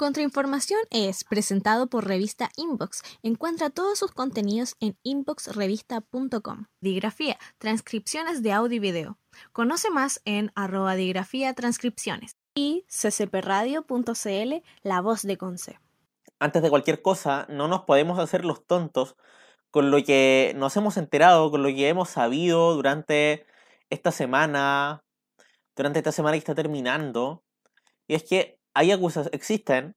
Contrainformación 0.00 0.80
es 0.88 1.24
presentado 1.24 1.88
por 1.88 2.08
Revista 2.08 2.48
Inbox. 2.56 3.02
Encuentra 3.22 3.68
todos 3.68 3.98
sus 3.98 4.12
contenidos 4.12 4.74
en 4.80 4.96
inboxrevista.com. 5.02 6.64
Digrafía, 6.80 7.36
transcripciones 7.58 8.42
de 8.42 8.50
audio 8.50 8.76
y 8.76 8.78
video. 8.78 9.18
Conoce 9.52 9.90
más 9.90 10.22
en 10.24 10.52
arroba 10.54 10.94
digrafía 10.94 11.52
transcripciones. 11.52 12.38
Y 12.54 12.86
ccpradio.cl, 12.88 14.62
la 14.80 15.02
voz 15.02 15.20
de 15.20 15.36
Conce. 15.36 15.78
Antes 16.38 16.62
de 16.62 16.70
cualquier 16.70 17.02
cosa, 17.02 17.44
no 17.50 17.68
nos 17.68 17.82
podemos 17.82 18.18
hacer 18.18 18.46
los 18.46 18.66
tontos 18.66 19.16
con 19.70 19.90
lo 19.90 20.02
que 20.02 20.54
nos 20.56 20.74
hemos 20.78 20.96
enterado, 20.96 21.50
con 21.50 21.62
lo 21.62 21.68
que 21.68 21.88
hemos 21.90 22.08
sabido 22.08 22.74
durante 22.74 23.44
esta 23.90 24.12
semana, 24.12 25.04
durante 25.76 25.98
esta 25.98 26.10
semana 26.10 26.36
que 26.36 26.38
está 26.38 26.54
terminando. 26.54 27.44
Y 28.08 28.14
es 28.14 28.24
que 28.24 28.59
hay 28.74 28.92
acusaciones, 28.92 29.32
existen 29.34 29.96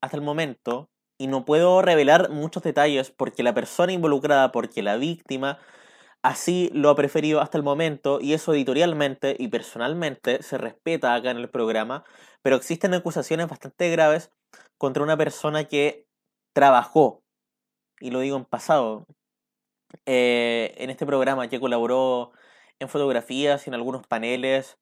hasta 0.00 0.16
el 0.16 0.22
momento, 0.22 0.90
y 1.18 1.28
no 1.28 1.44
puedo 1.44 1.80
revelar 1.82 2.30
muchos 2.30 2.62
detalles 2.62 3.10
porque 3.10 3.42
la 3.42 3.54
persona 3.54 3.92
involucrada, 3.92 4.52
porque 4.52 4.82
la 4.82 4.96
víctima, 4.96 5.58
así 6.22 6.70
lo 6.72 6.90
ha 6.90 6.96
preferido 6.96 7.40
hasta 7.40 7.58
el 7.58 7.64
momento, 7.64 8.18
y 8.20 8.34
eso 8.34 8.52
editorialmente 8.54 9.36
y 9.38 9.48
personalmente 9.48 10.42
se 10.42 10.58
respeta 10.58 11.14
acá 11.14 11.30
en 11.30 11.38
el 11.38 11.48
programa, 11.48 12.04
pero 12.42 12.56
existen 12.56 12.94
acusaciones 12.94 13.48
bastante 13.48 13.90
graves 13.90 14.30
contra 14.78 15.02
una 15.02 15.16
persona 15.16 15.64
que 15.64 16.06
trabajó, 16.52 17.22
y 18.00 18.10
lo 18.10 18.20
digo 18.20 18.36
en 18.36 18.44
pasado, 18.44 19.06
eh, 20.06 20.74
en 20.78 20.90
este 20.90 21.06
programa, 21.06 21.48
que 21.48 21.60
colaboró 21.60 22.32
en 22.80 22.88
fotografías 22.88 23.66
y 23.66 23.70
en 23.70 23.74
algunos 23.74 24.06
paneles 24.06 24.78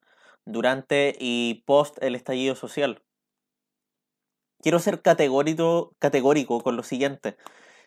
durante 0.47 1.15
y 1.21 1.63
post 1.67 2.03
el 2.03 2.15
estallido 2.15 2.57
social 2.57 3.03
quiero 4.63 4.79
ser 4.79 5.03
categórico, 5.03 5.95
categórico 5.99 6.61
con 6.63 6.77
lo 6.77 6.83
siguiente. 6.83 7.37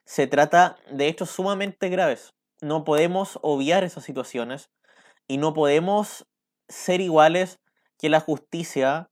Se 0.05 0.27
trata 0.27 0.77
de 0.91 1.07
hechos 1.07 1.31
sumamente 1.31 1.89
graves. 1.89 2.35
No 2.61 2.83
podemos 2.83 3.39
obviar 3.41 3.83
esas 3.83 4.03
situaciones 4.03 4.69
y 5.27 5.37
no 5.37 5.53
podemos 5.53 6.27
ser 6.69 7.01
iguales 7.01 7.59
que 7.97 8.09
la 8.09 8.19
justicia, 8.19 9.09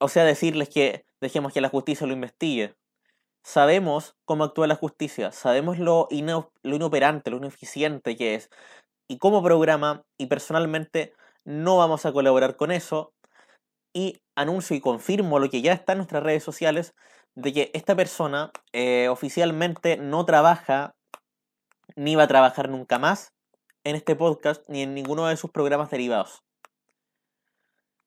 o 0.00 0.08
sea, 0.08 0.24
decirles 0.24 0.68
que 0.68 1.04
dejemos 1.20 1.52
que 1.52 1.60
la 1.60 1.68
justicia 1.68 2.06
lo 2.06 2.14
investigue. 2.14 2.74
Sabemos 3.44 4.16
cómo 4.24 4.44
actúa 4.44 4.66
la 4.66 4.76
justicia, 4.76 5.32
sabemos 5.32 5.78
lo, 5.78 6.08
lo 6.10 6.76
inoperante, 6.76 7.30
lo 7.30 7.38
ineficiente 7.38 8.16
que 8.16 8.34
es 8.34 8.50
y 9.08 9.18
cómo 9.18 9.42
programa 9.42 10.04
y 10.16 10.26
personalmente 10.26 11.12
no 11.44 11.76
vamos 11.76 12.06
a 12.06 12.12
colaborar 12.12 12.56
con 12.56 12.70
eso 12.70 13.12
y 13.92 14.20
anuncio 14.36 14.76
y 14.76 14.80
confirmo 14.80 15.38
lo 15.38 15.50
que 15.50 15.62
ya 15.62 15.72
está 15.72 15.92
en 15.92 15.98
nuestras 15.98 16.22
redes 16.22 16.42
sociales 16.42 16.94
de 17.34 17.52
que 17.52 17.70
esta 17.74 17.94
persona 17.96 18.50
eh, 18.72 19.08
oficialmente 19.08 19.96
no 19.96 20.24
trabaja 20.24 20.94
ni 21.96 22.16
va 22.16 22.24
a 22.24 22.28
trabajar 22.28 22.68
nunca 22.68 22.98
más 22.98 23.32
en 23.84 23.96
este 23.96 24.16
podcast 24.16 24.62
ni 24.68 24.82
en 24.82 24.94
ninguno 24.94 25.26
de 25.26 25.36
sus 25.36 25.50
programas 25.50 25.90
derivados. 25.90 26.42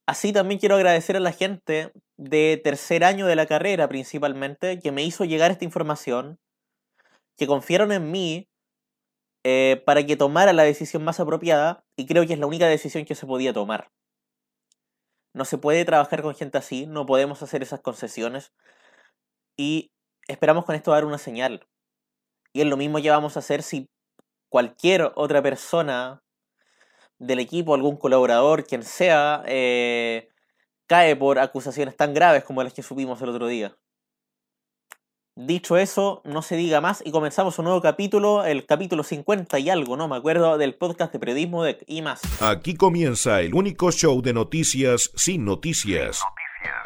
Así 0.07 0.31
también 0.31 0.59
quiero 0.59 0.75
agradecer 0.75 1.17
a 1.17 1.19
la 1.19 1.31
gente 1.31 1.91
de 2.17 2.61
tercer 2.63 3.03
año 3.03 3.25
de 3.25 3.35
la 3.35 3.47
carrera 3.47 3.87
principalmente 3.87 4.79
que 4.79 4.91
me 4.91 5.03
hizo 5.03 5.25
llegar 5.25 5.51
esta 5.51 5.65
información, 5.65 6.39
que 7.37 7.47
confiaron 7.47 7.91
en 7.91 8.11
mí 8.11 8.47
eh, 9.43 9.81
para 9.85 10.05
que 10.05 10.15
tomara 10.15 10.53
la 10.53 10.63
decisión 10.63 11.03
más 11.03 11.19
apropiada 11.19 11.83
y 11.95 12.05
creo 12.05 12.25
que 12.25 12.33
es 12.33 12.39
la 12.39 12.47
única 12.47 12.67
decisión 12.67 13.05
que 13.05 13.15
se 13.15 13.25
podía 13.25 13.53
tomar. 13.53 13.89
No 15.35 15.43
se 15.43 15.57
puede 15.57 15.83
trabajar 15.83 16.21
con 16.21 16.33
gente 16.33 16.57
así, 16.57 16.85
no 16.87 17.05
podemos 17.05 17.43
hacer 17.43 17.61
esas 17.61 17.81
concesiones. 17.81 18.53
Y 19.57 19.91
esperamos 20.29 20.63
con 20.63 20.75
esto 20.75 20.91
dar 20.91 21.03
una 21.03 21.17
señal. 21.17 21.67
Y 22.53 22.61
es 22.61 22.67
lo 22.67 22.77
mismo 22.77 23.01
que 23.01 23.09
vamos 23.09 23.35
a 23.35 23.39
hacer 23.39 23.61
si 23.61 23.89
cualquier 24.47 25.11
otra 25.15 25.41
persona 25.41 26.23
del 27.19 27.39
equipo, 27.39 27.75
algún 27.75 27.97
colaborador, 27.97 28.65
quien 28.65 28.83
sea, 28.83 29.43
eh, 29.45 30.29
cae 30.87 31.17
por 31.17 31.37
acusaciones 31.37 31.97
tan 31.97 32.13
graves 32.13 32.45
como 32.45 32.63
las 32.63 32.73
que 32.73 32.81
subimos 32.81 33.21
el 33.21 33.27
otro 33.27 33.47
día. 33.47 33.75
Dicho 35.37 35.75
eso, 35.75 36.21
no 36.23 36.41
se 36.41 36.55
diga 36.55 36.79
más 36.79 37.03
y 37.05 37.11
comenzamos 37.11 37.59
un 37.59 37.65
nuevo 37.65 37.81
capítulo, 37.81 38.45
el 38.45 38.65
capítulo 38.65 39.03
50 39.03 39.59
y 39.59 39.69
algo, 39.69 39.97
no 39.97 40.07
me 40.07 40.15
acuerdo, 40.15 40.57
del 40.57 40.75
podcast 40.75 41.11
de 41.11 41.19
periodismo 41.19 41.61
de 41.61 41.77
y 41.87 42.01
más. 42.01 42.21
Aquí 42.41 42.75
comienza 42.75 43.41
el 43.41 43.53
único 43.53 43.91
show 43.91 44.21
de 44.21 44.31
noticias 44.31 45.11
sin 45.13 45.43
noticias. 45.43 46.21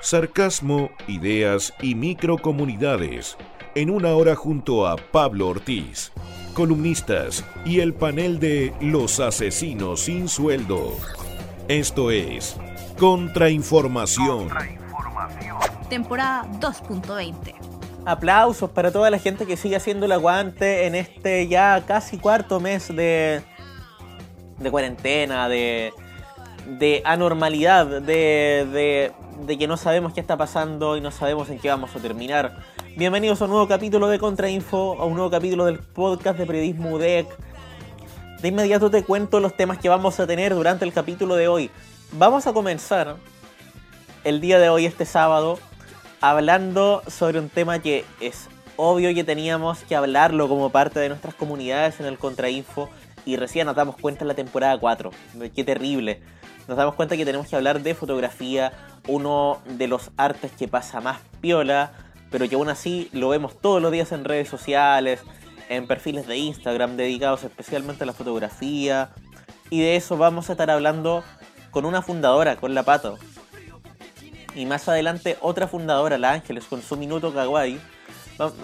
Sarcasmo, 0.02 0.90
ideas 1.08 1.76
y 1.80 1.94
microcomunidades. 1.94 3.38
En 3.76 3.92
una 3.92 4.16
hora 4.16 4.36
junto 4.36 4.88
a 4.88 4.96
Pablo 4.96 5.50
Ortiz, 5.50 6.12
columnistas 6.56 7.46
y 7.66 7.82
el 7.82 7.94
panel 7.94 8.40
de 8.40 8.74
Los 8.82 9.20
Asesinos 9.20 10.00
sin 10.00 10.28
Sueldo. 10.28 10.98
Esto 11.68 12.10
es 12.10 12.58
Contrainformación. 12.98 14.50
Contrainformación. 14.50 15.58
Temporada 15.88 16.48
2.20 16.60 17.79
aplausos 18.10 18.72
para 18.72 18.92
toda 18.92 19.12
la 19.12 19.20
gente 19.20 19.46
que 19.46 19.56
sigue 19.56 19.76
haciendo 19.76 20.08
el 20.08 20.12
aguante 20.12 20.88
en 20.88 20.96
este 20.96 21.48
ya 21.48 21.84
casi 21.86 22.18
cuarto 22.18 22.60
mes 22.60 22.88
de, 22.88 23.44
de 24.58 24.72
cuarentena, 24.72 25.48
de, 25.48 25.94
de 26.66 27.04
anormalidad, 27.06 28.02
de, 28.02 29.14
de, 29.46 29.58
que 29.58 29.68
no 29.68 29.78
sabemos 29.78 30.14
qué 30.14 30.22
está 30.22 30.38
pasando 30.38 30.98
y 30.98 31.02
no 31.02 31.12
sabemos 31.12 31.52
en 31.52 31.60
qué 31.60 31.70
vamos 31.70 31.96
a 31.96 32.00
terminar. 32.00 32.58
Bienvenidos 32.98 33.42
a 33.42 33.46
un 33.46 33.52
nuevo 33.52 33.68
capítulo 33.68 34.08
de 34.08 34.18
Contrainfo, 34.18 34.98
a 35.00 35.06
un 35.06 35.14
nuevo 35.14 35.30
capítulo 35.30 35.66
del 35.66 35.78
podcast 35.78 36.40
de 36.40 36.48
periodismo 36.48 36.90
UDEC. 36.90 37.28
De 38.42 38.48
inmediato 38.48 38.90
te 38.90 39.04
cuento 39.04 39.40
los 39.40 39.56
temas 39.56 39.78
que 39.78 39.88
vamos 39.88 40.20
a 40.20 40.26
tener 40.26 40.56
durante 40.56 40.84
el 40.84 40.94
capítulo 40.94 41.36
de 41.36 41.48
hoy. 41.48 41.70
Vamos 42.14 42.48
a 42.48 42.54
comenzar 42.54 43.18
el 44.24 44.42
día 44.42 44.58
de 44.58 44.70
hoy, 44.70 44.88
este 44.88 45.06
sábado, 45.06 45.60
hablando 46.22 47.02
sobre 47.08 47.40
un 47.40 47.50
tema 47.50 47.80
que 47.80 48.06
es 48.20 48.50
obvio 48.76 49.14
que 49.14 49.24
teníamos 49.24 49.80
que 49.80 49.96
hablarlo 49.96 50.48
como 50.48 50.70
parte 50.70 51.00
de 51.00 51.10
nuestras 51.10 51.34
comunidades 51.34 52.00
en 52.00 52.06
el 52.06 52.18
Contrainfo 52.18 52.90
y 53.26 53.36
recién 53.36 53.68
nos 53.68 53.76
damos 53.76 53.98
cuenta 53.98 54.24
en 54.24 54.30
la 54.30 54.34
temporada 54.34 54.78
4. 54.78 55.12
Qué 55.56 55.64
terrible. 55.64 56.22
Nos 56.68 56.78
damos 56.78 56.96
cuenta 56.96 57.18
que 57.18 57.26
tenemos 57.26 57.48
que 57.48 57.56
hablar 57.56 57.82
de 57.82 57.96
fotografía, 57.96 58.72
uno 59.08 59.60
de 59.66 59.88
los 59.88 60.12
artes 60.18 60.52
que 60.52 60.68
pasa 60.68 61.02
más 61.02 61.20
piola, 61.42 61.94
pero 62.32 62.48
que 62.48 62.56
aún 62.56 62.70
así 62.70 63.10
lo 63.12 63.30
vemos 63.30 63.60
todos 63.60 63.82
los 63.82 63.92
días 63.92 64.12
en 64.12 64.24
redes 64.24 64.48
sociales, 64.48 65.22
en 65.68 65.88
perfiles 65.88 66.28
de 66.28 66.38
Instagram 66.38 66.96
dedicados 66.96 67.44
especialmente 67.44 68.04
a 68.04 68.08
la 68.08 68.14
fotografía. 68.14 69.10
Y 69.70 69.82
de 69.82 69.96
eso 69.96 70.18
vamos 70.18 70.50
a 70.50 70.54
estar 70.54 70.70
hablando 70.70 71.24
con 71.72 71.86
una 71.86 72.02
fundadora, 72.02 72.56
con 72.56 72.74
La 72.74 72.84
Pato, 72.84 73.18
y 74.56 74.66
más 74.66 74.88
adelante 74.88 75.38
otra 75.42 75.68
fundadora, 75.68 76.18
La 76.18 76.32
Ángeles, 76.32 76.66
con 76.66 76.82
su 76.82 76.98
minuto 76.98 77.34
kawaii. 77.34 77.80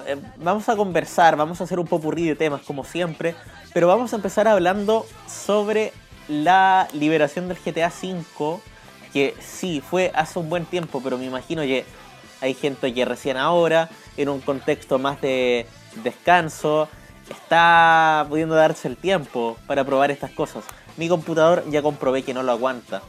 Eh, 0.06 0.16
vamos 0.38 0.70
a 0.70 0.76
conversar, 0.76 1.36
vamos 1.36 1.60
a 1.60 1.66
hacer 1.66 1.80
un 1.80 1.88
popurrí 1.88 2.28
de 2.28 2.36
temas 2.36 2.62
como 2.62 2.84
siempre, 2.84 3.36
pero 3.74 3.88
vamos 3.88 4.14
a 4.14 4.16
empezar 4.16 4.48
hablando 4.48 5.06
sobre 5.28 5.92
la 6.28 6.88
liberación 6.94 7.48
del 7.48 7.58
GTA 7.58 7.90
V, 7.90 8.60
que 9.12 9.36
sí, 9.40 9.82
fue 9.82 10.12
hace 10.16 10.40
un 10.40 10.50
buen 10.50 10.66
tiempo, 10.66 11.02
pero 11.04 11.18
me 11.18 11.26
imagino 11.26 11.62
que 11.62 11.86
hay 12.42 12.54
gente 12.54 12.94
que 12.94 13.06
recién 13.06 13.38
ahora, 13.38 13.90
en 14.18 14.30
un 14.30 14.40
contexto 14.40 14.98
más 14.98 15.20
de 15.22 15.66
descanso, 16.04 16.88
está 17.30 18.26
pudiendo 18.30 18.56
darse 18.56 18.88
el 18.88 18.98
tiempo 18.98 19.58
para 19.68 19.84
probar 19.84 20.12
estas 20.12 20.32
cosas. 20.32 20.64
Mi 20.98 21.10
computador 21.10 21.64
ya 21.70 21.82
comprobé 21.82 22.24
que 22.24 22.34
no 22.34 22.44
lo 22.44 22.52
aguanta. 22.52 23.02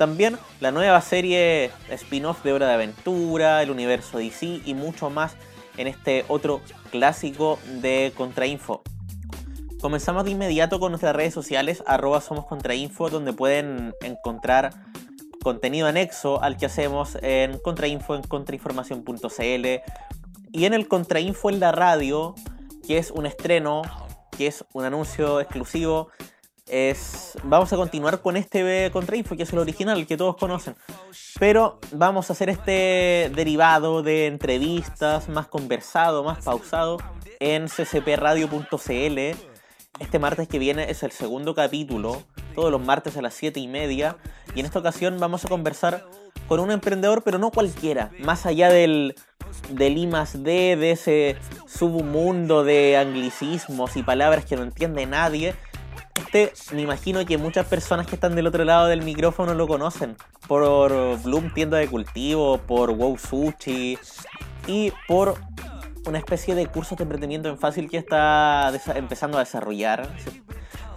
También 0.00 0.38
la 0.60 0.72
nueva 0.72 0.98
serie 1.02 1.70
spin-off 1.90 2.42
de 2.42 2.54
Hora 2.54 2.68
de 2.68 2.72
Aventura, 2.72 3.62
el 3.62 3.70
universo 3.70 4.16
DC 4.16 4.62
y 4.64 4.72
mucho 4.72 5.10
más 5.10 5.36
en 5.76 5.88
este 5.88 6.24
otro 6.28 6.62
clásico 6.90 7.58
de 7.82 8.10
Contrainfo. 8.16 8.80
Comenzamos 9.78 10.24
de 10.24 10.30
inmediato 10.30 10.80
con 10.80 10.92
nuestras 10.92 11.14
redes 11.14 11.34
sociales, 11.34 11.84
arroba 11.86 12.22
somos 12.22 12.46
Contrainfo, 12.46 13.10
donde 13.10 13.34
pueden 13.34 13.92
encontrar 14.00 14.70
contenido 15.42 15.86
anexo 15.86 16.42
al 16.42 16.56
que 16.56 16.64
hacemos 16.64 17.18
en 17.20 17.58
Contrainfo, 17.58 18.14
en 18.14 18.22
contrainformación.cl 18.22 19.66
y 20.50 20.64
en 20.64 20.72
el 20.72 20.88
Contrainfo 20.88 21.50
en 21.50 21.60
la 21.60 21.72
radio, 21.72 22.34
que 22.86 22.96
es 22.96 23.10
un 23.10 23.26
estreno, 23.26 23.82
que 24.30 24.46
es 24.46 24.64
un 24.72 24.86
anuncio 24.86 25.42
exclusivo 25.42 26.08
es, 26.70 27.36
vamos 27.44 27.72
a 27.72 27.76
continuar 27.76 28.20
con 28.20 28.36
este 28.36 28.90
contrainfo, 28.92 29.36
que 29.36 29.42
es 29.42 29.52
el 29.52 29.58
original, 29.58 30.06
que 30.06 30.16
todos 30.16 30.36
conocen. 30.36 30.76
Pero 31.38 31.78
vamos 31.92 32.30
a 32.30 32.32
hacer 32.32 32.48
este 32.48 33.30
derivado 33.34 34.02
de 34.02 34.26
entrevistas, 34.26 35.28
más 35.28 35.46
conversado, 35.48 36.24
más 36.24 36.44
pausado, 36.44 36.98
en 37.40 37.66
ccpradio.cl. 37.66 39.18
Este 39.98 40.18
martes 40.18 40.48
que 40.48 40.58
viene 40.58 40.90
es 40.90 41.02
el 41.02 41.10
segundo 41.10 41.54
capítulo, 41.54 42.22
todos 42.54 42.70
los 42.70 42.80
martes 42.80 43.16
a 43.16 43.22
las 43.22 43.34
7 43.34 43.60
y 43.60 43.68
media. 43.68 44.16
Y 44.54 44.60
en 44.60 44.66
esta 44.66 44.78
ocasión 44.78 45.18
vamos 45.18 45.44
a 45.44 45.48
conversar 45.48 46.06
con 46.48 46.60
un 46.60 46.70
emprendedor, 46.70 47.22
pero 47.22 47.38
no 47.38 47.50
cualquiera. 47.50 48.10
Más 48.18 48.46
allá 48.46 48.70
del 48.70 49.14
del 49.70 49.98
I 49.98 50.08
de 50.34 50.90
ese 50.90 51.36
submundo 51.66 52.64
de 52.64 52.96
anglicismos 52.96 53.96
y 53.96 54.02
palabras 54.02 54.44
que 54.44 54.56
no 54.56 54.62
entiende 54.62 55.06
nadie, 55.06 55.54
me 56.72 56.82
imagino 56.82 57.24
que 57.26 57.38
muchas 57.38 57.66
personas 57.66 58.06
que 58.06 58.14
están 58.14 58.34
del 58.34 58.46
otro 58.46 58.64
lado 58.64 58.86
del 58.86 59.02
micrófono 59.02 59.54
lo 59.54 59.66
conocen. 59.66 60.16
Por 60.46 61.20
Bloom 61.22 61.52
Tienda 61.52 61.78
de 61.78 61.88
Cultivo, 61.88 62.58
por 62.58 62.92
Wow 62.92 63.18
Sushi 63.18 63.98
y 64.66 64.92
por 65.08 65.34
una 66.06 66.18
especie 66.18 66.54
de 66.54 66.66
curso 66.66 66.94
de 66.96 67.02
emprendimiento 67.02 67.48
en 67.48 67.58
fácil 67.58 67.90
que 67.90 67.98
está 67.98 68.72
empezando 68.94 69.38
a 69.38 69.40
desarrollar. 69.40 70.08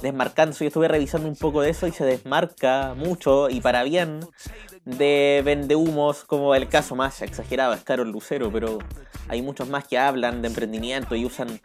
Desmarcándose, 0.01 0.65
yo 0.65 0.67
estuve 0.67 0.87
revisando 0.87 1.27
un 1.27 1.35
poco 1.35 1.61
de 1.61 1.69
eso 1.69 1.87
y 1.87 1.91
se 1.91 2.03
desmarca 2.03 2.93
mucho 2.93 3.49
y 3.49 3.61
para 3.61 3.83
bien 3.83 4.19
de 4.85 5.41
vendehumos, 5.45 6.23
como 6.23 6.53
el 6.55 6.67
caso 6.67 6.95
más 6.95 7.21
exagerado 7.21 7.73
es 7.73 7.83
Carol 7.83 8.11
Lucero, 8.11 8.51
pero 8.51 8.79
hay 9.27 9.41
muchos 9.41 9.69
más 9.69 9.87
que 9.87 9.97
hablan 9.97 10.41
de 10.41 10.49
emprendimiento 10.49 11.15
y 11.15 11.25
usan 11.25 11.61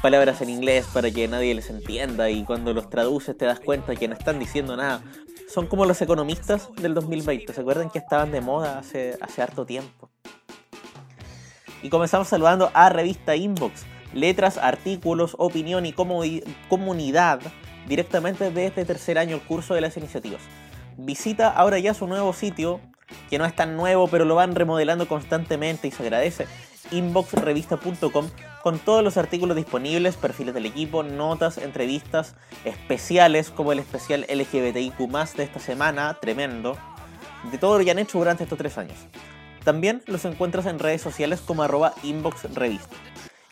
palabras 0.00 0.40
en 0.42 0.50
inglés 0.50 0.86
para 0.92 1.10
que 1.10 1.28
nadie 1.28 1.54
les 1.54 1.70
entienda 1.70 2.30
y 2.30 2.44
cuando 2.44 2.72
los 2.72 2.90
traduces 2.90 3.36
te 3.36 3.44
das 3.44 3.60
cuenta 3.60 3.96
que 3.96 4.08
no 4.08 4.14
están 4.14 4.38
diciendo 4.38 4.76
nada. 4.76 5.02
Son 5.48 5.66
como 5.66 5.84
los 5.84 6.00
economistas 6.00 6.70
del 6.76 6.94
2020, 6.94 7.52
¿se 7.52 7.60
acuerdan 7.60 7.90
que 7.90 7.98
estaban 7.98 8.32
de 8.32 8.40
moda 8.40 8.78
hace, 8.78 9.18
hace 9.20 9.42
harto 9.42 9.66
tiempo? 9.66 10.08
Y 11.82 11.90
comenzamos 11.90 12.28
saludando 12.28 12.70
a 12.74 12.88
Revista 12.88 13.36
Inbox, 13.36 13.84
letras, 14.14 14.56
artículos, 14.56 15.34
opinión 15.38 15.84
y 15.84 15.92
comunidad 15.92 17.40
directamente 17.88 18.50
desde 18.50 18.84
tercer 18.84 19.18
año 19.18 19.36
el 19.36 19.42
curso 19.42 19.74
de 19.74 19.80
las 19.80 19.96
iniciativas. 19.96 20.42
Visita 20.96 21.48
ahora 21.48 21.78
ya 21.78 21.94
su 21.94 22.06
nuevo 22.06 22.32
sitio, 22.32 22.80
que 23.30 23.38
no 23.38 23.44
es 23.44 23.54
tan 23.54 23.76
nuevo, 23.76 24.08
pero 24.08 24.24
lo 24.24 24.34
van 24.34 24.54
remodelando 24.54 25.08
constantemente 25.08 25.88
y 25.88 25.90
se 25.90 26.02
agradece, 26.02 26.46
inboxrevista.com, 26.90 28.28
con 28.62 28.78
todos 28.78 29.02
los 29.02 29.16
artículos 29.16 29.56
disponibles, 29.56 30.16
perfiles 30.16 30.54
del 30.54 30.66
equipo, 30.66 31.02
notas, 31.02 31.58
entrevistas, 31.58 32.34
especiales 32.64 33.50
como 33.50 33.72
el 33.72 33.78
especial 33.78 34.26
LGBTIQ 34.28 34.98
de 35.36 35.42
esta 35.42 35.60
semana, 35.60 36.18
tremendo, 36.20 36.76
de 37.50 37.58
todo 37.58 37.78
lo 37.78 37.84
que 37.84 37.90
han 37.90 37.98
hecho 37.98 38.18
durante 38.18 38.44
estos 38.44 38.58
tres 38.58 38.78
años. 38.78 38.98
También 39.64 40.02
los 40.06 40.24
encuentras 40.24 40.66
en 40.66 40.78
redes 40.78 41.02
sociales 41.02 41.40
como 41.40 41.62
arroba 41.62 41.94
inboxrevista. 42.02 42.96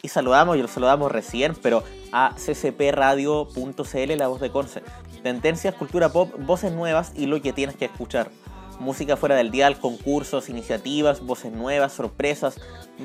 Y 0.03 0.09
saludamos, 0.09 0.57
y 0.57 0.63
lo 0.63 0.69
saludamos 0.69 1.13
recién, 1.13 1.55
pero 1.55 1.85
a 2.13 2.35
ccpradio.cl, 2.37 4.17
la 4.17 4.29
voz 4.29 4.41
de 4.41 4.51
Conce. 4.51 4.83
Tendencias, 5.23 5.75
cultura 5.75 6.09
pop, 6.09 6.33
voces 6.39 6.73
nuevas 6.73 7.13
y 7.15 7.27
lo 7.27 7.41
que 7.43 7.53
tienes 7.53 7.77
que 7.77 7.87
escuchar. 7.87 8.31
Música 8.79 9.17
fuera 9.17 9.35
del 9.35 9.51
dial, 9.51 9.79
concursos, 9.79 10.49
iniciativas, 10.49 11.21
voces 11.21 11.53
nuevas, 11.53 11.93
sorpresas, 11.93 12.59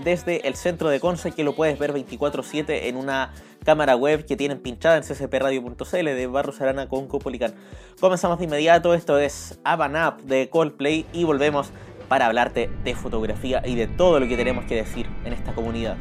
desde 0.05 0.47
el 0.47 0.55
centro 0.55 0.87
de 0.87 1.01
Conce 1.01 1.33
que 1.33 1.43
lo 1.43 1.53
puedes 1.53 1.77
ver 1.77 1.91
24/7 1.91 2.87
en 2.87 2.95
una 2.95 3.33
cámara 3.65 3.97
web 3.97 4.25
que 4.25 4.37
tienen 4.37 4.59
pinchada 4.59 4.95
en 4.95 5.03
ccpradio.cl 5.03 6.05
de 6.05 6.27
Barros 6.27 6.61
Arana 6.61 6.87
con 6.87 7.07
Copolicán. 7.07 7.55
Comenzamos 7.99 8.39
de 8.39 8.45
inmediato, 8.45 8.93
esto 8.93 9.19
es 9.19 9.59
Avan 9.65 9.95
Up 9.97 10.23
de 10.23 10.49
Coldplay 10.49 11.05
y 11.11 11.25
volvemos 11.25 11.71
para 12.07 12.27
hablarte 12.27 12.69
de 12.83 12.95
fotografía 12.95 13.61
y 13.65 13.75
de 13.75 13.87
todo 13.87 14.19
lo 14.19 14.27
que 14.27 14.37
tenemos 14.37 14.65
que 14.65 14.75
decir 14.75 15.07
en 15.25 15.33
esta 15.33 15.53
comunidad. 15.53 15.97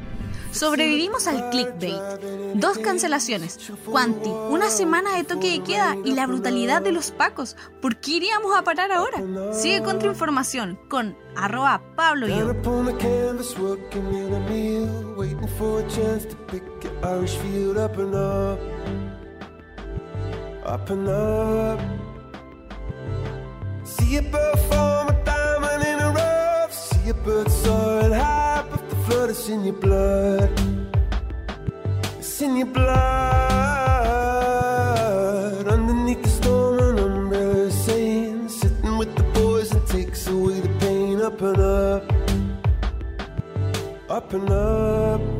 Sobrevivimos 0.55 1.27
al 1.27 1.51
clickbait. 1.51 2.01
Dos 2.55 2.79
cancelaciones. 2.79 3.59
Quanti, 3.91 4.31
una 4.31 4.71
semana 4.71 5.17
de 5.17 5.25
toque 5.25 5.51
de 5.51 5.63
queda 5.63 5.97
y 6.05 6.13
la 6.13 6.27
brutalidad 6.27 6.81
de 6.81 6.93
los 6.93 7.11
pacos. 7.11 7.57
¿Por 7.83 7.97
qué 7.97 8.13
iríamos 8.13 8.57
a 8.57 8.63
parar 8.63 8.93
ahora? 8.93 9.19
Sigue 9.53 9.83
contrainformación 9.83 10.79
con 10.89 11.17
arroba 11.37 11.83
Pablo 11.97 12.29
yo. 12.29 12.35
Flood, 29.05 29.31
it's 29.31 29.49
in 29.49 29.65
your 29.65 29.75
blood. 29.75 30.51
It's 32.19 32.41
in 32.43 32.57
your 32.57 32.67
blood. 32.67 32.95
Underneath 35.69 36.23
the 36.23 36.29
storm, 36.29 36.79
an 36.79 36.99
umbrella 36.99 37.71
saying, 37.71 38.49
sitting 38.49 38.97
with 38.97 39.15
the 39.17 39.23
boys 39.35 39.73
and 39.73 39.87
takes 39.87 40.27
away 40.29 40.61
the 40.61 40.69
pain. 40.81 41.21
Up 41.21 41.41
and 41.43 41.59
up, 41.59 42.13
up 44.11 44.33
and 44.33 44.51
up. 44.51 45.34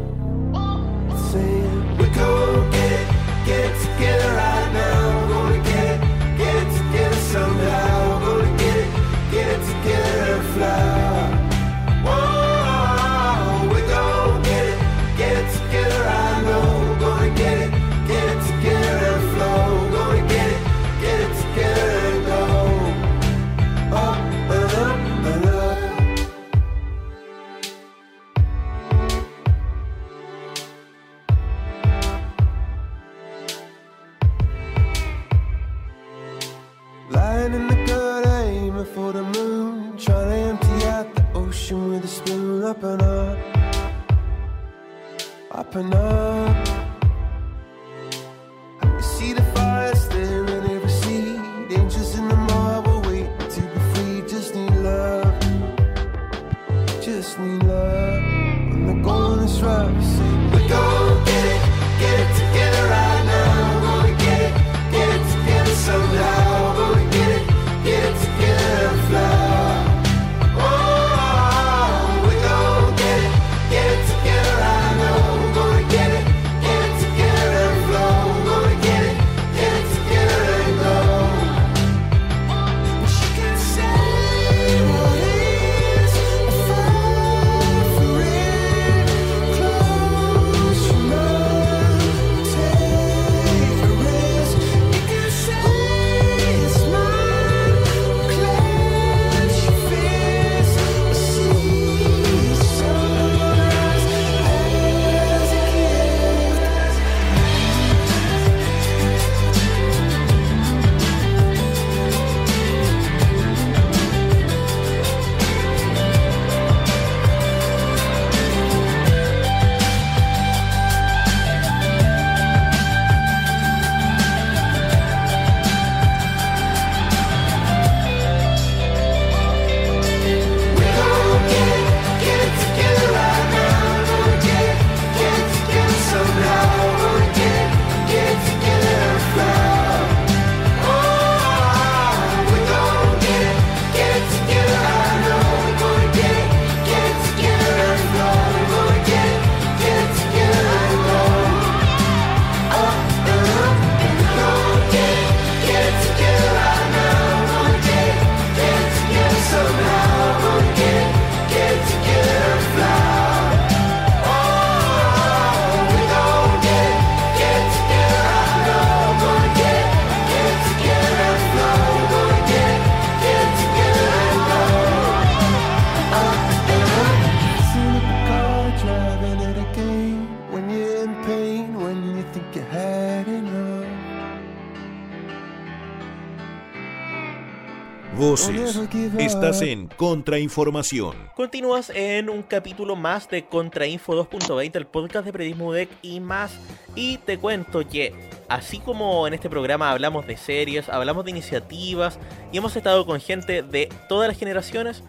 Estás 189.19 189.63
en 189.63 189.89
Contrainformación. 189.89 191.17
Continúas 191.35 191.91
en 191.95 192.29
un 192.29 192.43
capítulo 192.43 192.97
más 192.97 193.31
de 193.31 193.47
Contrainfo 193.47 194.13
2.20, 194.15 194.77
el 194.77 194.87
podcast 194.87 195.25
de 195.25 195.33
periodismo 195.33 195.69
UDEC 195.69 195.89
y 196.03 196.21
más. 196.21 196.53
Y 196.95 197.17
te 197.17 197.39
cuento 197.39 197.89
que, 197.89 198.13
así 198.47 198.81
como 198.81 199.27
en 199.27 199.33
este 199.33 199.49
programa 199.49 199.91
hablamos 199.91 200.27
de 200.27 200.37
series, 200.37 200.91
hablamos 200.91 201.25
de 201.25 201.31
iniciativas 201.31 202.19
y 202.53 202.59
hemos 202.59 202.77
estado 202.77 203.07
con 203.07 203.21
gente 203.21 203.63
de 203.63 203.89
todas 204.11 204.29
las 204.29 204.39
generaciones, 204.39 205.03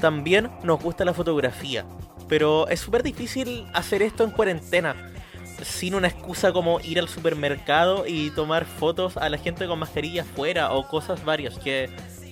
también 0.00 0.50
nos 0.64 0.82
gusta 0.82 1.04
la 1.04 1.14
fotografía. 1.14 1.86
Pero 2.28 2.66
es 2.66 2.80
súper 2.80 3.04
difícil 3.04 3.64
hacer 3.74 4.02
esto 4.02 4.24
en 4.24 4.32
cuarentena 4.32 4.96
sin 5.62 5.94
una 5.94 6.08
excusa 6.08 6.52
como 6.52 6.80
ir 6.80 6.98
al 6.98 7.08
supermercado 7.08 8.06
y 8.08 8.30
tomar 8.30 8.64
fotos 8.64 9.16
a 9.16 9.28
la 9.28 9.38
gente 9.38 9.68
con 9.68 9.78
mascarillas 9.78 10.26
fuera 10.26 10.72
o 10.72 10.88
cosas 10.88 11.24
varias 11.24 11.58
que 11.58 11.90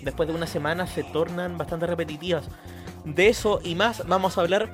después 0.08 0.28
de 0.28 0.34
una 0.34 0.46
semana 0.46 0.86
se 0.86 1.04
tornan 1.04 1.58
bastante 1.58 1.86
repetitivas. 1.86 2.48
De 3.04 3.28
eso 3.28 3.60
y 3.62 3.74
más 3.74 4.06
vamos 4.06 4.36
a 4.36 4.40
hablar 4.40 4.72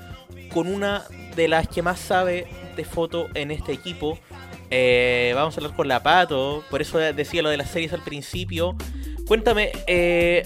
con 0.52 0.66
una 0.66 1.02
de 1.36 1.48
las 1.48 1.68
que 1.68 1.82
más 1.82 1.98
sabe 2.00 2.46
de 2.76 2.84
foto 2.84 3.26
en 3.34 3.50
este 3.50 3.72
equipo. 3.72 4.18
Eh, 4.70 5.32
vamos 5.34 5.56
a 5.56 5.60
hablar 5.60 5.76
con 5.76 5.88
la 5.88 6.02
Pato, 6.02 6.62
por 6.70 6.80
eso 6.80 6.98
decía 6.98 7.42
lo 7.42 7.48
de 7.48 7.56
las 7.56 7.70
series 7.70 7.92
al 7.92 8.02
principio. 8.02 8.76
Cuéntame, 9.26 9.72
eh, 9.86 10.44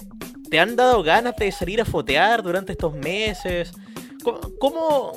¿te 0.51 0.61
han 0.61 0.77
dado 0.77 1.03
ganas 1.03 1.37
de 1.37 1.53
salir 1.53 1.81
a 1.81 1.85
fotear 1.85 2.43
durante 2.43 2.73
estos 2.73 2.95
meses? 2.95 3.73
¿Cómo, 4.59 5.13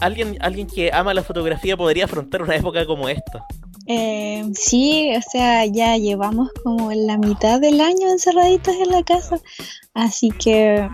alguien, 0.00 0.36
alguien 0.40 0.66
que 0.66 0.90
ama 0.92 1.14
la 1.14 1.22
fotografía 1.22 1.76
podría 1.76 2.04
afrontar 2.04 2.42
una 2.42 2.56
época 2.56 2.86
como 2.86 3.08
esta? 3.08 3.44
Eh, 3.86 4.44
sí, 4.54 5.12
o 5.16 5.20
sea, 5.30 5.64
ya 5.66 5.96
llevamos 5.96 6.50
como 6.64 6.92
la 6.92 7.18
mitad 7.18 7.60
del 7.60 7.80
año 7.80 8.10
encerraditos 8.10 8.74
en 8.74 8.90
la 8.90 9.02
casa, 9.04 9.40
así 9.94 10.30
que 10.30 10.88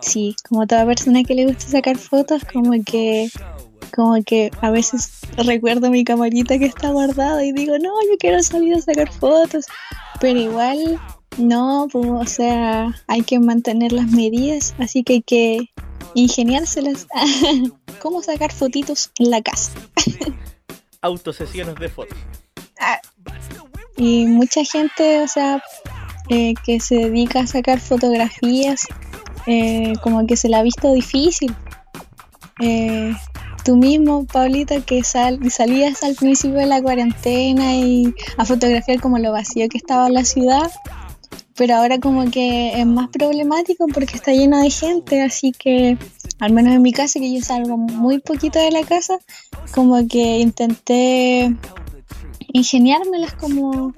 sí, 0.00 0.36
como 0.48 0.66
toda 0.66 0.86
persona 0.86 1.24
que 1.24 1.34
le 1.34 1.46
gusta 1.46 1.66
sacar 1.66 1.98
fotos, 1.98 2.44
como 2.52 2.72
que 2.84 3.28
como 3.94 4.22
que 4.24 4.50
a 4.60 4.70
veces 4.70 5.10
recuerdo 5.36 5.90
mi 5.90 6.04
camarita 6.04 6.58
que 6.58 6.66
está 6.66 6.90
guardada 6.90 7.44
y 7.44 7.52
digo, 7.52 7.78
no, 7.78 7.90
yo 8.10 8.16
quiero 8.18 8.42
salir 8.42 8.74
a 8.74 8.80
sacar 8.80 9.10
fotos, 9.10 9.66
pero 10.20 10.38
igual 10.38 11.00
no, 11.38 11.88
pues, 11.90 12.06
o 12.06 12.26
sea, 12.26 12.94
hay 13.06 13.22
que 13.22 13.38
mantener 13.38 13.92
las 13.92 14.06
medidas, 14.08 14.74
así 14.78 15.02
que 15.02 15.14
hay 15.14 15.22
que 15.22 15.70
ingeniárselas. 16.14 17.06
¿Cómo 18.00 18.22
sacar 18.22 18.52
fotitos 18.52 19.10
en 19.18 19.30
la 19.30 19.42
casa? 19.42 19.72
Autosesiones 21.06 21.76
de 21.76 21.88
fotos. 21.88 22.18
Ah. 22.80 23.00
Y 23.96 24.26
mucha 24.26 24.64
gente, 24.64 25.22
o 25.22 25.28
sea, 25.28 25.62
eh, 26.28 26.54
que 26.64 26.80
se 26.80 26.96
dedica 26.96 27.40
a 27.40 27.46
sacar 27.46 27.78
fotografías, 27.78 28.86
eh, 29.46 29.92
como 30.02 30.26
que 30.26 30.36
se 30.36 30.48
la 30.48 30.58
ha 30.58 30.62
visto 30.62 30.92
difícil. 30.92 31.54
Eh, 32.60 33.14
tú 33.64 33.76
mismo, 33.76 34.26
Paulita, 34.26 34.80
que 34.80 35.04
sal, 35.04 35.38
salías 35.50 36.02
al 36.02 36.16
principio 36.16 36.58
de 36.58 36.66
la 36.66 36.82
cuarentena 36.82 37.76
y 37.76 38.12
a 38.36 38.44
fotografiar 38.44 39.00
como 39.00 39.18
lo 39.18 39.30
vacío 39.30 39.68
que 39.68 39.78
estaba 39.78 40.10
la 40.10 40.24
ciudad, 40.24 40.70
pero 41.56 41.76
ahora 41.76 42.00
como 42.00 42.28
que 42.30 42.80
es 42.80 42.86
más 42.86 43.08
problemático 43.08 43.86
porque 43.86 44.16
está 44.16 44.32
lleno 44.32 44.60
de 44.60 44.70
gente, 44.70 45.22
así 45.22 45.52
que 45.52 45.96
al 46.38 46.52
menos 46.52 46.74
en 46.74 46.82
mi 46.82 46.92
casa, 46.92 47.18
que 47.18 47.32
yo 47.32 47.42
salgo 47.42 47.76
muy 47.76 48.18
poquito 48.18 48.58
de 48.58 48.70
la 48.70 48.84
casa, 48.84 49.18
como 49.72 50.06
que 50.06 50.38
intenté 50.38 51.54
ingeniármelas 52.52 53.34
como 53.34 53.94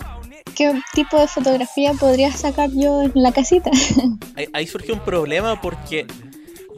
qué 0.54 0.80
tipo 0.92 1.21
de 1.21 1.28
fotografía 1.28 1.92
podría 1.95 2.33
sacar 2.33 2.71
yo 2.73 3.02
en 3.02 3.12
la 3.14 3.33
casita. 3.33 3.71
Ahí, 4.52 4.66
surge 4.66 4.92
un 4.92 5.00
problema 5.00 5.61
porque 5.61 6.07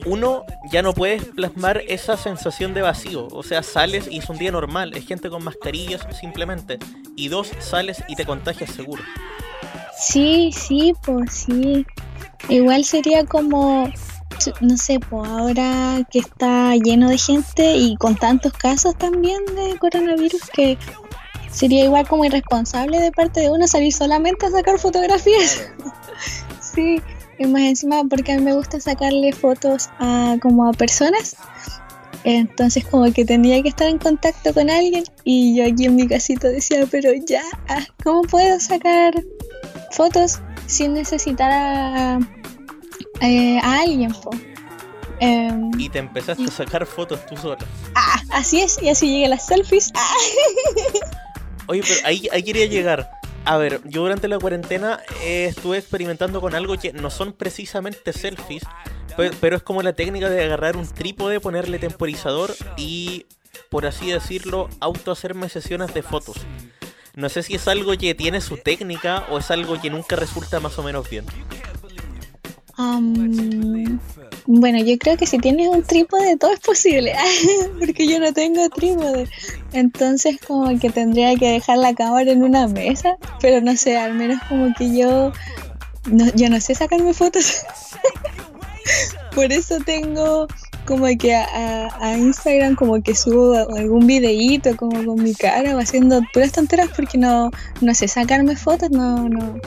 uno 0.07 0.45
ya 0.71 0.83
no 0.83 0.93
puedes 0.93 1.25
plasmar 1.25 1.83
esa 1.89 2.17
sensación 2.17 2.75
de 2.75 2.83
vacío. 2.83 3.29
O 3.31 3.43
sea, 3.43 3.63
sales 3.63 4.09
y 4.11 4.19
es 4.19 4.29
un 4.29 4.39
día 4.39 4.53
normal, 4.53 4.95
es 4.95 5.07
gente 5.07 5.31
con 5.31 5.45
mascarillas 5.45 6.07
simplemente. 6.19 6.79
Y 7.17 7.29
dos, 7.29 7.51
sales 7.59 8.03
y 8.09 8.17
te 8.17 8.25
contagias 8.25 8.71
seguro. 8.71 9.03
Sí, 9.99 10.51
sí, 10.53 10.95
pues 11.05 11.33
sí. 11.33 11.87
Igual 12.49 12.85
sería 12.85 13.25
como, 13.25 13.91
no 14.61 14.77
sé, 14.77 15.01
pues 15.01 15.29
ahora 15.29 16.07
que 16.11 16.21
está 16.21 16.75
lleno 16.77 17.09
de 17.09 17.19
gente 17.19 17.77
y 17.77 17.97
con 17.97 18.17
tantos 18.17 18.53
casos 18.53 18.97
también 18.97 19.45
de 19.55 19.77
coronavirus 19.79 20.43
que 20.53 20.79
sería 21.51 21.85
igual 21.85 22.07
como 22.07 22.25
irresponsable 22.25 22.99
de 22.99 23.13
parte 23.13 23.41
de 23.41 23.51
uno 23.51 23.67
salir 23.67 23.93
solamente 23.93 24.47
a 24.47 24.51
sacar 24.51 24.79
fotografías. 24.79 25.71
sí, 26.61 27.01
y 27.39 27.47
más 27.47 27.63
encima 27.63 28.03
porque 28.09 28.33
a 28.33 28.37
mí 28.37 28.43
me 28.43 28.55
gusta 28.55 28.81
sacarle 28.81 29.33
fotos 29.33 29.91
a 29.99 30.37
como 30.41 30.69
a 30.69 30.73
personas. 30.73 31.37
Entonces 32.23 32.85
como 32.85 33.11
que 33.13 33.25
tenía 33.25 33.63
que 33.63 33.71
estar 33.71 33.89
en 33.89 33.99
contacto 33.99 34.53
con 34.53 34.69
alguien 34.69 35.05
y 35.25 35.57
yo 35.57 35.65
aquí 35.67 35.87
en 35.87 35.97
mi 35.97 36.07
casito 36.07 36.49
decía, 36.49 36.87
pero 36.91 37.11
ya, 37.27 37.43
¿cómo 38.05 38.23
puedo 38.23 38.61
sacar 38.61 39.15
fotos 39.91 40.39
sin 40.67 40.93
necesitar 40.93 41.51
a, 41.51 42.19
eh, 43.21 43.59
alguien. 43.63 44.15
Em, 45.21 45.71
y 45.79 45.89
te 45.89 45.99
empezaste 45.99 46.45
a 46.45 46.51
sacar 46.51 46.87
fotos 46.87 47.25
tú 47.27 47.37
sola. 47.37 47.59
Ah, 47.95 48.23
así 48.31 48.61
es, 48.61 48.83
y 48.83 48.89
así 48.89 49.11
llegué 49.11 49.27
a 49.27 49.31
las 49.31 49.47
selfies. 49.47 49.93
Ah. 49.95 50.15
Oye, 51.67 51.83
pero 51.87 52.07
ahí, 52.07 52.29
ahí 52.33 52.43
quería 52.43 52.67
llegar. 52.67 53.11
A 53.45 53.57
ver, 53.57 53.81
yo 53.85 54.03
durante 54.03 54.29
la 54.29 54.39
cuarentena 54.39 55.01
eh, 55.23 55.47
estuve 55.47 55.79
experimentando 55.79 56.41
con 56.41 56.55
algo 56.55 56.77
que 56.77 56.93
no 56.93 57.11
son 57.11 57.33
precisamente 57.33 58.13
selfies, 58.13 58.63
pero, 59.41 59.57
es 59.57 59.63
como 59.63 59.83
la 59.83 59.93
técnica 59.93 60.31
de 60.31 60.45
agarrar 60.45 60.77
un 60.77 60.87
trípode, 60.87 61.41
ponerle 61.41 61.79
temporizador 61.79 62.55
y, 62.77 63.27
por 63.69 63.87
así 63.87 64.11
decirlo, 64.11 64.69
auto 64.81 65.11
hacerme 65.11 65.49
sesiones 65.49 65.93
de 65.93 66.03
fotos. 66.03 66.37
No 67.17 67.29
sé 67.29 67.43
si 67.43 67.55
es 67.55 67.67
algo 67.69 67.97
que 67.99 68.15
tiene 68.15 68.41
su 68.41 68.57
técnica 68.57 69.27
o 69.31 69.39
es 69.39 69.51
algo 69.51 69.81
que 69.81 69.91
nunca 69.91 70.17
resulta 70.17 70.61
más 70.61 70.79
o 70.79 70.83
menos 70.83 71.11
bien. 71.11 71.27
Bueno, 74.47 74.79
yo 74.79 74.99
creo 74.99 75.17
que 75.17 75.27
si 75.27 75.39
tienes 75.39 75.69
un 75.69 75.83
trípode 75.83 76.37
todo 76.37 76.53
es 76.53 76.61
posible, 76.61 77.15
porque 77.79 78.07
yo 78.07 78.19
no 78.19 78.33
tengo 78.33 78.69
trípode. 78.71 79.29
Entonces 79.73 80.39
como 80.47 80.79
que 80.79 80.91
tendría 80.91 81.37
que 81.37 81.53
dejar 81.53 81.79
la 81.79 81.95
cámara 81.95 82.31
en 82.31 82.43
una 82.43 82.67
mesa, 82.69 83.17
pero 83.41 83.61
no 83.61 83.77
sé, 83.77 83.97
al 83.97 84.15
menos 84.15 84.41
como 84.49 84.73
que 84.75 84.97
yo 84.97 85.33
no, 86.07 86.33
yo 86.35 86.49
no 86.49 86.61
sé 86.61 86.75
sacarme 86.75 87.15
fotos. 87.15 87.65
Por 89.35 89.53
eso 89.53 89.79
tengo 89.85 90.49
como 90.87 91.07
que 91.19 91.35
a, 91.35 92.17
Instagram 92.17 92.75
como 92.75 93.01
que 93.03 93.15
subo 93.15 93.55
algún 93.77 94.07
videíto 94.07 94.77
como 94.77 95.05
con 95.05 95.23
mi 95.23 95.35
cara 95.35 95.79
haciendo 95.79 96.21
puras 96.33 96.53
tonteras 96.53 96.89
porque 96.97 97.17
no, 97.17 97.51
no 97.81 97.95
sé 97.95 98.09
sacarme 98.09 98.57
fotos, 98.57 98.91
no, 98.91 99.29
no. 99.29 99.61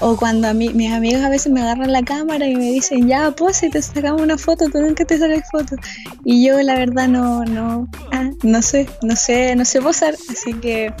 O 0.00 0.16
cuando 0.16 0.48
a 0.48 0.54
mí, 0.54 0.68
mis 0.70 0.92
amigos 0.92 1.22
a 1.22 1.30
veces 1.30 1.50
me 1.50 1.62
agarran 1.62 1.90
la 1.90 2.02
cámara 2.02 2.46
y 2.46 2.54
me 2.54 2.70
dicen, 2.70 3.08
ya, 3.08 3.34
si 3.52 3.70
te 3.70 3.80
sacamos 3.80 4.20
una 4.20 4.36
foto, 4.36 4.68
tú 4.70 4.80
nunca 4.80 5.04
te 5.04 5.18
sacas 5.18 5.48
fotos. 5.50 5.78
Y 6.24 6.46
yo 6.46 6.60
la 6.60 6.74
verdad 6.74 7.08
no, 7.08 7.44
no, 7.44 7.88
ah, 8.12 8.30
no 8.42 8.60
sé, 8.60 8.86
no 9.02 9.16
sé, 9.16 9.56
no 9.56 9.64
sé 9.64 9.80
posar, 9.80 10.14
así 10.30 10.52
que 10.54 10.92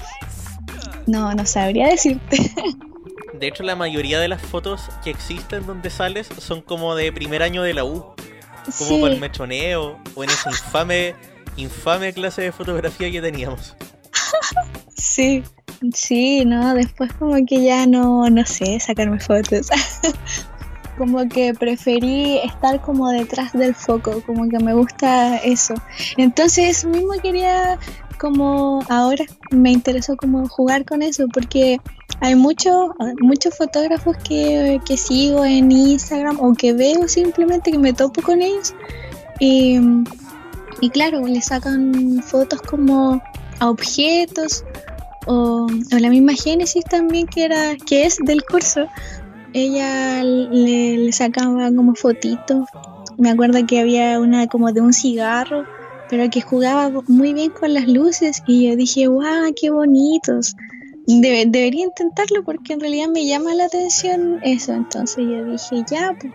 no, 1.06 1.34
no 1.34 1.44
sabría 1.44 1.88
decirte. 1.88 2.38
De 3.38 3.48
hecho, 3.48 3.62
la 3.64 3.76
mayoría 3.76 4.18
de 4.18 4.28
las 4.28 4.40
fotos 4.40 4.88
que 5.04 5.10
existen 5.10 5.66
donde 5.66 5.90
sales 5.90 6.28
son 6.38 6.62
como 6.62 6.94
de 6.94 7.12
primer 7.12 7.42
año 7.42 7.62
de 7.62 7.74
la 7.74 7.84
U 7.84 8.14
como 8.78 9.00
con 9.00 9.12
el 9.12 9.20
mechoneo 9.20 9.98
o 10.14 10.24
en 10.24 10.30
esa 10.30 10.50
infame, 10.50 11.14
infame 11.56 12.12
clase 12.12 12.42
de 12.42 12.52
fotografía 12.52 13.10
que 13.10 13.20
teníamos. 13.20 13.74
Sí, 14.98 15.44
sí, 15.92 16.44
no, 16.44 16.74
después 16.74 17.12
como 17.14 17.34
que 17.46 17.62
ya 17.62 17.86
no, 17.86 18.28
no 18.30 18.44
sé, 18.46 18.78
sacarme 18.80 19.20
fotos. 19.20 19.68
como 20.98 21.28
que 21.28 21.52
preferí 21.54 22.38
estar 22.38 22.80
como 22.80 23.10
detrás 23.10 23.52
del 23.52 23.74
foco, 23.74 24.22
como 24.24 24.48
que 24.48 24.58
me 24.58 24.74
gusta 24.74 25.36
eso. 25.38 25.74
Entonces 26.16 26.84
mismo 26.84 27.12
quería 27.22 27.78
como 28.18 28.80
ahora 28.88 29.24
me 29.50 29.72
interesó 29.72 30.16
como 30.16 30.48
jugar 30.48 30.86
con 30.86 31.02
eso 31.02 31.26
porque 31.32 31.78
hay 32.20 32.34
muchos 32.34 32.90
muchos 33.20 33.54
fotógrafos 33.56 34.16
que, 34.18 34.80
sigo 34.96 35.44
en 35.44 35.70
Instagram 35.70 36.40
o 36.40 36.54
que 36.54 36.72
veo 36.72 37.06
simplemente 37.08 37.70
que 37.70 37.78
me 37.78 37.92
topo 37.92 38.22
con 38.22 38.40
ellos 38.40 38.74
y, 39.38 39.78
y 40.80 40.90
claro 40.90 41.26
le 41.26 41.42
sacan 41.42 42.22
fotos 42.22 42.62
como 42.62 43.22
a 43.60 43.68
objetos 43.68 44.64
o, 45.26 45.66
la 45.90 46.08
misma 46.08 46.32
Génesis 46.32 46.84
también 46.84 47.26
que 47.26 47.44
era 47.44 47.76
que 47.76 48.06
es 48.06 48.18
del 48.24 48.44
curso 48.44 48.88
ella 49.52 50.22
le, 50.22 51.12
sacaba 51.12 51.70
como 51.74 51.94
fotitos 51.94 52.66
me 53.18 53.30
acuerdo 53.30 53.66
que 53.66 53.80
había 53.80 54.20
una 54.20 54.46
como 54.46 54.72
de 54.72 54.80
un 54.80 54.92
cigarro 54.92 55.64
pero 56.08 56.30
que 56.30 56.40
jugaba 56.40 56.90
muy 57.08 57.32
bien 57.32 57.50
con 57.50 57.74
las 57.74 57.88
luces 57.88 58.42
y 58.46 58.68
yo 58.68 58.76
dije, 58.76 59.08
wow, 59.08 59.52
qué 59.60 59.70
bonitos. 59.70 60.54
debería 61.06 61.84
intentarlo 61.84 62.44
porque 62.44 62.74
en 62.74 62.80
realidad 62.80 63.08
me 63.08 63.26
llama 63.26 63.54
la 63.54 63.64
atención 63.64 64.38
eso. 64.42 64.72
Entonces 64.72 65.24
yo 65.24 65.44
dije, 65.44 65.84
ya, 65.90 66.16
pues, 66.20 66.32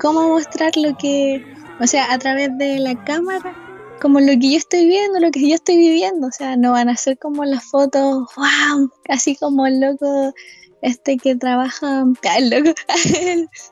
¿cómo 0.00 0.28
mostrar 0.28 0.76
lo 0.76 0.96
que, 0.96 1.44
o 1.80 1.86
sea, 1.86 2.12
a 2.12 2.18
través 2.18 2.56
de 2.58 2.78
la 2.78 3.02
cámara, 3.04 3.54
como 3.98 4.20
lo 4.20 4.32
que 4.38 4.52
yo 4.52 4.56
estoy 4.56 4.86
viendo, 4.86 5.20
lo 5.20 5.30
que 5.30 5.48
yo 5.48 5.54
estoy 5.54 5.76
viviendo? 5.76 6.26
O 6.28 6.32
sea, 6.32 6.56
no 6.56 6.72
van 6.72 6.88
a 6.88 6.96
ser 6.96 7.18
como 7.18 7.44
las 7.44 7.64
fotos, 7.64 8.28
wow, 8.36 8.90
casi 9.04 9.36
como 9.36 9.66
el 9.66 9.80
loco 9.80 10.32
este 10.82 11.16
que 11.16 11.34
trabaja, 11.36 12.04
el 12.38 12.50
loco, 12.50 12.70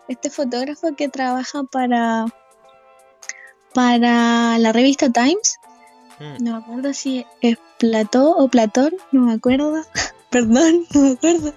este 0.09 0.31
fotógrafo 0.31 0.95
que 0.97 1.09
trabaja 1.09 1.63
para 1.65 2.27
para 3.75 4.59
la 4.59 4.73
revista 4.73 5.11
Times. 5.11 5.59
Mm. 6.19 6.45
No 6.45 6.53
me 6.53 6.57
acuerdo 6.57 6.95
si 6.95 7.27
es 7.43 7.59
Plató 7.79 8.35
o 8.37 8.49
Platón, 8.49 8.93
no 9.13 9.23
me 9.23 9.35
acuerdo. 9.35 9.83
Perdón, 10.31 10.87
no 10.95 11.01
me 11.03 11.11
acuerdo. 11.11 11.53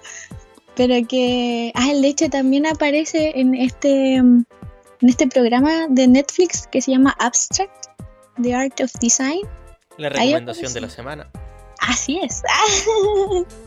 Pero 0.76 1.06
que, 1.08 1.72
ah, 1.74 1.92
de 1.92 2.06
hecho 2.06 2.28
también 2.28 2.66
aparece 2.66 3.32
en 3.40 3.54
este, 3.54 4.16
en 4.16 4.46
este 5.02 5.26
programa 5.26 5.88
de 5.88 6.06
Netflix 6.06 6.66
que 6.66 6.80
se 6.80 6.92
llama 6.92 7.16
Abstract, 7.18 7.86
The 8.42 8.54
Art 8.54 8.80
of 8.80 8.92
Design. 9.00 9.40
La 9.96 10.08
recomendación 10.08 10.72
de 10.72 10.80
la 10.80 10.90
semana. 10.90 11.30
Así 11.80 12.20
es. 12.22 12.42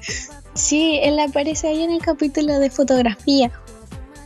sí, 0.53 0.99
él 1.01 1.19
aparece 1.19 1.67
ahí 1.67 1.83
en 1.83 1.91
el 1.91 2.01
capítulo 2.01 2.59
de 2.59 2.69
fotografía. 2.69 3.51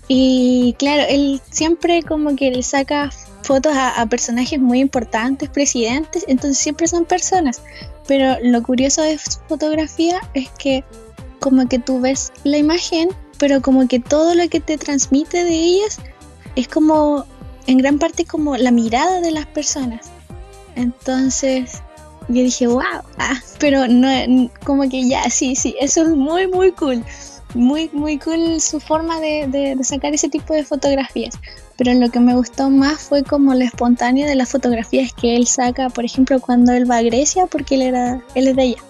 Y 0.08 0.76
claro, 0.78 1.04
él 1.10 1.42
siempre 1.50 2.04
como 2.04 2.36
que 2.36 2.52
le 2.52 2.64
saca 2.64 3.10
fotos 3.44 3.76
a, 3.76 4.02
a, 4.02 4.06
personajes 4.06 4.60
muy 4.60 4.80
importantes, 4.80 5.50
presidentes, 5.50 6.26
entonces 6.28 6.58
siempre 6.58 6.88
son 6.88 7.06
personas. 7.06 7.62
Pero 8.08 8.38
lo 8.42 8.64
curioso 8.64 9.02
de 9.02 9.18
su 9.18 9.40
fotografía 9.48 10.20
es 10.34 10.50
que 10.58 10.84
como 11.40 11.68
que 11.68 11.80
tú 11.80 12.00
ves 12.00 12.32
la 12.44 12.58
imagen, 12.58 13.10
pero 13.38 13.62
como 13.62 13.88
que 13.88 14.00
todo 14.00 14.36
lo 14.36 14.48
que 14.50 14.60
te 14.60 14.78
transmite 14.78 15.44
de 15.44 15.56
ellas 15.56 16.00
es 16.56 16.68
como, 16.68 17.26
en 17.68 17.78
gran 17.78 18.00
parte 18.00 18.26
como 18.26 18.58
la 18.58 18.72
mirada 18.72 19.22
de 19.22 19.32
las 19.32 19.46
personas. 19.46 20.10
Entonces 20.78 21.82
yo 22.30 22.44
dije, 22.44 22.68
wow, 22.68 23.02
ah, 23.18 23.42
pero 23.60 23.88
no, 23.88 24.08
como 24.64 24.88
que 24.88 25.08
ya, 25.08 25.30
sí, 25.30 25.56
sí, 25.56 25.76
eso 25.80 26.04
es 26.04 26.10
muy, 26.10 26.48
muy 26.48 26.72
cool. 26.72 27.04
Muy, 27.56 27.90
muy 27.94 28.20
cool 28.20 28.62
su 28.62 28.80
forma 28.80 29.20
de, 29.20 29.78
sacar 29.82 30.14
ese 30.14 30.30
tipo 30.30 30.54
de 30.54 30.64
fotografías 30.64 31.40
pero 31.78 31.94
lo 31.94 32.10
que 32.10 32.20
me 32.20 32.36
gustó 32.36 32.70
más 32.72 33.02
fue 33.02 33.24
como 33.24 33.54
lo 33.54 33.64
espontáneo 33.64 34.28
de 34.28 34.36
las 34.36 34.50
fotografías 34.50 35.14
que 35.14 35.36
él 35.36 35.46
saca, 35.46 35.90
por 35.90 36.06
ejemplo, 36.06 36.40
cuando 36.40 36.74
él 36.74 36.90
va 36.90 36.98
a 36.98 37.02
Grecia, 37.04 37.46
porque 37.46 37.76
él, 37.76 37.84
era, 37.84 38.20
él 38.34 38.48
es 38.48 38.56
de 38.56 38.62
allá. 38.64 38.84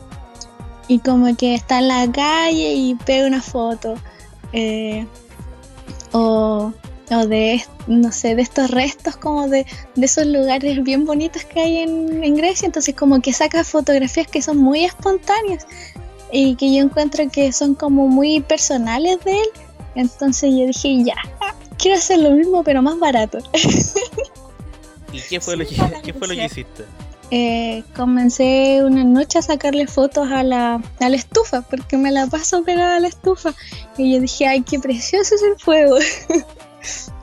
Y 0.88 1.00
como 1.00 1.36
que 1.36 1.54
está 1.54 1.80
en 1.80 1.90
la 1.90 2.10
calle 2.10 2.74
y 2.76 2.96
pega 2.96 3.28
una 3.28 3.42
foto. 3.42 3.96
Eh, 4.54 5.06
o, 6.14 6.72
o, 7.10 7.28
de, 7.28 7.64
no 7.88 8.12
sé, 8.12 8.36
de 8.36 8.42
estos 8.42 8.72
restos 8.72 9.18
como 9.18 9.48
de, 9.48 9.66
de 9.96 10.06
esos 10.06 10.26
lugares 10.26 10.84
bien 10.84 11.06
bonitos 11.06 11.44
que 11.46 11.60
hay 11.60 11.78
en, 11.78 12.24
en 12.24 12.36
Grecia. 12.36 12.66
Entonces 12.66 12.96
como 12.96 13.22
que 13.22 13.34
saca 13.34 13.64
fotografías 13.64 14.28
que 14.28 14.42
son 14.42 14.58
muy 14.58 14.86
espontáneas 14.86 15.66
y 16.32 16.56
que 16.56 16.74
yo 16.74 16.84
encuentro 16.84 17.30
que 17.30 17.52
son 17.52 17.76
como 17.76 18.08
muy 18.08 18.42
personales 18.42 19.24
de 19.24 19.40
él. 19.40 19.48
Entonces 19.96 20.52
yo 20.52 20.68
dije, 20.68 21.04
ya, 21.04 21.16
quiero 21.78 21.98
hacer 21.98 22.20
lo 22.20 22.32
mismo 22.32 22.64
pero 22.64 22.82
más 22.82 23.00
barato. 23.00 23.40
¿Y 25.14 25.22
qué 25.22 25.40
fue 25.40 25.56
lo 25.56 25.66
que, 25.66 25.76
qué 26.04 26.14
fue 26.14 26.28
lo 26.28 26.36
que 26.36 26.46
hiciste? 26.46 26.84
Eh, 27.30 27.84
comencé 27.94 28.82
una 28.84 29.04
noche 29.04 29.40
a 29.40 29.42
sacarle 29.42 29.88
fotos 29.88 30.32
a 30.32 30.44
la, 30.44 30.82
a 31.00 31.10
la 31.10 31.16
estufa, 31.16 31.62
porque 31.62 31.98
me 31.98 32.12
la 32.12 32.28
paso 32.28 32.64
pegada 32.64 32.98
a 32.98 33.00
la 33.00 33.08
estufa. 33.08 33.54
Y 33.98 34.14
yo 34.14 34.22
dije, 34.22 34.48
ay, 34.48 34.62
qué 34.62 34.80
precioso 34.80 35.36
es 35.36 35.42
el 35.42 35.60
fuego. 35.60 35.98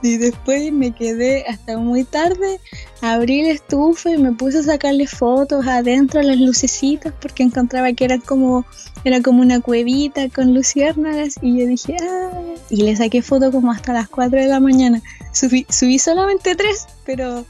y 0.03 0.17
después 0.17 0.73
me 0.73 0.93
quedé 0.93 1.45
hasta 1.47 1.79
muy 1.79 2.05
tarde, 2.05 2.61
abrí 3.01 3.43
la 3.43 3.51
estufa 3.51 4.11
y 4.11 4.19
me 4.19 4.33
puse 4.33 4.59
a 4.59 4.63
sacarle 4.63 5.07
fotos 5.07 5.67
adentro 5.67 6.21
a 6.21 6.23
las 6.23 6.39
lucecitas, 6.39 7.13
porque 7.21 7.43
encontraba 7.43 7.93
que 7.93 8.05
era 8.05 8.19
como 8.19 8.65
era 9.05 9.21
como 9.21 9.43
una 9.43 9.61
cuevita 9.61 10.29
con 10.31 10.55
luciérnagas 10.55 11.35
y 11.43 11.59
yo 11.61 11.67
dije, 11.67 11.97
ah, 12.03 12.31
y 12.71 12.83
le 12.83 12.97
saqué 12.97 13.21
foto 13.21 13.53
como 13.53 13.71
hasta 13.71 13.93
las 13.93 14.09
4 14.09 14.41
de 14.41 14.49
la 14.49 14.61
mañana. 14.61 15.03
Subí, 15.33 15.67
subí 15.69 15.99
solamente 15.99 16.55
tres, 16.57 16.87
pero, 17.05 17.45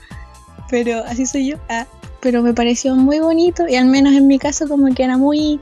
pero 0.69 1.05
así 1.05 1.27
soy 1.27 1.51
yo. 1.51 1.59
Ah, 1.69 1.87
pero 2.21 2.43
me 2.43 2.55
pareció 2.55 2.97
muy 2.97 3.21
bonito 3.21 3.69
y 3.69 3.77
al 3.77 3.87
menos 3.87 4.15
en 4.15 4.27
mi 4.27 4.39
caso 4.39 4.67
como 4.67 4.93
que 4.95 5.05
era 5.05 5.17
muy, 5.17 5.61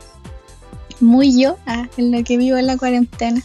muy 1.00 1.38
yo, 1.38 1.58
ah, 1.66 1.86
en 1.98 2.10
lo 2.10 2.24
que 2.24 2.38
vivo 2.38 2.56
en 2.56 2.68
la 2.68 2.78
cuarentena. 2.78 3.42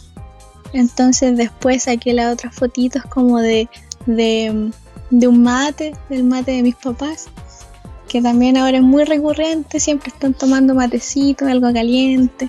Entonces 0.72 1.36
después 1.36 1.84
saqué 1.84 2.12
las 2.12 2.32
otras 2.32 2.54
fotitos 2.54 3.04
como 3.06 3.38
de, 3.40 3.68
de, 4.06 4.72
un 5.10 5.42
mate, 5.42 5.94
del 6.08 6.24
mate 6.24 6.52
de 6.52 6.62
mis 6.62 6.76
papás 6.76 7.28
que 8.08 8.22
también 8.22 8.56
ahora 8.56 8.78
es 8.78 8.82
muy 8.82 9.04
recurrente, 9.04 9.78
siempre 9.80 10.08
están 10.08 10.32
tomando 10.32 10.74
matecito, 10.74 11.46
algo 11.46 11.70
caliente. 11.72 12.48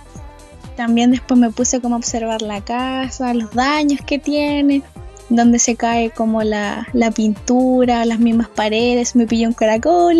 También 0.77 1.11
después 1.11 1.37
me 1.37 1.51
puse 1.51 1.81
como 1.81 1.95
a 1.95 1.97
observar 1.97 2.41
la 2.41 2.61
casa, 2.61 3.33
los 3.33 3.51
daños 3.51 3.99
que 4.07 4.17
tiene, 4.17 4.81
donde 5.29 5.59
se 5.59 5.75
cae 5.75 6.11
como 6.11 6.41
la, 6.43 6.87
pintura, 7.13 8.05
las 8.05 8.19
mismas 8.19 8.47
paredes, 8.47 9.15
me 9.15 9.27
pilló 9.27 9.49
un 9.49 9.53
caracol 9.53 10.17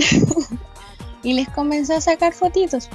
y 1.23 1.33
les 1.33 1.47
comencé 1.49 1.95
a 1.95 2.01
sacar 2.01 2.33
fotitos. 2.33 2.89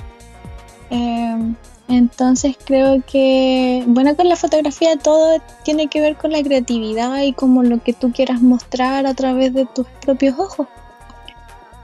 Em, 0.91 1.57
entonces 1.89 2.57
creo 2.65 3.03
que, 3.07 3.85
bueno, 3.87 4.17
con 4.17 4.29
la 4.29 4.37
fotografía 4.37 4.97
todo 4.97 5.39
tiene 5.65 5.89
que 5.89 6.01
ver 6.01 6.17
con 6.17 6.33
la 6.33 6.43
creatividad 6.43 7.23
y 7.23 7.35
como 7.35 7.63
lo 7.63 7.83
que 7.83 7.93
tú 7.93 8.11
quieras 8.11 8.41
mostrar 8.41 9.07
a 9.07 9.15
través 9.15 9.53
de 9.53 9.67
tus 9.67 9.87
propios 10.05 10.39
ojos. 10.39 10.67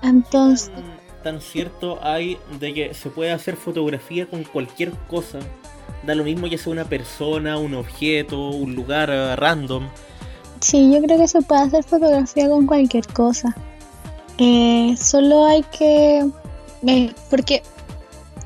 Entonces. 0.03 0.71
Tan, 1.23 1.41
cierto 1.43 1.99
hay 2.03 2.39
de 2.59 2.73
que 2.73 2.95
se 2.95 3.11
puede 3.11 3.31
hacer 3.31 3.57
fotografía 3.57 4.27
con 4.27 4.45
cualquier 4.45 4.93
cosa. 5.09 5.39
Da 6.07 6.15
lo 6.15 6.25
mismo 6.25 6.47
ya 6.47 6.57
sea 6.57 6.73
una 6.73 6.87
persona, 6.87 7.59
un 7.59 7.75
objeto, 7.75 8.49
un 8.49 8.75
lugar 8.75 9.11
eh, 9.11 9.37
random. 9.37 9.89
Sí, 10.61 10.91
yo 10.93 11.03
creo 11.03 11.19
que 11.19 11.29
se 11.29 11.43
puede 11.43 11.63
hacer 11.63 11.85
fotografía 11.85 12.49
con 12.49 12.67
cualquier 12.67 13.07
cosa. 13.09 13.55
Eh, 14.39 14.95
solo 14.97 15.45
hay 15.45 15.63
que. 15.65 16.27
Eh, 16.87 17.13
porque. 17.29 17.63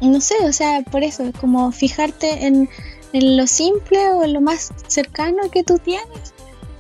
No 0.05 0.21
sé, 0.21 0.35
o 0.43 0.53
sea, 0.53 0.83
por 0.83 1.03
eso, 1.03 1.25
como 1.41 1.73
fijarte 1.73 2.47
en, 2.47 2.69
en 3.13 3.37
lo 3.37 3.47
simple 3.47 3.99
o 4.13 4.25
en 4.25 4.35
lo 4.35 4.41
más 4.41 4.73
cercano 4.87 5.51
que 5.51 5.65
tú 5.65 5.79
tienes 5.79 6.35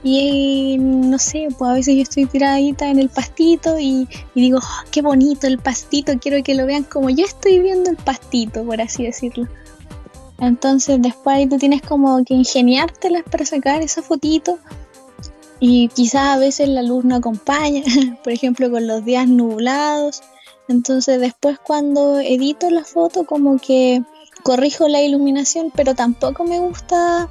y 0.06 0.76
no 0.78 1.18
sé, 1.18 1.48
pues 1.56 1.70
a 1.70 1.72
veces 1.72 1.96
yo 1.96 2.02
estoy 2.02 2.26
tiradita 2.26 2.90
en 2.90 2.98
el 2.98 3.08
pastito 3.08 3.78
y, 3.80 4.06
digo, 4.34 4.58
oh, 4.58 4.84
qué 4.90 5.00
bonito 5.00 5.46
el 5.46 5.58
pastito, 5.58 6.12
quiero 6.20 6.44
que 6.44 6.54
lo 6.54 6.66
vean 6.66 6.84
como 6.84 7.08
yo 7.08 7.24
estoy 7.24 7.60
viendo 7.60 7.88
el 7.88 7.96
pastito, 7.96 8.62
por 8.64 8.82
así 8.82 9.04
decirlo. 9.04 9.48
Entonces 10.38 11.00
después 11.00 11.36
ahí 11.36 11.48
tú 11.48 11.56
tienes 11.56 11.80
como 11.80 12.22
que 12.22 12.34
ingeniártelas 12.34 13.22
para 13.22 13.46
sacar 13.46 13.80
esa 13.80 14.02
fotito. 14.02 14.58
Y 15.58 15.88
quizás 15.88 16.36
a 16.36 16.38
veces 16.38 16.68
la 16.68 16.82
luz 16.82 17.04
no 17.04 17.14
acompaña, 17.14 17.82
por 18.22 18.32
ejemplo 18.32 18.70
con 18.70 18.86
los 18.86 19.06
días 19.06 19.26
nublados. 19.26 20.22
Entonces 20.68 21.20
después 21.20 21.58
cuando 21.58 22.20
edito 22.20 22.70
la 22.70 22.84
foto 22.84 23.24
como 23.24 23.58
que 23.58 24.02
corrijo 24.42 24.88
la 24.88 25.02
iluminación, 25.02 25.72
pero 25.74 25.94
tampoco 25.94 26.44
me 26.44 26.58
gusta 26.58 27.28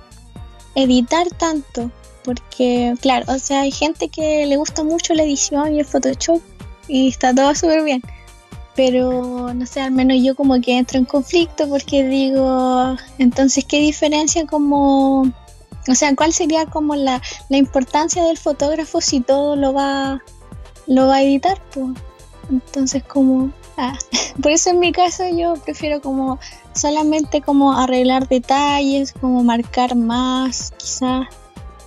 editar 0.76 1.28
tanto 1.30 1.92
porque, 2.24 2.96
claro, 3.02 3.26
o 3.34 3.40
sea, 3.40 3.62
hay 3.62 3.72
gente 3.72 4.08
que 4.10 4.46
le 4.46 4.58
gusta 4.58 4.84
mucho 4.84 5.14
la 5.14 5.24
edición 5.24 5.76
y 5.76 5.80
el 5.80 5.86
Photoshop 5.86 6.42
y 6.88 7.10
está 7.10 7.34
todo 7.34 7.54
súper 7.56 7.84
bien. 7.84 8.02
Pero, 8.76 9.54
no 9.54 9.66
sé, 9.68 9.82
al 9.82 9.92
menos 9.92 10.18
yo 10.24 10.36
como 10.36 10.60
que 10.60 10.78
entro 10.78 10.98
en 10.98 11.06
conflicto 11.06 11.70
porque 11.70 12.04
digo, 12.04 12.96
entonces, 13.20 13.66
¿qué 13.66 13.80
diferencia 13.80 14.48
como... 14.48 15.32
O 15.88 15.96
sea, 15.96 16.16
¿cuál 16.16 16.34
sería 16.34 16.66
como 16.66 16.96
la, 16.96 17.22
la 17.50 17.58
importancia 17.58 18.24
del 18.24 18.38
fotógrafo 18.38 19.02
si 19.02 19.20
todo 19.20 19.56
lo 19.58 19.74
va, 19.74 20.24
lo 20.88 21.08
va 21.08 21.16
a 21.16 21.22
editar? 21.22 21.62
Entonces, 22.50 23.04
como... 23.04 23.52
Ah. 23.78 23.98
Por 24.42 24.52
eso 24.52 24.72
en 24.72 24.80
mi 24.80 24.92
caso 24.92 25.24
yo 25.30 25.54
prefiero 25.56 26.02
como 26.02 26.40
solamente 26.74 27.42
como 27.42 27.74
arreglar 27.74 28.28
detalles, 28.28 29.14
como 29.14 29.44
marcar 29.44 29.96
más, 29.96 30.74
quizás 30.78 31.28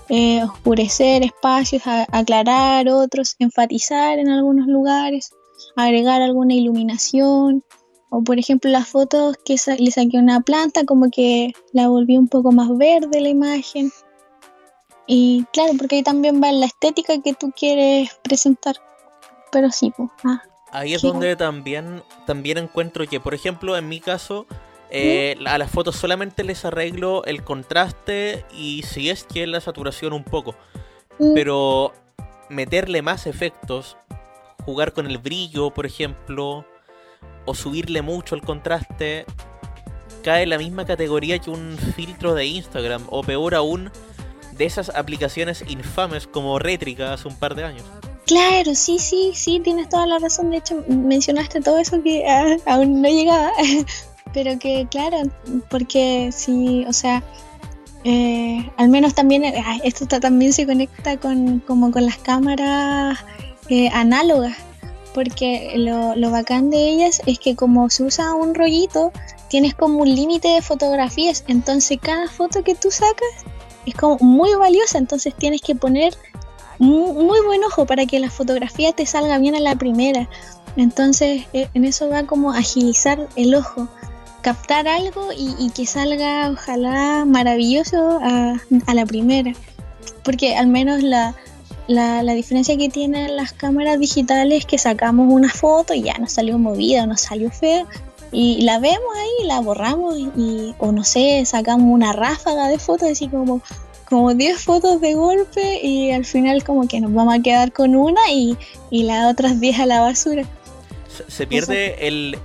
eh, 0.09 0.45
oscurecer 0.45 1.25
espacios, 1.25 1.83
aclarar 1.87 2.89
otros, 2.89 3.35
enfatizar 3.41 4.19
en 4.19 4.29
algunos 4.29 4.69
lugares, 4.69 5.31
agregar 5.75 6.23
alguna 6.23 6.55
iluminación. 6.55 7.65
O 8.09 8.23
por 8.23 8.39
ejemplo 8.39 8.71
las 8.71 8.87
fotos 8.87 9.37
que 9.45 9.57
le 9.79 9.91
saqué 9.91 10.19
una 10.19 10.41
planta, 10.41 10.85
como 10.85 11.11
que 11.11 11.53
la 11.73 11.89
volví 11.89 12.17
un 12.17 12.29
poco 12.29 12.53
más 12.53 12.69
verde 12.79 13.21
la 13.21 13.29
imagen. 13.29 13.91
Y 15.09 15.45
claro, 15.53 15.73
porque 15.77 15.97
ahí 15.97 16.03
también 16.03 16.41
va 16.43 16.53
la 16.53 16.67
estética 16.67 17.21
que 17.21 17.35
tú 17.35 17.51
quieres 17.51 18.11
presentar. 18.23 18.77
Pero 19.57 19.71
sí, 19.71 19.91
pues. 19.97 20.11
ahí 20.71 20.93
es 20.93 21.01
donde 21.01 21.35
también, 21.35 22.03
también 22.27 22.59
encuentro 22.59 23.07
que, 23.07 23.21
por 23.21 23.33
ejemplo, 23.33 23.75
en 23.79 23.89
mi 23.89 24.01
caso, 24.01 24.47
Eh, 24.89 25.35
a 25.47 25.59
las 25.59 25.69
fotos 25.73 25.97
solamente 25.97 26.45
les 26.45 26.65
arreglo 26.65 27.25
el 27.25 27.43
contraste 27.43 28.45
y 28.55 28.85
si 28.85 29.11
es 29.11 29.25
que 29.25 29.45
la 29.49 29.61
saturación 29.61 30.13
un 30.13 30.23
poco. 30.23 30.55
Pero 31.35 31.93
meterle 32.51 33.03
más 33.03 33.27
efectos, 33.27 33.97
jugar 34.65 34.93
con 34.93 35.09
el 35.09 35.19
brillo, 35.19 35.71
por 35.71 35.87
ejemplo, 35.87 36.65
o 37.47 37.55
subirle 37.55 38.01
mucho 38.01 38.37
el 38.37 38.43
contraste, 38.43 39.27
cae 40.23 40.45
en 40.45 40.51
la 40.51 40.59
misma 40.59 40.85
categoría 40.85 41.41
que 41.41 41.51
un 41.51 41.77
filtro 41.97 42.35
de 42.35 42.47
Instagram, 42.47 43.07
o 43.11 43.25
peor 43.25 43.57
aún, 43.57 43.91
de 44.53 44.67
esas 44.67 44.91
aplicaciones 44.91 45.65
infames 45.67 46.29
como 46.29 46.61
Rétrica 46.61 47.13
hace 47.13 47.27
un 47.27 47.37
par 47.37 47.57
de 47.57 47.65
años. 47.65 47.85
Claro, 48.27 48.75
sí, 48.75 48.99
sí, 48.99 49.31
sí, 49.35 49.61
tienes 49.61 49.89
toda 49.89 50.05
la 50.07 50.19
razón. 50.19 50.51
De 50.51 50.57
hecho, 50.57 50.85
mencionaste 50.89 51.61
todo 51.61 51.79
eso 51.79 52.03
que 52.03 52.27
ah, 52.29 52.57
aún 52.67 53.01
no 53.01 53.09
llegaba. 53.09 53.53
Pero 54.35 54.59
que, 54.59 54.87
claro, 54.91 55.19
porque 55.71 56.31
sí, 56.33 56.85
o 56.89 56.93
sea, 56.93 57.23
eh, 58.03 58.69
al 58.77 58.89
menos 58.89 59.15
también, 59.15 59.45
ah, 59.45 59.79
esto 59.85 60.07
también 60.07 60.53
se 60.53 60.67
conecta 60.67 61.17
con, 61.19 61.61
como 61.61 61.93
con 61.93 62.05
las 62.05 62.19
cámaras 62.19 63.19
eh, 63.69 63.89
análogas. 63.93 64.57
Porque 65.15 65.73
lo, 65.77 66.17
lo 66.17 66.31
bacán 66.31 66.69
de 66.69 66.79
ellas 66.91 67.23
es 67.27 67.39
que 67.39 67.55
como 67.55 67.89
se 67.91 68.03
usa 68.03 68.35
un 68.35 68.55
rollito, 68.55 69.13
tienes 69.49 69.75
como 69.75 70.01
un 70.01 70.13
límite 70.13 70.49
de 70.49 70.63
fotografías. 70.63 71.45
Entonces 71.47 71.99
cada 72.03 72.29
foto 72.29 72.65
que 72.65 72.75
tú 72.75 72.91
sacas 72.91 73.47
es 73.87 73.95
como 73.95 74.19
muy 74.19 74.53
valiosa. 74.57 74.99
Entonces 74.99 75.33
tienes 75.37 75.63
que 75.63 75.77
poner 75.77 76.13
muy 76.79 77.41
buen 77.41 77.65
ojo 77.65 77.87
para 77.87 78.07
que 78.07 78.21
la 78.21 78.31
fotografía 78.31 78.93
te 78.93 79.07
salga 79.07 79.39
bien 79.39 79.55
a 79.55 79.61
la 79.61 79.77
primera. 79.77 80.29
Entonces 80.77 81.45
eh, 81.53 81.69
en 81.75 81.85
eso 81.85 82.09
va 82.09 82.25
como 82.25 82.53
agilizar 82.53 83.29
el 83.37 83.55
ojo, 83.55 83.89
captar 84.43 84.87
algo 84.87 85.29
y, 85.37 85.71
que 85.71 85.87
salga 85.87 86.51
ojalá 86.51 87.25
maravilloso 87.25 88.19
a, 88.23 88.55
la 88.95 89.07
primera. 89.07 89.53
Porque 90.23 90.57
al 90.57 90.67
menos 90.67 91.03
la, 91.03 91.35
la, 91.89 92.23
la 92.23 92.35
diferencia 92.35 92.77
que 92.77 92.89
tienen 92.89 93.37
las 93.37 93.53
cámaras 93.53 93.99
digitales 93.99 94.61
es 94.61 94.67
que 94.67 94.79
sacamos 94.79 95.33
una 95.33 95.51
foto 95.51 95.95
y 95.95 96.03
ya 96.03 96.15
nos 96.19 96.33
salió 96.33 96.59
movida 96.59 97.07
nos 97.07 97.23
salió 97.23 97.51
fea 97.51 97.87
y 98.33 98.63
la 98.63 98.79
vemos 98.79 99.01
ahí, 99.17 99.47
la 99.47 99.61
borramos 99.61 100.17
y- 100.19 100.75
o 100.79 100.93
no 100.93 101.05
sé, 101.05 101.45
sacamos 101.47 101.87
una 101.93 102.13
ráfaga 102.13 102.69
de 102.69 102.79
fotos 102.79 103.09
así 103.11 103.29
como 103.29 103.63
como 104.09 104.33
10 104.35 104.63
fotos 104.65 105.01
de 105.01 105.15
golpe 105.15 105.81
y 105.83 106.11
al 106.13 106.25
final 106.25 106.65
como 106.65 106.87
que 106.89 107.01
nos 107.01 107.13
vamos 107.13 107.35
a 107.35 107.43
quedar 107.43 107.73
con 107.73 107.95
una 107.97 108.21
y, 108.31 108.57
y 108.91 109.03
las 109.03 109.31
otras 109.31 109.61
10 109.61 109.81
a 109.81 109.87
la 109.87 110.01
basura. 110.01 110.45
Se, 111.09 111.31
se 111.31 111.47
pierde 111.47 112.07
el, 112.09 112.39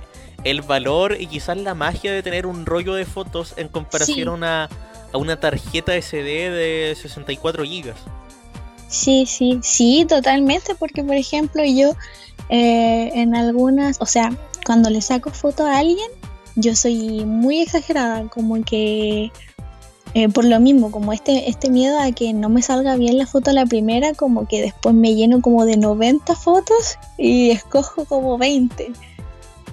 el 0.44 0.62
valor 0.62 1.16
y 1.18 1.26
quizás 1.26 1.56
la 1.56 1.74
magia 1.74 2.12
de 2.12 2.22
tener 2.22 2.46
un 2.46 2.66
rollo 2.66 2.94
de 2.94 3.04
fotos 3.04 3.54
en 3.56 3.68
comparación 3.68 4.16
Sí. 4.16 4.22
a, 4.22 4.32
una, 4.32 4.68
a 5.12 5.18
una 5.18 5.38
tarjeta 5.38 5.92
SD 6.00 6.50
de 6.50 6.96
64 7.00 7.62
GB. 7.64 7.92
Sí, 8.88 9.24
sí, 9.26 9.58
sí, 9.62 10.04
totalmente, 10.08 10.74
porque 10.74 11.02
por 11.02 11.14
ejemplo 11.14 11.62
yo 11.64 11.92
eh, 12.48 13.10
en 13.14 13.34
algunas, 13.34 13.98
o 14.00 14.06
sea, 14.06 14.30
cuando 14.66 14.90
le 14.90 15.00
saco 15.00 15.30
foto 15.30 15.64
a 15.64 15.78
alguien, 15.78 16.10
yo 16.56 16.76
soy 16.76 17.24
muy 17.24 17.60
exagerada, 17.62 18.28
como 18.28 18.62
que 18.64 19.32
eh, 20.14 20.28
por 20.28 20.44
lo 20.44 20.60
mismo, 20.60 20.90
como 20.90 21.12
este, 21.12 21.48
este 21.48 21.70
miedo 21.70 21.98
a 21.98 22.12
que 22.12 22.32
no 22.32 22.48
me 22.48 22.62
salga 22.62 22.96
bien 22.96 23.18
la 23.18 23.26
foto 23.26 23.50
a 23.50 23.54
la 23.54 23.66
primera, 23.66 24.12
como 24.14 24.46
que 24.46 24.60
después 24.60 24.94
me 24.94 25.14
lleno 25.14 25.40
como 25.40 25.64
de 25.64 25.76
90 25.76 26.34
fotos 26.36 26.98
y 27.18 27.50
escojo 27.52 28.04
como 28.04 28.38
20. 28.38 28.92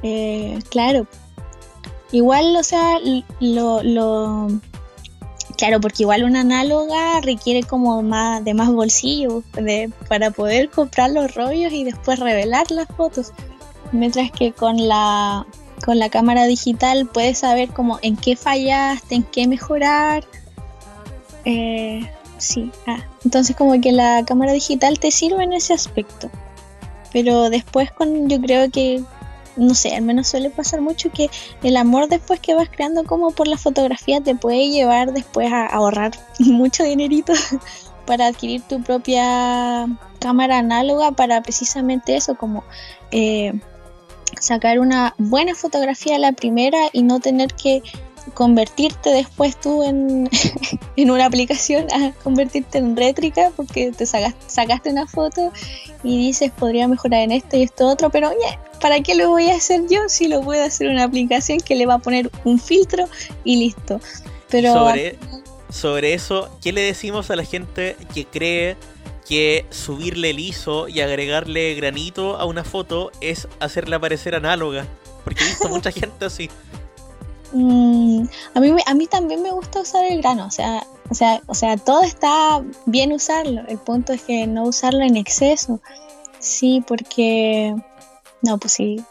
Eh, 0.01 0.59
claro, 0.69 1.07
igual, 2.11 2.55
o 2.55 2.63
sea, 2.63 2.99
lo, 3.39 3.83
lo, 3.83 4.47
Claro, 5.59 5.81
porque 5.81 6.03
igual 6.03 6.23
una 6.23 6.39
análoga 6.39 7.19
requiere 7.19 7.63
como 7.63 8.01
más 8.01 8.41
de 8.45 8.53
más 8.53 8.71
bolsillo 8.71 9.43
de, 9.55 9.91
para 10.07 10.31
poder 10.31 10.69
comprar 10.69 11.09
los 11.11 11.35
rollos 11.35 11.73
y 11.73 11.83
después 11.83 12.17
revelar 12.17 12.71
las 12.71 12.87
fotos. 12.87 13.33
Mientras 13.91 14.31
que 14.31 14.53
con 14.53 14.87
la 14.87 15.45
con 15.83 15.99
la 15.99 16.09
cámara 16.09 16.45
digital 16.45 17.07
puedes 17.07 17.39
saber 17.39 17.69
como 17.69 17.99
en 18.01 18.15
qué 18.17 18.35
fallaste, 18.35 19.15
en 19.15 19.23
qué 19.23 19.47
mejorar. 19.47 20.23
Eh, 21.45 22.09
sí, 22.37 22.71
ah, 22.87 23.05
entonces 23.23 23.55
como 23.55 23.79
que 23.81 23.91
la 23.91 24.23
cámara 24.25 24.53
digital 24.53 24.99
te 24.99 25.11
sirve 25.11 25.43
en 25.43 25.53
ese 25.53 25.73
aspecto. 25.73 26.29
Pero 27.11 27.49
después 27.49 27.91
con 27.91 28.29
yo 28.29 28.39
creo 28.39 28.69
que 28.69 29.03
no 29.59 29.75
sé, 29.75 29.95
al 29.95 30.03
menos 30.03 30.27
suele 30.27 30.49
pasar 30.49 30.81
mucho 30.81 31.11
que 31.11 31.29
el 31.63 31.75
amor 31.77 32.07
después 32.07 32.39
que 32.39 32.53
vas 32.53 32.69
creando 32.69 33.03
como 33.03 33.31
por 33.31 33.47
la 33.47 33.57
fotografía 33.57 34.21
te 34.21 34.35
puede 34.35 34.69
llevar 34.69 35.13
después 35.13 35.51
a 35.51 35.65
ahorrar 35.65 36.11
mucho 36.39 36.83
dinerito 36.83 37.33
para 38.05 38.27
adquirir 38.27 38.61
tu 38.63 38.81
propia 38.81 39.87
cámara 40.19 40.59
análoga 40.59 41.11
para 41.11 41.41
precisamente 41.41 42.15
eso, 42.15 42.35
como 42.35 42.63
eh, 43.11 43.53
sacar 44.39 44.79
una 44.79 45.13
buena 45.17 45.55
fotografía 45.55 46.15
a 46.15 46.19
la 46.19 46.31
primera 46.31 46.77
y 46.93 47.03
no 47.03 47.19
tener 47.19 47.53
que 47.53 47.81
convertirte 48.33 49.09
después 49.09 49.59
tú 49.59 49.83
en, 49.83 50.29
en 50.95 51.11
una 51.11 51.25
aplicación 51.25 51.87
a 51.91 52.11
convertirte 52.23 52.77
en 52.77 52.95
rétrica 52.95 53.51
porque 53.55 53.91
te 53.91 54.05
sacas- 54.05 54.35
sacaste 54.47 54.89
una 54.91 55.07
foto 55.07 55.51
y 56.03 56.17
dices 56.17 56.51
podría 56.51 56.87
mejorar 56.87 57.21
en 57.21 57.31
esto 57.31 57.57
y 57.57 57.63
esto 57.63 57.87
otro, 57.87 58.09
pero 58.09 58.31
ya, 58.31 58.59
¿para 58.79 59.01
qué 59.01 59.15
lo 59.15 59.29
voy 59.29 59.49
a 59.49 59.55
hacer 59.55 59.81
yo 59.89 60.07
si 60.07 60.27
lo 60.27 60.41
puedo 60.41 60.63
hacer 60.63 60.89
una 60.89 61.03
aplicación 61.05 61.59
que 61.59 61.75
le 61.75 61.85
va 61.85 61.95
a 61.95 61.99
poner 61.99 62.29
un 62.43 62.59
filtro 62.59 63.05
y 63.43 63.57
listo? 63.57 63.99
Pero 64.49 64.73
sobre, 64.73 65.17
sobre 65.69 66.13
eso, 66.13 66.49
¿qué 66.61 66.71
le 66.71 66.81
decimos 66.81 67.31
a 67.31 67.35
la 67.35 67.45
gente 67.45 67.95
que 68.13 68.25
cree 68.25 68.77
que 69.29 69.67
subirle 69.69 70.31
el 70.31 70.39
ISO 70.39 70.87
y 70.87 71.01
agregarle 71.01 71.75
granito 71.75 72.37
a 72.37 72.45
una 72.45 72.63
foto 72.63 73.11
es 73.21 73.47
hacerla 73.59 73.99
parecer 73.99 74.33
análoga? 74.33 74.87
Porque 75.23 75.43
he 75.43 75.47
visto 75.47 75.69
mucha 75.69 75.91
gente 75.91 76.25
así. 76.25 76.49
Mm, 77.53 78.23
a, 78.55 78.59
mí, 78.59 78.75
a 78.83 78.93
mí 78.95 79.05
también 79.05 79.43
me 79.43 79.51
gusta 79.51 79.81
usar 79.81 80.03
el 80.05 80.21
grano, 80.21 80.47
o 80.47 80.51
sea, 80.51 80.83
o, 81.09 81.13
sea, 81.13 81.41
o 81.45 81.53
sea, 81.53 81.77
todo 81.77 82.01
está 82.03 82.63
bien 82.85 83.11
usarlo, 83.11 83.61
el 83.67 83.77
punto 83.77 84.13
es 84.13 84.21
que 84.21 84.45
no 84.45 84.63
usarlo 84.63 85.01
en 85.01 85.17
exceso, 85.17 85.79
sí, 86.39 86.83
porque, 86.87 87.73
no, 88.43 88.59
pues 88.59 88.73
sí, 88.73 89.03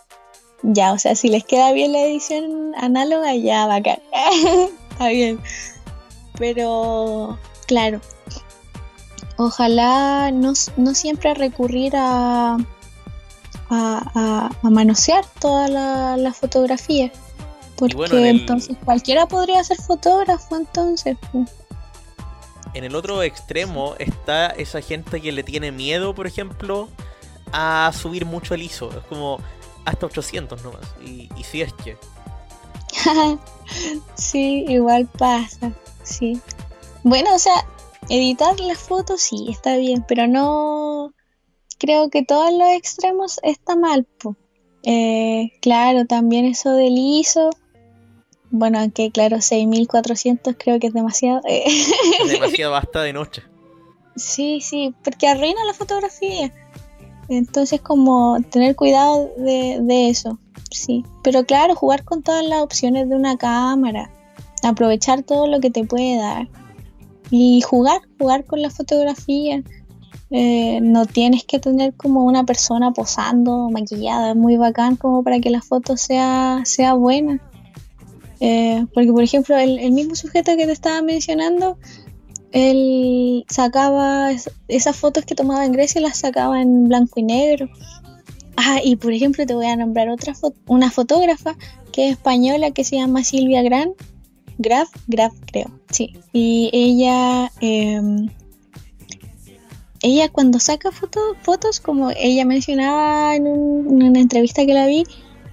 ya, 0.62 0.92
o 0.92 0.98
sea, 0.98 1.16
si 1.16 1.28
les 1.28 1.42
queda 1.44 1.72
bien 1.72 1.92
la 1.92 2.04
edición 2.04 2.74
análoga, 2.76 3.34
ya 3.34 3.66
bacán, 3.66 3.98
está 4.90 5.08
bien, 5.08 5.40
pero, 6.38 7.36
claro, 7.66 8.00
ojalá 9.38 10.30
no, 10.32 10.52
no 10.76 10.94
siempre 10.94 11.32
recurrir 11.34 11.94
a, 11.96 12.54
a, 12.54 12.58
a- 13.70 14.50
a 14.62 14.70
manosear 14.70 15.24
toda 15.40 15.68
la, 15.68 16.16
la 16.16 16.32
fotografía. 16.34 17.10
Porque 17.76 17.96
bueno, 17.96 18.16
en 18.18 18.26
el- 18.26 18.40
entonces 18.40 18.76
cualquiera 18.84 19.26
podría 19.26 19.62
ser 19.64 19.78
fotógrafo 19.78 20.56
entonces. 20.56 21.16
En 22.74 22.84
el 22.84 22.94
otro 22.94 23.22
extremo 23.22 23.94
está 23.98 24.48
esa 24.48 24.80
gente 24.82 25.20
que 25.22 25.32
le 25.32 25.42
tiene 25.42 25.72
miedo, 25.72 26.14
por 26.14 26.26
ejemplo, 26.26 26.88
a 27.52 27.90
subir 27.94 28.26
mucho 28.26 28.54
el 28.54 28.62
ISO. 28.62 28.90
Es 28.90 29.04
como 29.08 29.38
hasta 29.84 30.06
800 30.06 30.62
nomás. 30.62 30.82
Y, 31.02 31.28
y 31.36 31.44
si 31.44 31.62
es 31.62 31.72
que. 31.72 31.96
sí, 34.14 34.64
igual 34.68 35.06
pasa, 35.06 35.72
sí. 36.02 36.40
Bueno, 37.04 37.34
o 37.34 37.38
sea, 37.38 37.54
editar 38.08 38.58
las 38.60 38.78
fotos 38.78 39.20
sí, 39.22 39.46
está 39.50 39.76
bien, 39.76 40.04
pero 40.06 40.26
no 40.26 41.12
creo 41.78 42.10
que 42.10 42.24
todos 42.24 42.52
los 42.52 42.68
extremos 42.70 43.38
está 43.42 43.76
mal. 43.76 44.06
Eh, 44.82 45.52
claro, 45.60 46.06
también 46.06 46.44
eso 46.44 46.72
del 46.72 46.96
ISO. 46.96 47.50
Bueno, 48.50 48.78
aunque 48.80 49.10
claro, 49.10 49.40
6400 49.40 50.56
creo 50.58 50.80
que 50.80 50.88
es 50.88 50.94
demasiado. 50.94 51.40
eh. 51.48 51.64
Demasiado 52.28 52.72
basta 52.72 53.02
de 53.02 53.12
noche. 53.12 53.42
Sí, 54.16 54.60
sí, 54.60 54.94
porque 55.04 55.28
arruina 55.28 55.64
la 55.66 55.74
fotografía. 55.74 56.52
Entonces, 57.28 57.80
como 57.82 58.38
tener 58.50 58.74
cuidado 58.74 59.30
de, 59.36 59.78
de 59.82 60.08
eso, 60.08 60.38
sí. 60.70 61.04
Pero 61.22 61.44
claro, 61.44 61.74
jugar 61.74 62.04
con 62.04 62.22
todas 62.22 62.44
las 62.44 62.62
opciones 62.62 63.08
de 63.08 63.16
una 63.16 63.36
cámara, 63.36 64.10
aprovechar 64.62 65.22
todo 65.22 65.46
lo 65.46 65.60
que 65.60 65.70
te 65.70 65.84
puede 65.84 66.16
dar 66.16 66.48
y 67.30 67.60
jugar, 67.60 68.00
jugar 68.18 68.44
con 68.44 68.62
la 68.62 68.70
fotografía. 68.70 69.62
Eh, 70.30 70.80
no 70.82 71.06
tienes 71.06 71.44
que 71.44 71.58
tener 71.58 71.94
como 71.94 72.24
una 72.24 72.44
persona 72.44 72.92
posando, 72.92 73.70
maquillada, 73.70 74.30
es 74.30 74.36
muy 74.36 74.56
bacán 74.56 74.96
como 74.96 75.22
para 75.22 75.40
que 75.40 75.50
la 75.50 75.62
foto 75.62 75.96
sea, 75.96 76.60
sea 76.64 76.94
buena. 76.94 77.40
Eh, 78.40 78.84
porque, 78.94 79.10
por 79.10 79.22
ejemplo, 79.22 79.56
el, 79.56 79.90
mismo 79.92 80.14
sujeto 80.14 80.56
que 80.56 80.66
te 80.66 80.72
estaba 80.72 81.02
mencionando, 81.02 81.78
él 82.52 83.44
sacaba 83.48 84.30
es- 84.30 84.50
esas 84.68 84.96
fotos 84.96 85.24
que 85.24 85.34
tomaba 85.34 85.64
en 85.64 85.72
Grecia, 85.72 86.00
las 86.00 86.18
sacaba 86.18 86.60
en 86.60 86.88
blanco 86.88 87.20
y 87.20 87.22
negro. 87.24 87.68
Ah, 88.56 88.80
y 88.82 88.96
por 88.96 89.12
ejemplo, 89.12 89.46
te 89.46 89.54
voy 89.54 89.66
a 89.66 89.76
nombrar 89.76 90.08
otra 90.08 90.34
una 90.66 90.90
fotógrafa 90.90 91.56
que 91.92 92.08
es 92.08 92.12
española, 92.12 92.70
que 92.70 92.84
se 92.84 92.96
llama 92.96 93.24
Silvia 93.24 93.62
Gran, 93.62 93.92
Graf, 94.58 94.88
Graf 95.06 95.32
creo, 95.46 95.70
sí. 95.90 96.16
Y 96.32 96.70
ella, 96.72 97.50
em, 97.60 98.28
ella 100.02 100.28
cuando 100.28 100.58
saca 100.58 100.90
fotos, 100.90 101.80
como 101.80 102.10
ella 102.10 102.44
mencionaba 102.44 103.36
en, 103.36 103.46
una 103.46 104.18
entrevista 104.18 104.66
que 104.66 104.74
la 104.74 104.86
vi, 104.86 105.04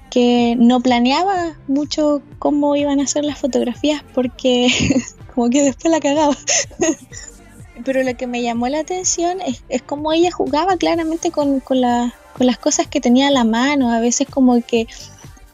que 0.10 0.56
no 0.58 0.80
planeaba 0.82 1.56
mucho 1.68 2.24
cómo 2.40 2.76
iban 2.76 3.00
a 3.00 3.08
ser 3.08 3.26
las 3.26 3.38
fotografías 3.38 4.04
porque 4.16 4.70
como 5.36 5.50
que 5.50 5.64
después 5.64 5.92
la 5.92 6.00
cagaba. 6.00 6.36
Pero 7.86 8.02
lo 8.02 8.16
que 8.18 8.26
me 8.26 8.42
llamó 8.42 8.68
la 8.70 8.80
atención 8.80 9.42
es, 9.42 9.64
es 9.70 9.84
cómo 9.84 10.14
ella 10.14 10.32
jugaba 10.32 10.78
claramente 10.78 11.30
con, 11.30 11.60
con, 11.60 11.80
con 11.80 12.48
las 12.48 12.58
cosas 12.58 12.88
que 12.88 13.02
tenía 13.02 13.28
a 13.28 13.32
la 13.32 13.44
mano. 13.44 13.92
A 13.92 14.00
veces 14.00 14.28
como 14.28 14.62
que 14.62 14.88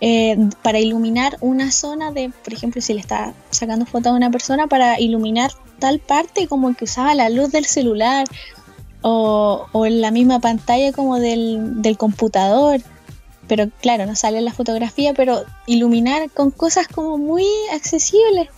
eh, 0.04 0.36
para 0.64 0.80
iluminar 0.80 1.38
una 1.42 1.72
zona 1.72 2.12
de, 2.12 2.32
por 2.44 2.54
ejemplo, 2.54 2.82
si 2.82 2.96
le 2.96 3.00
está 3.00 3.36
sacando 3.52 3.86
foto 3.86 4.10
a 4.10 4.14
una 4.14 4.32
persona, 4.32 4.66
para 4.66 5.00
iluminar 5.00 5.52
tal 5.78 6.00
parte 6.00 6.48
como 6.48 6.76
que 6.76 6.86
usaba 6.86 7.14
la 7.14 7.30
luz 7.30 7.52
del 7.52 7.66
celular 7.66 8.28
o, 9.04 9.68
en 9.86 10.02
la 10.02 10.10
misma 10.10 10.40
pantalla 10.40 10.92
como 10.92 11.20
del, 11.20 11.82
del 11.84 11.98
computador. 11.98 12.82
Pero 13.48 13.70
claro, 13.82 14.08
no 14.08 14.16
sale 14.16 14.40
en 14.40 14.46
la 14.46 14.54
fotografía, 14.54 15.14
pero 15.14 15.44
iluminar 15.68 16.32
con 16.32 16.50
cosas 16.50 16.88
como 16.88 17.20
muy 17.20 17.46
accesibles. 17.72 18.50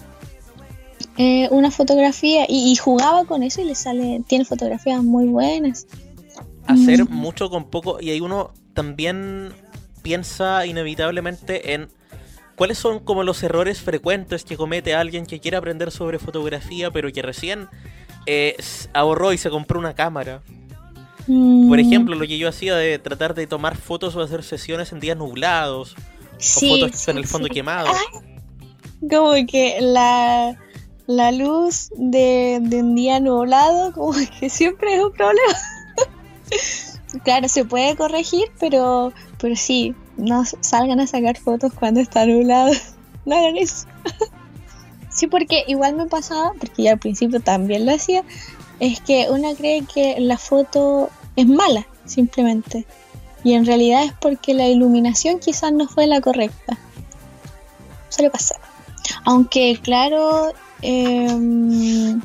Eh, 1.17 1.49
una 1.51 1.71
fotografía 1.71 2.45
y, 2.47 2.75
jugaba 2.75 3.25
con 3.25 3.43
eso 3.43 3.61
y 3.61 3.65
le 3.65 3.75
sale, 3.75 4.23
tiene 4.27 4.45
fotografías 4.45 5.03
muy 5.03 5.25
buenas. 5.25 5.87
Hacer 6.67 7.03
mm. 7.03 7.13
mucho 7.13 7.49
con 7.49 7.69
poco 7.69 7.99
y 7.99 8.11
hay 8.11 8.21
uno 8.21 8.51
también 8.73 9.53
piensa 10.03 10.67
inevitablemente 10.67 11.73
en 11.73 11.89
cuáles 12.55 12.77
son 12.77 12.99
como 12.99 13.23
los 13.23 13.41
errores 13.41 13.81
frecuentes 13.81 14.43
que 14.43 14.57
comete 14.57 14.93
alguien 14.93 15.25
que 15.25 15.39
quiere 15.39 15.57
aprender 15.57 15.91
sobre 15.91 16.19
fotografía, 16.19 16.91
pero 16.91 17.11
que 17.11 17.21
recién 17.21 17.67
eh, 18.25 18.55
ahorró 18.93 19.33
y 19.33 19.37
se 19.37 19.49
compró 19.49 19.79
una 19.79 19.95
cámara. 19.95 20.41
Mm. 21.27 21.69
Por 21.69 21.79
ejemplo, 21.79 22.15
lo 22.15 22.27
que 22.27 22.37
yo 22.37 22.49
hacía 22.49 22.75
de 22.75 22.99
tratar 22.99 23.33
de 23.33 23.47
tomar 23.47 23.77
fotos 23.77 24.15
o 24.15 24.21
hacer 24.21 24.43
sesiones 24.43 24.91
en 24.91 24.99
días 24.99 25.17
nublados, 25.17 25.95
o 26.37 26.59
fotos 26.59 27.07
en 27.07 27.17
el 27.17 27.25
fondo 27.25 27.47
quemado. 27.47 27.89
Como 29.09 29.33
que 29.47 29.77
la, 29.81 30.57
la 31.07 31.31
luz 31.31 31.89
de, 31.95 32.59
de 32.61 32.81
un 32.81 32.95
día 32.95 33.19
nublado, 33.19 33.93
como 33.93 34.13
que 34.39 34.49
siempre 34.49 34.95
es 34.95 35.03
un 35.03 35.11
problema. 35.11 35.57
claro, 37.23 37.47
se 37.47 37.65
puede 37.65 37.95
corregir, 37.95 38.51
pero 38.59 39.13
pero 39.43 39.57
sí, 39.57 39.93
no 40.15 40.45
salgan 40.61 41.01
a 41.01 41.05
sacar 41.05 41.37
fotos 41.37 41.73
cuando 41.73 41.99
está 41.99 42.25
nublado. 42.25 42.71
No 43.25 43.37
hagan 43.37 43.55
eso. 43.55 43.87
sí, 45.09 45.27
porque 45.27 45.63
igual 45.67 45.95
me 45.95 46.07
pasaba, 46.07 46.51
porque 46.59 46.83
ya 46.83 46.91
al 46.91 46.99
principio 46.99 47.39
también 47.39 47.85
lo 47.85 47.93
hacía, 47.93 48.21
es 48.81 48.99
que 48.99 49.27
uno 49.29 49.53
cree 49.55 49.85
que 49.85 50.19
la 50.19 50.37
foto 50.37 51.09
es 51.37 51.47
mala, 51.47 51.87
simplemente. 52.03 52.85
Y 53.45 53.53
en 53.53 53.65
realidad 53.65 54.03
es 54.03 54.13
porque 54.19 54.53
la 54.53 54.67
iluminación 54.67 55.39
quizás 55.39 55.71
no 55.71 55.87
fue 55.87 56.05
la 56.05 56.19
correcta. 56.19 56.77
Suele 58.09 58.29
pasar. 58.29 58.59
Aunque, 59.23 59.79
claro, 59.81 60.51
em, 60.81 62.19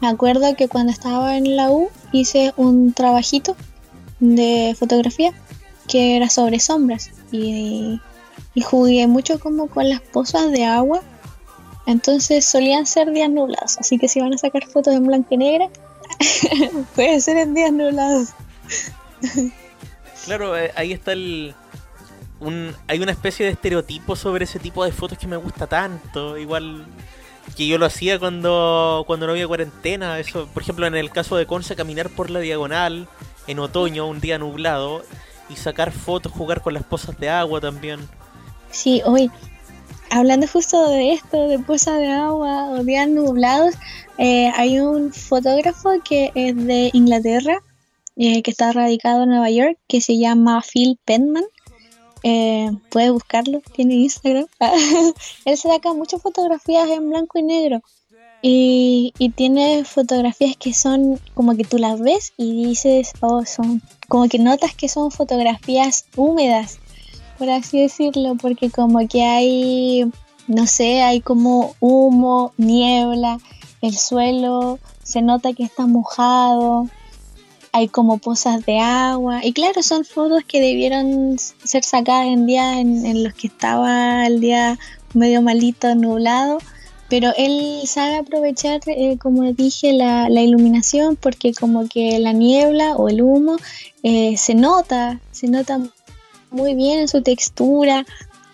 me 0.00 0.08
acuerdo 0.08 0.54
que 0.54 0.68
cuando 0.68 0.92
estaba 0.92 1.36
en 1.36 1.56
la 1.56 1.72
U 1.72 1.90
hice 2.12 2.52
un 2.56 2.92
trabajito 2.92 3.56
de 4.20 4.76
fotografía 4.78 5.32
que 5.92 6.16
era 6.16 6.30
sobre 6.30 6.58
sombras 6.58 7.10
y, 7.30 8.00
jugué 8.64 9.06
mucho 9.06 9.38
como 9.38 9.68
con 9.68 9.88
las 9.90 10.00
pozas 10.00 10.50
de 10.50 10.64
agua. 10.64 11.02
Entonces 11.86 12.46
solían 12.46 12.86
ser 12.86 13.12
días 13.12 13.28
nublados, 13.28 13.76
así 13.78 13.98
que 13.98 14.08
si 14.08 14.20
van 14.20 14.32
a 14.32 14.38
sacar 14.38 14.66
fotos 14.66 14.94
en 14.94 15.06
blanco 15.06 15.28
y 15.30 15.36
negro, 15.36 15.70
puede 16.94 17.20
ser 17.20 17.36
en 17.36 17.54
días 17.54 17.72
nublados. 17.72 18.28
claro, 20.24 20.56
eh, 20.56 20.72
ahí 20.76 20.92
está 20.92 21.12
el... 21.12 21.54
Un, 22.40 22.74
hay 22.88 22.98
una 23.00 23.12
especie 23.12 23.46
de 23.46 23.52
estereotipo 23.52 24.16
sobre 24.16 24.44
ese 24.44 24.58
tipo 24.58 24.84
de 24.84 24.92
fotos 24.92 25.18
que 25.18 25.26
me 25.26 25.36
gusta 25.36 25.66
tanto. 25.66 26.38
Igual 26.38 26.86
que 27.56 27.66
yo 27.66 27.78
lo 27.78 27.86
hacía 27.86 28.18
cuando, 28.18 29.04
cuando 29.06 29.26
no 29.26 29.32
había 29.32 29.46
cuarentena. 29.46 30.18
Eso, 30.18 30.48
por 30.52 30.62
ejemplo, 30.62 30.86
en 30.86 30.96
el 30.96 31.10
caso 31.10 31.36
de 31.36 31.46
Conce, 31.46 31.76
caminar 31.76 32.08
por 32.10 32.30
la 32.30 32.40
diagonal 32.40 33.06
en 33.46 33.58
otoño, 33.60 34.08
un 34.08 34.20
día 34.20 34.38
nublado 34.38 35.04
y 35.52 35.56
sacar 35.56 35.92
fotos, 35.92 36.32
jugar 36.32 36.62
con 36.62 36.74
las 36.74 36.84
pozas 36.84 37.18
de 37.18 37.28
agua 37.28 37.60
también. 37.60 38.00
Sí, 38.70 39.02
hoy, 39.04 39.30
hablando 40.10 40.46
justo 40.46 40.88
de 40.88 41.12
esto, 41.12 41.48
de 41.48 41.58
pozas 41.58 41.98
de 41.98 42.10
agua 42.10 42.70
o 42.70 42.84
días 42.84 43.08
nublados, 43.08 43.74
eh, 44.18 44.50
hay 44.54 44.80
un 44.80 45.12
fotógrafo 45.12 45.90
que 46.04 46.32
es 46.34 46.56
de 46.56 46.90
Inglaterra, 46.92 47.62
eh, 48.16 48.42
que 48.42 48.50
está 48.50 48.72
radicado 48.72 49.22
en 49.22 49.30
Nueva 49.30 49.50
York, 49.50 49.78
que 49.88 50.00
se 50.00 50.18
llama 50.18 50.62
Phil 50.62 50.98
Penman. 51.04 51.44
Eh, 52.22 52.70
puedes 52.90 53.10
buscarlo, 53.10 53.60
tiene 53.74 53.94
Instagram. 53.94 54.46
Él 55.44 55.56
saca 55.56 55.92
muchas 55.92 56.22
fotografías 56.22 56.88
en 56.90 57.08
blanco 57.10 57.38
y 57.38 57.42
negro. 57.42 57.82
Y, 58.44 59.14
y, 59.18 59.28
tiene 59.30 59.84
fotografías 59.84 60.56
que 60.56 60.74
son 60.74 61.20
como 61.32 61.56
que 61.56 61.62
tú 61.62 61.78
las 61.78 62.00
ves 62.00 62.32
y 62.36 62.66
dices, 62.66 63.12
oh, 63.20 63.44
son 63.44 63.80
como 64.12 64.28
que 64.28 64.38
notas 64.38 64.74
que 64.74 64.90
son 64.90 65.10
fotografías 65.10 66.04
húmedas, 66.16 66.78
por 67.38 67.48
así 67.48 67.80
decirlo, 67.80 68.34
porque 68.34 68.68
como 68.68 69.08
que 69.08 69.24
hay, 69.24 70.04
no 70.46 70.66
sé, 70.66 71.00
hay 71.00 71.22
como 71.22 71.74
humo, 71.80 72.52
niebla, 72.58 73.38
el 73.80 73.96
suelo 73.96 74.78
se 75.02 75.22
nota 75.22 75.54
que 75.54 75.62
está 75.62 75.86
mojado, 75.86 76.90
hay 77.72 77.88
como 77.88 78.18
pozas 78.18 78.66
de 78.66 78.80
agua. 78.80 79.42
Y 79.42 79.54
claro, 79.54 79.82
son 79.82 80.04
fotos 80.04 80.44
que 80.46 80.60
debieron 80.60 81.38
ser 81.38 81.82
sacadas 81.82 82.26
en 82.26 82.44
días 82.44 82.76
en, 82.76 83.06
en 83.06 83.24
los 83.24 83.32
que 83.32 83.46
estaba 83.46 84.26
el 84.26 84.40
día 84.40 84.78
medio 85.14 85.40
malito, 85.40 85.94
nublado 85.94 86.58
pero 87.12 87.30
él 87.36 87.82
sabe 87.84 88.16
aprovechar, 88.16 88.80
eh, 88.86 89.18
como 89.18 89.42
dije, 89.52 89.92
la, 89.92 90.30
iluminación 90.30 91.16
porque 91.16 91.52
como 91.52 91.86
que 91.86 92.18
la 92.18 92.32
niebla 92.32 92.96
o 92.96 93.10
el 93.10 93.20
humo 93.20 93.58
eh, 94.02 94.38
se 94.38 94.54
nota, 94.54 95.20
se 95.30 95.46
nota 95.48 95.78
muy 96.50 96.74
bien 96.74 97.00
en 97.00 97.08
su 97.08 97.20
textura, 97.20 98.06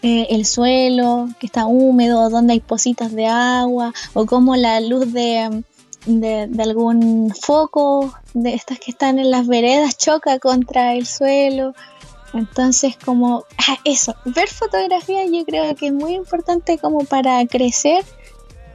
eh, 0.03 0.27
el 0.31 0.45
suelo 0.45 1.29
que 1.39 1.47
está 1.47 1.67
húmedo, 1.67 2.31
donde 2.31 2.55
hay 2.55 2.59
positas 2.59 3.13
de 3.13 3.27
agua 3.29 3.95
o 4.13 4.27
como 4.27 4.57
la 4.57 4.81
luz 4.81 5.13
de, 5.13 5.63
de, 6.07 6.51
algún 6.61 7.33
foco 7.41 8.13
de 8.35 8.55
estas 8.55 8.81
que 8.81 8.91
están 8.91 9.21
en 9.21 9.31
las 9.31 9.47
veredas 9.47 9.97
choca 9.97 10.41
contra 10.41 10.95
el 10.97 11.07
suelo. 11.07 11.75
Entonces, 12.35 12.97
como 13.05 13.45
ah, 13.69 13.79
eso, 13.85 14.17
ver 14.25 14.49
fotografía 14.49 15.25
yo 15.27 15.45
creo 15.45 15.77
que 15.77 15.87
es 15.87 15.93
muy 15.93 16.15
importante 16.15 16.77
como 16.79 17.05
para 17.05 17.47
crecer 17.47 18.05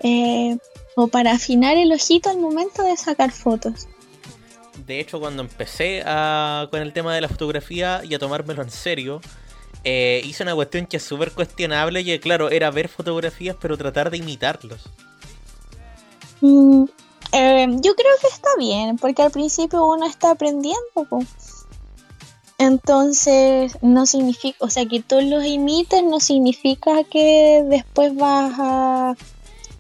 eh, 0.04 0.58
o 0.96 1.08
para 1.08 1.32
afinar 1.32 1.78
el 1.78 1.92
ojito 1.92 2.30
al 2.30 2.38
momento 2.38 2.84
de 2.84 2.96
sacar 2.98 3.32
fotos. 3.32 3.88
De 4.86 5.00
hecho, 5.00 5.20
cuando 5.20 5.42
empecé 5.42 6.04
con 6.70 6.82
el 6.82 6.94
tema 6.94 7.16
de 7.16 7.22
la 7.22 7.30
fotografía 7.30 8.02
y 8.04 8.14
a 8.14 8.20
tomármelo 8.20 8.62
en 8.62 8.70
serio, 8.70 9.22
eh, 9.84 10.22
hice 10.24 10.44
una 10.44 10.56
cuestión 10.56 10.86
que 10.86 10.98
es 10.98 11.04
súper 11.04 11.32
cuestionable 11.32 12.02
y 12.02 12.20
claro, 12.20 12.50
era 12.50 12.72
ver 12.72 12.88
fotografías 12.88 13.56
pero 13.60 13.78
tratar 13.78 14.10
de 14.10 14.18
imitarlos. 14.18 14.90
Mm, 16.42 16.86
eh, 17.32 17.68
yo 17.82 17.96
creo 17.96 18.14
que 18.22 18.28
está 18.28 18.50
bien, 18.58 18.98
porque 18.98 19.22
al 19.22 19.32
principio 19.32 19.86
uno 19.86 20.06
está 20.06 20.32
aprendiendo. 20.32 20.80
Entonces, 22.58 23.78
no 23.82 24.06
significa, 24.06 24.58
o 24.60 24.70
sea, 24.70 24.86
que 24.86 25.02
tú 25.02 25.20
los 25.22 25.46
imites 25.46 26.04
no 26.04 26.20
significa 26.20 27.04
que 27.04 27.64
después 27.68 28.16
vas 28.16 28.54
a 28.58 29.16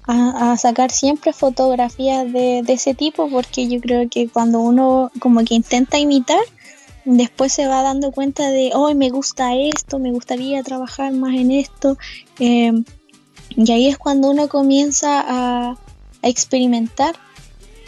a, 0.06 0.58
sacar 0.58 0.92
siempre 0.92 1.34
fotografías 1.34 2.32
de, 2.32 2.64
ese 2.68 2.94
tipo 2.94 3.30
porque 3.30 3.68
yo 3.68 3.80
creo 3.80 4.10
que 4.10 4.28
cuando 4.28 4.60
uno 4.60 5.12
como 5.20 5.44
que 5.44 5.56
intenta 5.56 5.98
imitar, 5.98 6.44
después 7.06 7.54
se 7.54 7.68
va 7.68 7.82
dando 7.82 8.12
cuenta 8.12 8.50
de, 8.50 8.72
hoy 8.74 8.96
me 8.96 9.10
gusta 9.10 9.56
esto, 9.56 10.00
me 10.00 10.12
gustaría 10.12 10.64
trabajar 10.64 11.12
más 11.14 11.34
en 11.36 11.52
esto. 11.52 11.98
Em, 12.40 12.84
y 13.50 13.72
ahí 13.72 13.88
es 13.88 13.98
cuando 13.98 14.30
uno 14.30 14.48
comienza 14.48 15.24
a, 15.26 15.78
experimentar 16.26 17.16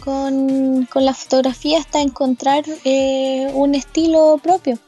con, 0.04 0.86
la 0.94 1.14
fotografía 1.14 1.78
hasta 1.78 2.02
encontrar 2.02 2.64
eh, 2.84 3.50
un 3.54 3.74
estilo 3.74 4.38
propio. 4.42 4.78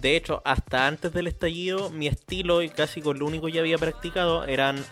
De 0.00 0.16
hecho, 0.16 0.42
hasta 0.44 0.88
antes 0.88 1.12
del 1.12 1.28
estallido, 1.28 1.90
mi 1.90 2.08
estilo, 2.08 2.62
y 2.62 2.68
casi 2.68 3.00
con 3.00 3.20
lo 3.20 3.26
único 3.26 3.46
que 3.46 3.60
había 3.60 3.78
practicado, 3.78 4.44
eran 4.44 4.84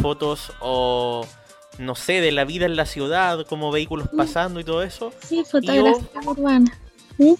fotos 0.00 0.52
o 0.60 1.26
no 1.78 1.94
sé, 1.94 2.20
de 2.20 2.32
la 2.32 2.44
vida 2.44 2.66
en 2.66 2.76
la 2.76 2.86
ciudad, 2.86 3.46
como 3.46 3.70
vehículos 3.70 4.08
pasando 4.16 4.60
y 4.60 4.64
todo 4.64 4.82
eso. 4.82 5.12
Sí, 5.26 5.44
fotografía 5.44 6.20
urbana. 6.26 6.78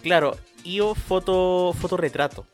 Claro, 0.03 0.37
y 0.65 0.81
o 0.81 0.95
foto, 0.95 1.75
fotorretrato. 1.79 2.47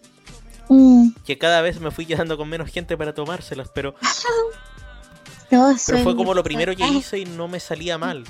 mm. 0.69 1.11
que 1.25 1.39
cada 1.39 1.63
vez 1.63 1.81
me 1.81 1.91
fui 1.91 2.07
quedando 2.07 2.37
con 2.37 2.49
menos 2.49 2.71
gente 2.71 2.97
para 2.97 3.15
tomárselas, 3.15 3.71
pero... 3.75 3.95
pero 5.51 6.03
fue 6.03 6.17
como 6.17 6.35
lo 6.35 6.43
primero 6.43 6.75
que 6.77 6.87
hice 6.87 7.19
y 7.21 7.25
no 7.25 7.49
me 7.49 7.61
salía 7.61 7.97
mal. 7.97 8.25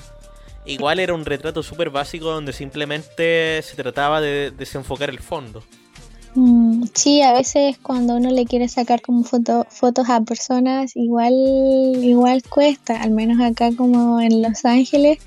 Igual 0.65 0.99
era 0.99 1.13
un 1.13 1.25
retrato 1.25 1.63
súper 1.63 1.89
básico 1.89 2.25
donde 2.31 2.53
simplemente 2.53 3.61
se 3.63 3.75
trataba 3.75 4.21
de 4.21 4.51
desenfocar 4.51 5.09
el 5.09 5.19
fondo. 5.19 5.63
Mm, 6.35 6.83
sí, 6.93 7.21
a 7.21 7.33
veces 7.33 7.77
cuando 7.81 8.15
uno 8.15 8.29
le 8.29 8.45
quiere 8.45 8.67
sacar 8.69 9.01
como 9.01 9.23
foto, 9.23 9.65
fotos 9.69 10.09
a 10.09 10.21
personas, 10.21 10.95
igual, 10.95 11.33
igual 11.33 12.43
cuesta, 12.43 13.01
al 13.01 13.11
menos 13.11 13.41
acá 13.41 13.71
como 13.75 14.21
en 14.21 14.41
Los 14.41 14.65
Ángeles. 14.65 15.19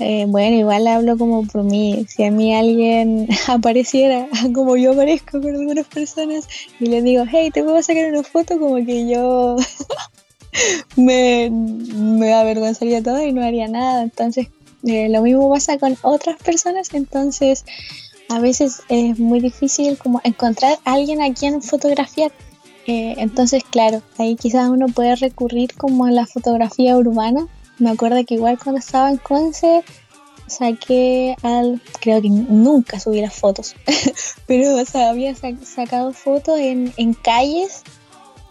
Eh, 0.00 0.26
bueno, 0.28 0.56
igual 0.56 0.86
hablo 0.86 1.18
como 1.18 1.44
por 1.46 1.64
mí. 1.64 2.06
Si 2.08 2.24
a 2.24 2.30
mí 2.30 2.54
alguien 2.54 3.28
apareciera 3.48 4.28
como 4.54 4.76
yo 4.76 4.92
aparezco 4.92 5.40
con 5.40 5.54
algunas 5.54 5.86
personas 5.86 6.46
y 6.78 6.86
le 6.86 7.02
digo, 7.02 7.24
hey, 7.30 7.50
¿te 7.52 7.62
puedo 7.62 7.82
sacar 7.82 8.10
una 8.12 8.22
foto? 8.22 8.58
Como 8.58 8.76
que 8.84 9.08
yo 9.08 9.56
me, 10.96 11.50
me 11.50 12.34
avergonzaría 12.34 13.02
todo 13.02 13.24
y 13.24 13.32
no 13.32 13.42
haría 13.42 13.66
nada. 13.66 14.02
Entonces, 14.02 14.48
eh, 14.84 15.08
lo 15.08 15.22
mismo 15.22 15.50
pasa 15.50 15.78
con 15.78 15.96
otras 16.02 16.36
personas. 16.36 16.94
Entonces, 16.94 17.64
a 18.28 18.40
veces 18.40 18.82
es 18.88 19.18
muy 19.18 19.40
difícil 19.40 19.96
como 19.98 20.20
encontrar 20.24 20.78
a 20.84 20.92
alguien 20.92 21.22
a 21.22 21.32
quien 21.32 21.62
fotografiar. 21.62 22.32
Eh, 22.86 23.14
entonces, 23.18 23.62
claro, 23.64 24.02
ahí 24.18 24.36
quizás 24.36 24.68
uno 24.68 24.86
puede 24.88 25.14
recurrir 25.16 25.74
como 25.74 26.06
a 26.06 26.10
la 26.10 26.26
fotografía 26.26 26.96
urbana. 26.96 27.46
Me 27.78 27.90
acuerdo 27.90 28.24
que 28.24 28.34
igual 28.34 28.58
cuando 28.62 28.80
estaba 28.80 29.10
en 29.10 29.18
Conce 29.18 29.82
saqué 30.46 31.36
al, 31.42 31.80
creo 32.00 32.22
que 32.22 32.30
nunca 32.30 32.98
subí 32.98 33.20
las 33.20 33.34
fotos, 33.34 33.76
pero 34.46 34.82
había 34.94 35.34
sacado 35.34 36.12
fotos 36.12 36.58
en, 36.58 36.92
en 36.96 37.12
calles 37.12 37.82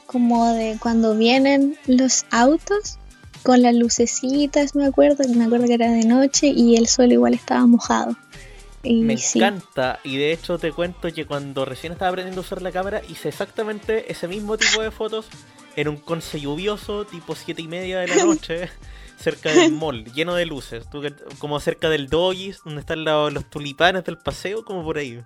como 0.06 0.48
de 0.54 0.78
cuando 0.80 1.18
vienen 1.18 1.76
los 1.88 2.26
autos 2.30 3.00
con 3.44 3.62
las 3.62 3.74
lucecitas, 3.76 4.76
me 4.76 4.86
acuerdo, 4.86 5.28
me 5.28 5.46
acuerdo 5.46 5.66
que 5.66 5.74
era 5.74 5.92
de 5.92 6.06
noche 6.06 6.48
y 6.48 6.76
el 6.76 6.88
suelo 6.88 7.14
igual 7.14 7.34
estaba 7.34 7.66
mojado 7.66 8.16
me 8.96 9.14
encanta. 9.14 10.00
Y 10.04 10.18
de 10.18 10.32
hecho 10.32 10.58
te 10.58 10.72
cuento 10.72 11.12
que 11.14 11.26
cuando 11.26 11.66
recién 11.66 11.94
estaba 11.94 12.10
aprendiendo 12.10 12.42
a 12.42 12.44
usar 12.44 12.62
la 12.62 12.72
cámara 12.72 13.02
hice 13.08 13.30
exactamente 13.30 14.12
ese 14.12 14.28
mismo 14.28 14.58
tipo 14.58 14.82
de 14.82 14.92
fotos 14.92 15.28
en 15.76 15.88
un 15.88 15.98
conce 15.98 16.40
lluvioso, 16.40 17.06
tipo 17.06 17.36
siete 17.36 17.62
y 17.62 17.68
media 17.68 18.00
de 18.00 18.08
la 18.08 18.16
noche, 18.26 18.70
cerca 19.18 19.52
del 19.52 19.72
mall, 19.72 20.06
lleno 20.14 20.36
de 20.36 20.46
luces. 20.46 20.86
como 21.40 21.60
cerca 21.60 21.90
del 21.90 22.08
Doggies, 22.08 22.62
donde 22.64 22.82
están 22.82 23.04
los 23.06 23.50
tulipanes 23.50 24.04
del 24.04 24.18
paseo, 24.18 24.66
como 24.66 24.84
por 24.84 24.98
ahí. 24.98 25.24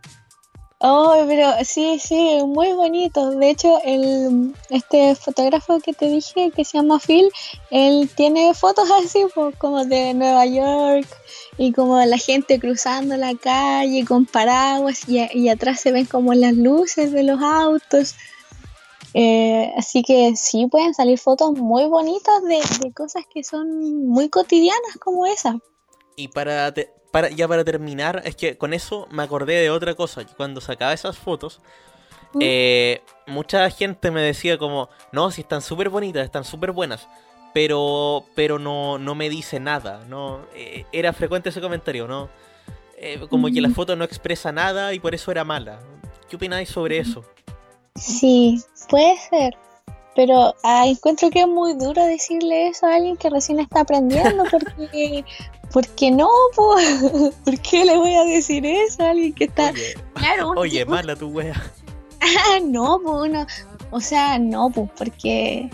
Oh, 0.84 1.14
pero 1.28 1.52
sí, 1.64 2.00
sí, 2.00 2.40
muy 2.44 2.74
bonito. 2.74 3.30
De 3.30 3.52
hecho, 3.52 3.80
el, 3.86 4.56
este 4.72 5.14
fotógrafo 5.14 5.80
que 5.80 5.94
te 5.94 6.10
dije, 6.10 6.50
que 6.50 6.66
se 6.66 6.80
llama 6.80 7.00
Phil, 7.00 7.30
él 7.70 8.10
tiene 8.16 8.52
fotos 8.56 8.90
así, 9.06 9.24
pues, 9.36 9.56
como 9.58 9.86
de 9.86 10.16
Nueva 10.16 10.46
York 10.48 11.08
y 11.58 11.74
como 11.74 12.00
la 12.04 12.18
gente 12.18 12.60
cruzando 12.60 13.18
la 13.18 13.36
calle 13.36 14.06
con 14.06 14.26
paraguas 14.26 15.08
y, 15.08 15.50
atrás 15.50 15.82
se 15.82 15.92
ven 15.92 16.06
como 16.06 16.34
las 16.34 16.54
luces 16.54 17.12
de 17.12 17.24
los 17.24 17.42
autos. 17.42 18.16
Eh, 19.14 19.74
así 19.78 20.04
que 20.04 20.36
sí 20.38 20.68
pueden 20.68 20.94
salir 20.94 21.20
fotos 21.20 21.52
muy 21.52 21.86
bonitas 21.86 22.42
de, 22.44 22.62
de 22.82 22.94
cosas 22.94 23.26
que 23.32 23.44
son 23.44 24.08
muy 24.08 24.30
cotidianas 24.30 24.98
como 25.00 25.26
esa. 25.26 25.58
Y 26.16 26.30
para, 26.30 26.74
para, 27.12 27.30
ya 27.30 27.48
para 27.48 27.64
terminar, 27.64 28.22
es 28.26 28.36
que 28.36 28.58
con 28.58 28.74
eso 28.74 29.08
me 29.12 29.24
acordé 29.24 29.56
de 29.56 29.70
otra 29.70 29.96
cosa. 29.96 30.26
Cuando 30.38 30.62
sacaba 30.62 30.94
esas 30.94 31.18
fotos, 31.18 31.60
¿Mm? 32.34 32.40
eh, 32.42 33.02
mucha 33.28 33.70
gente 33.70 34.12
me 34.12 34.22
decía 34.22 34.58
como, 34.58 34.90
no, 35.12 35.32
si 35.32 35.42
están 35.42 35.62
súper 35.62 35.90
bonitas, 35.90 36.24
están 36.24 36.44
súper 36.44 36.72
buenas. 36.72 37.08
Pero, 37.54 38.26
pero 38.36 38.60
no, 38.60 38.98
no 38.98 39.16
me 39.16 39.30
dice 39.30 39.60
nada. 39.60 40.06
no 40.08 40.42
eh, 40.56 40.86
Era 40.92 41.14
frecuente 41.14 41.50
ese 41.50 41.62
comentario, 41.62 42.08
¿no? 42.08 42.30
Eh, 42.98 43.20
como 43.30 43.48
que 43.48 43.62
la 43.62 43.70
mm. 43.70 43.74
foto 43.74 43.96
no 43.96 44.06
expresa 44.06 44.52
nada 44.52 44.94
y 44.94 45.00
por 45.00 45.16
eso 45.16 45.32
era 45.32 45.44
mala. 45.44 45.80
¿Qué 46.30 46.36
opináis 46.36 46.70
sobre 46.70 47.00
eso? 47.00 47.26
Sí, 47.96 48.62
puede 48.90 49.18
ser. 49.18 49.58
Pero 50.16 50.54
ah, 50.64 50.86
encuentro 50.88 51.30
que 51.30 51.42
es 51.42 51.48
muy 51.48 51.74
duro 51.74 52.06
decirle 52.06 52.68
eso 52.68 52.86
a 52.86 52.96
alguien 52.96 53.18
que 53.18 53.30
recién 53.30 53.60
está 53.60 53.82
aprendiendo 53.82 54.44
porque 54.50 55.26
¿Por 55.72 55.88
qué 55.88 56.12
no? 56.12 56.30
¿Por 57.46 57.60
qué 57.62 57.86
le 57.86 57.98
voy 57.98 58.14
a 58.14 58.24
decir 58.24 58.66
eso 58.66 59.04
a 59.04 59.12
alguien 59.12 59.34
que 59.34 59.46
está... 59.46 59.72
Oye, 59.72 59.96
claro, 60.14 60.50
oye 60.58 60.86
mala 60.86 61.16
tu 61.16 61.30
wea. 61.30 61.62
Ah, 62.20 62.60
no, 62.64 63.00
pues 63.04 63.32
no. 63.32 63.46
O 63.92 64.00
sea, 64.00 64.38
no, 64.38 64.70
pues 64.70 64.90
porque 64.98 65.70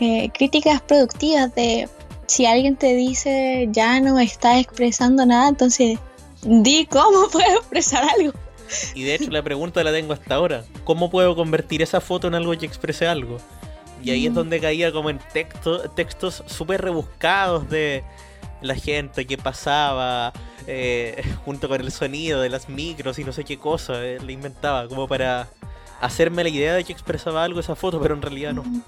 eh, 0.00 0.30
críticas 0.32 0.80
productivas 0.82 1.54
de 1.54 1.88
si 2.26 2.46
alguien 2.46 2.76
te 2.76 2.94
dice 2.94 3.68
ya 3.70 4.00
no 4.00 4.18
está 4.18 4.58
expresando 4.58 5.26
nada, 5.26 5.48
entonces 5.48 5.98
di 6.42 6.86
cómo 6.86 7.28
puedo 7.32 7.58
expresar 7.58 8.04
algo. 8.18 8.32
Y 8.94 9.02
de 9.02 9.14
hecho 9.14 9.30
la 9.30 9.42
pregunta 9.42 9.84
la 9.84 9.92
tengo 9.92 10.12
hasta 10.12 10.34
ahora. 10.34 10.64
¿Cómo 10.84 11.10
puedo 11.10 11.36
convertir 11.36 11.82
esa 11.82 12.00
foto 12.00 12.28
en 12.28 12.34
algo 12.34 12.56
que 12.56 12.66
exprese 12.66 13.06
algo? 13.06 13.38
Y 14.02 14.10
ahí 14.10 14.26
es 14.26 14.32
mm. 14.32 14.34
donde 14.34 14.60
caía 14.60 14.92
como 14.92 15.10
en 15.10 15.18
texto, 15.32 15.90
textos 15.90 16.42
súper 16.46 16.80
rebuscados 16.82 17.68
de 17.68 18.02
la 18.60 18.74
gente 18.74 19.26
que 19.26 19.36
pasaba 19.36 20.32
eh, 20.66 21.22
junto 21.44 21.68
con 21.68 21.80
el 21.80 21.90
sonido 21.92 22.40
de 22.40 22.48
las 22.48 22.68
micros 22.68 23.18
y 23.18 23.24
no 23.24 23.32
sé 23.32 23.44
qué 23.44 23.58
cosa, 23.58 24.04
eh, 24.04 24.18
le 24.20 24.32
inventaba 24.32 24.88
como 24.88 25.06
para 25.06 25.48
hacerme 26.00 26.42
la 26.42 26.48
idea 26.48 26.74
de 26.74 26.84
que 26.84 26.92
expresaba 26.92 27.44
algo 27.44 27.60
esa 27.60 27.76
foto, 27.76 28.00
pero 28.00 28.14
en 28.14 28.22
realidad 28.22 28.52
no. 28.52 28.62
Mm, 28.64 28.82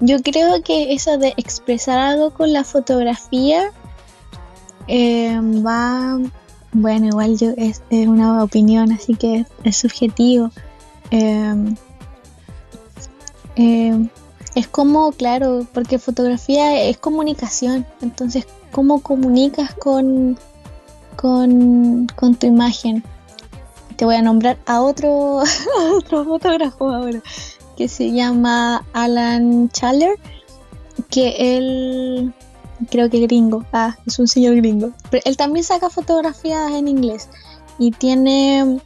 yo 0.00 0.22
creo 0.22 0.62
que 0.62 0.92
eso 0.92 1.18
de 1.18 1.34
expresar 1.36 1.98
algo 1.98 2.30
con 2.30 2.52
la 2.52 2.64
fotografía 2.64 3.72
eh, 4.88 5.38
va, 5.64 6.18
bueno, 6.72 7.06
igual 7.06 7.38
yo 7.38 7.50
es, 7.56 7.82
una 7.90 8.42
opinión, 8.42 8.92
así 8.92 9.14
que 9.14 9.44
es, 9.64 9.76
subjetivo. 9.76 10.50
Eh, 11.10 11.76
es 14.54 14.66
como, 14.66 15.12
claro, 15.12 15.66
porque 15.72 15.98
fotografía 15.98 16.82
es 16.82 16.98
comunicación, 16.98 17.86
entonces, 18.00 18.46
¿cómo 18.72 19.00
comunicas 19.00 19.74
con, 19.74 20.38
con, 21.16 22.06
tu 22.38 22.46
imagen? 22.46 23.04
Te 23.96 24.04
voy 24.04 24.16
a 24.16 24.22
nombrar 24.22 24.58
a 24.66 24.80
otro, 24.80 25.42
otro 25.96 26.24
fotógrafo 26.24 26.90
ahora, 26.90 27.22
que 27.80 27.88
se 27.88 28.12
llama 28.12 28.84
Alan 28.92 29.70
Challer, 29.70 30.18
que 31.08 31.56
él 31.56 32.30
creo 32.90 33.08
que 33.08 33.20
gringo, 33.20 33.64
ah, 33.72 33.96
es 34.06 34.18
un 34.18 34.28
señor 34.28 34.56
gringo, 34.56 34.90
pero 35.10 35.22
él 35.24 35.38
también 35.38 35.64
saca 35.64 35.88
fotografías 35.88 36.72
en 36.72 36.88
inglés 36.88 37.30
y 37.78 37.90
tiene, 37.92 38.82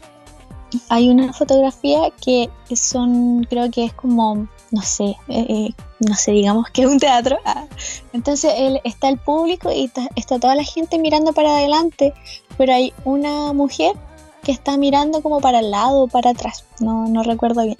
hay 0.91 1.11
una 1.11 1.33
fotografía 1.33 2.13
que 2.25 2.49
son, 2.77 3.43
creo 3.51 3.69
que 3.69 3.87
es 3.87 3.93
como 3.95 4.47
no 4.71 4.83
sé, 4.83 5.17
eh, 5.27 5.47
eh, 5.49 5.71
no 5.99 6.15
sé, 6.15 6.31
digamos 6.31 6.71
que 6.73 6.83
es 6.83 6.89
un 6.89 7.01
teatro. 7.01 7.39
Ah. 7.45 7.67
Entonces 8.13 8.55
él, 8.57 8.81
está 8.85 9.09
el 9.09 9.19
público 9.19 9.73
y 9.73 9.91
está, 10.15 10.39
toda 10.39 10.55
la 10.55 10.63
gente 10.63 11.01
mirando 11.01 11.33
para 11.33 11.57
adelante, 11.57 12.15
pero 12.57 12.75
hay 12.75 12.95
una 13.05 13.53
mujer 13.55 13.97
que 14.45 14.53
está 14.53 14.77
mirando 14.77 15.21
como 15.21 15.41
para 15.41 15.59
el 15.59 15.73
lado 15.73 16.07
para 16.07 16.31
atrás, 16.31 16.65
no, 16.79 17.09
no 17.09 17.25
recuerdo 17.25 17.65
bien. 17.65 17.77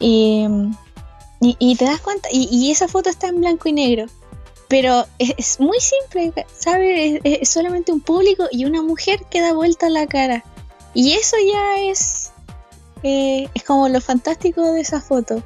Y, 0.00 0.46
y, 1.40 1.76
te 1.76 1.84
das 1.84 2.00
cuenta, 2.00 2.28
y, 2.32 2.70
esa 2.70 2.88
foto 2.88 3.10
está 3.10 3.28
en 3.28 3.40
blanco 3.40 3.68
y 3.68 3.72
negro, 3.72 4.06
pero 4.68 5.04
es, 5.18 5.58
muy 5.60 5.78
simple, 5.80 6.46
¿sabes? 6.56 7.20
Es, 7.24 7.48
solamente 7.48 7.92
un 7.92 8.00
público 8.00 8.46
y 8.50 8.64
una 8.64 8.82
mujer 8.82 9.20
que 9.30 9.40
da 9.40 9.52
vuelta 9.52 9.88
la 9.88 10.06
cara. 10.06 10.44
Y 10.94 11.12
eso 11.12 11.36
ya 11.52 11.80
es, 11.90 12.30
eh, 13.02 13.48
es 13.54 13.64
como 13.64 13.88
lo 13.88 14.00
fantástico 14.00 14.72
de 14.72 14.80
esa 14.80 15.00
foto 15.00 15.42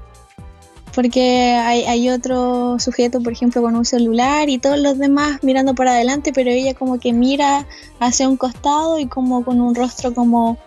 porque 0.94 1.54
hay, 1.54 1.84
hay, 1.84 2.10
otro 2.10 2.78
sujeto, 2.78 3.20
por 3.20 3.32
ejemplo, 3.32 3.62
con 3.62 3.74
un 3.76 3.84
celular 3.84 4.48
y 4.48 4.58
todos 4.58 4.78
los 4.78 4.98
demás 4.98 5.42
mirando 5.42 5.74
para 5.74 5.92
adelante, 5.92 6.32
pero 6.34 6.50
ella 6.50 6.74
como 6.74 7.00
que 7.00 7.12
mira 7.12 7.66
hacia 7.98 8.28
un 8.28 8.36
costado 8.36 8.98
y 8.98 9.06
como 9.06 9.44
con 9.44 9.60
un 9.60 9.74
rostro 9.74 10.12
como 10.14 10.58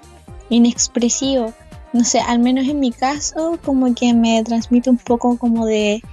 inexpresivo. 0.49 1.53
No 1.95 2.03
sé, 2.03 2.19
al 2.19 2.39
menos 2.39 2.67
en 2.67 2.81
mi 2.81 2.91
caso, 2.91 3.57
como 3.63 3.95
que 3.95 4.13
me 4.13 4.43
transmite 4.43 4.89
un 4.89 4.97
poco 4.97 5.37
como 5.37 5.65
de 5.65 6.03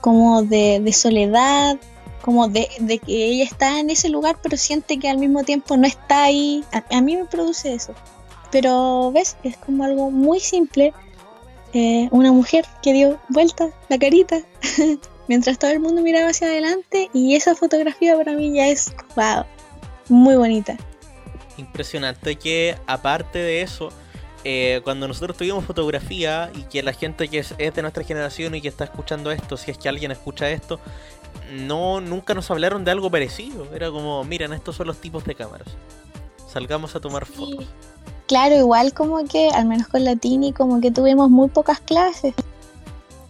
como 0.00 0.42
de, 0.42 0.88
soledad, 0.92 1.78
como 2.22 2.46
de, 2.46 2.68
que 3.04 3.26
ella 3.26 3.42
está 3.42 3.80
en 3.80 3.90
ese 3.90 4.08
lugar, 4.08 4.38
pero 4.40 4.56
siente 4.56 5.00
que 5.00 5.08
al 5.08 5.18
mismo 5.18 5.42
tiempo 5.42 5.76
no 5.76 5.84
está 5.84 6.22
ahí. 6.22 6.64
a 6.90 7.00
mí 7.00 7.16
me 7.16 7.24
produce 7.24 7.74
eso. 7.74 7.92
Pero, 8.52 9.10
¿ves? 9.12 9.36
Es 9.42 9.56
como 9.56 9.82
algo 9.82 10.12
muy 10.12 10.38
simple 10.38 10.94
eh, 11.72 12.08
una 12.12 12.30
mujer 12.30 12.64
que 12.80 12.92
dio 12.92 13.20
vuelta 13.30 13.70
la 13.88 13.98
carita 13.98 14.40
mientras 15.28 15.58
todo 15.58 15.72
el 15.72 15.80
mundo 15.80 16.02
miraba 16.02 16.30
hacia 16.30 16.46
adelante 16.46 17.10
y 17.12 17.34
esa 17.34 17.56
fotografía 17.56 18.16
para 18.16 18.32
mí 18.32 18.52
ya 18.54 18.68
es 18.68 18.92
wow, 19.16 19.44
muy 20.08 20.36
bonita. 20.36 20.76
Impresionante 21.56 22.36
que 22.36 22.76
aparte 22.86 23.40
de 23.40 23.62
eso, 23.62 23.90
eh, 24.44 24.80
cuando 24.84 25.06
nosotros 25.06 25.36
tuvimos 25.36 25.64
fotografía 25.64 26.50
y 26.54 26.62
que 26.62 26.82
la 26.82 26.92
gente 26.92 27.28
que 27.28 27.40
es, 27.40 27.56
de 27.56 27.82
nuestra 27.82 28.04
generación 28.04 28.54
y 28.54 28.60
que 28.60 28.68
está 28.68 28.84
escuchando 28.84 29.30
esto, 29.30 29.56
si 29.56 29.70
es 29.70 29.78
que 29.78 29.88
alguien 29.88 30.10
escucha 30.10 30.50
esto, 30.50 30.80
no 31.52 32.00
nunca 32.00 32.34
nos 32.34 32.50
hablaron 32.50 32.84
de 32.84 32.90
algo 32.90 33.10
parecido. 33.10 33.66
Era 33.74 33.90
como, 33.90 34.24
miren, 34.24 34.52
estos 34.52 34.76
son 34.76 34.86
los 34.86 34.98
tipos 34.98 35.24
de 35.24 35.34
cámaras. 35.34 35.68
Salgamos 36.48 36.94
a 36.96 37.00
tomar 37.00 37.26
fotos. 37.26 37.66
Claro, 38.26 38.56
igual 38.56 38.94
como 38.94 39.24
que, 39.24 39.48
al 39.48 39.66
menos 39.66 39.88
con 39.88 40.04
Latini, 40.04 40.52
como 40.52 40.80
que 40.80 40.90
tuvimos 40.90 41.30
muy 41.30 41.48
pocas 41.48 41.80
clases. 41.80 42.34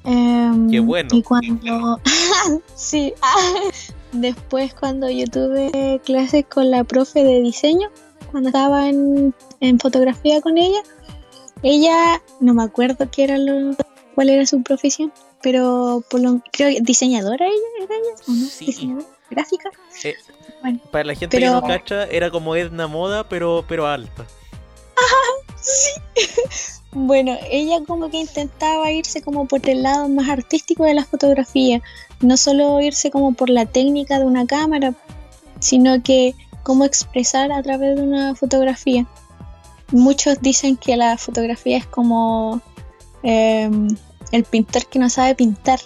Em, 0.04 0.70
Qué 0.70 0.80
bueno. 0.80 1.08
Y 1.12 1.22
cuando... 1.22 1.98
sí, 2.74 3.14
después 4.12 4.74
cuando 4.74 5.10
yo 5.10 5.26
tuve 5.26 6.00
clases 6.04 6.44
con 6.46 6.70
la 6.70 6.84
profe 6.84 7.24
de 7.24 7.40
diseño, 7.40 7.88
cuando 8.30 8.50
estaba 8.50 8.88
en, 8.88 9.34
en 9.60 9.78
fotografía 9.78 10.40
con 10.40 10.58
ella, 10.58 10.82
ella, 11.62 12.22
no 12.40 12.54
me 12.54 12.62
acuerdo 12.62 13.10
qué 13.10 13.24
era 13.24 13.38
lo, 13.38 13.76
cuál 14.14 14.30
era 14.30 14.46
su 14.46 14.62
profesión, 14.62 15.12
pero 15.42 16.02
por 16.08 16.20
lo, 16.20 16.40
creo 16.52 16.70
que 16.70 16.80
diseñadora 16.80 17.46
ella, 17.46 17.84
¿era 17.84 17.94
ella? 17.94 18.22
¿O 18.28 18.32
no? 18.32 18.46
Sí. 18.46 18.96
¿Gráfica? 19.30 19.70
Eh, 20.04 20.16
para 20.90 21.04
la 21.04 21.14
gente 21.14 21.38
que 21.38 21.46
no 21.46 21.62
cacha, 21.62 22.04
era 22.06 22.30
como 22.30 22.56
Edna 22.56 22.86
Moda, 22.86 23.28
pero, 23.28 23.64
pero 23.68 23.86
alta. 23.86 24.26
Sí. 25.62 25.90
bueno, 26.92 27.36
ella 27.50 27.84
como 27.86 28.10
que 28.10 28.16
intentaba 28.16 28.90
irse 28.90 29.20
como 29.20 29.46
por 29.46 29.68
el 29.68 29.82
lado 29.82 30.08
más 30.08 30.26
artístico 30.30 30.84
de 30.84 30.94
la 30.94 31.04
fotografía, 31.04 31.82
no 32.20 32.38
solo 32.38 32.80
irse 32.80 33.10
como 33.10 33.34
por 33.34 33.50
la 33.50 33.66
técnica 33.66 34.18
de 34.18 34.24
una 34.24 34.46
cámara, 34.46 34.94
sino 35.58 36.02
que 36.02 36.34
cómo 36.62 36.86
expresar 36.86 37.52
a 37.52 37.62
través 37.62 37.96
de 37.96 38.02
una 38.02 38.34
fotografía 38.34 39.06
muchos 39.92 40.40
dicen 40.40 40.76
que 40.76 40.96
la 40.96 41.16
fotografía 41.16 41.78
es 41.78 41.86
como 41.86 42.60
em, 43.22 43.88
el 44.32 44.44
pintor 44.44 44.86
que 44.86 44.98
no 44.98 45.10
sabe 45.10 45.34
pintar, 45.34 45.80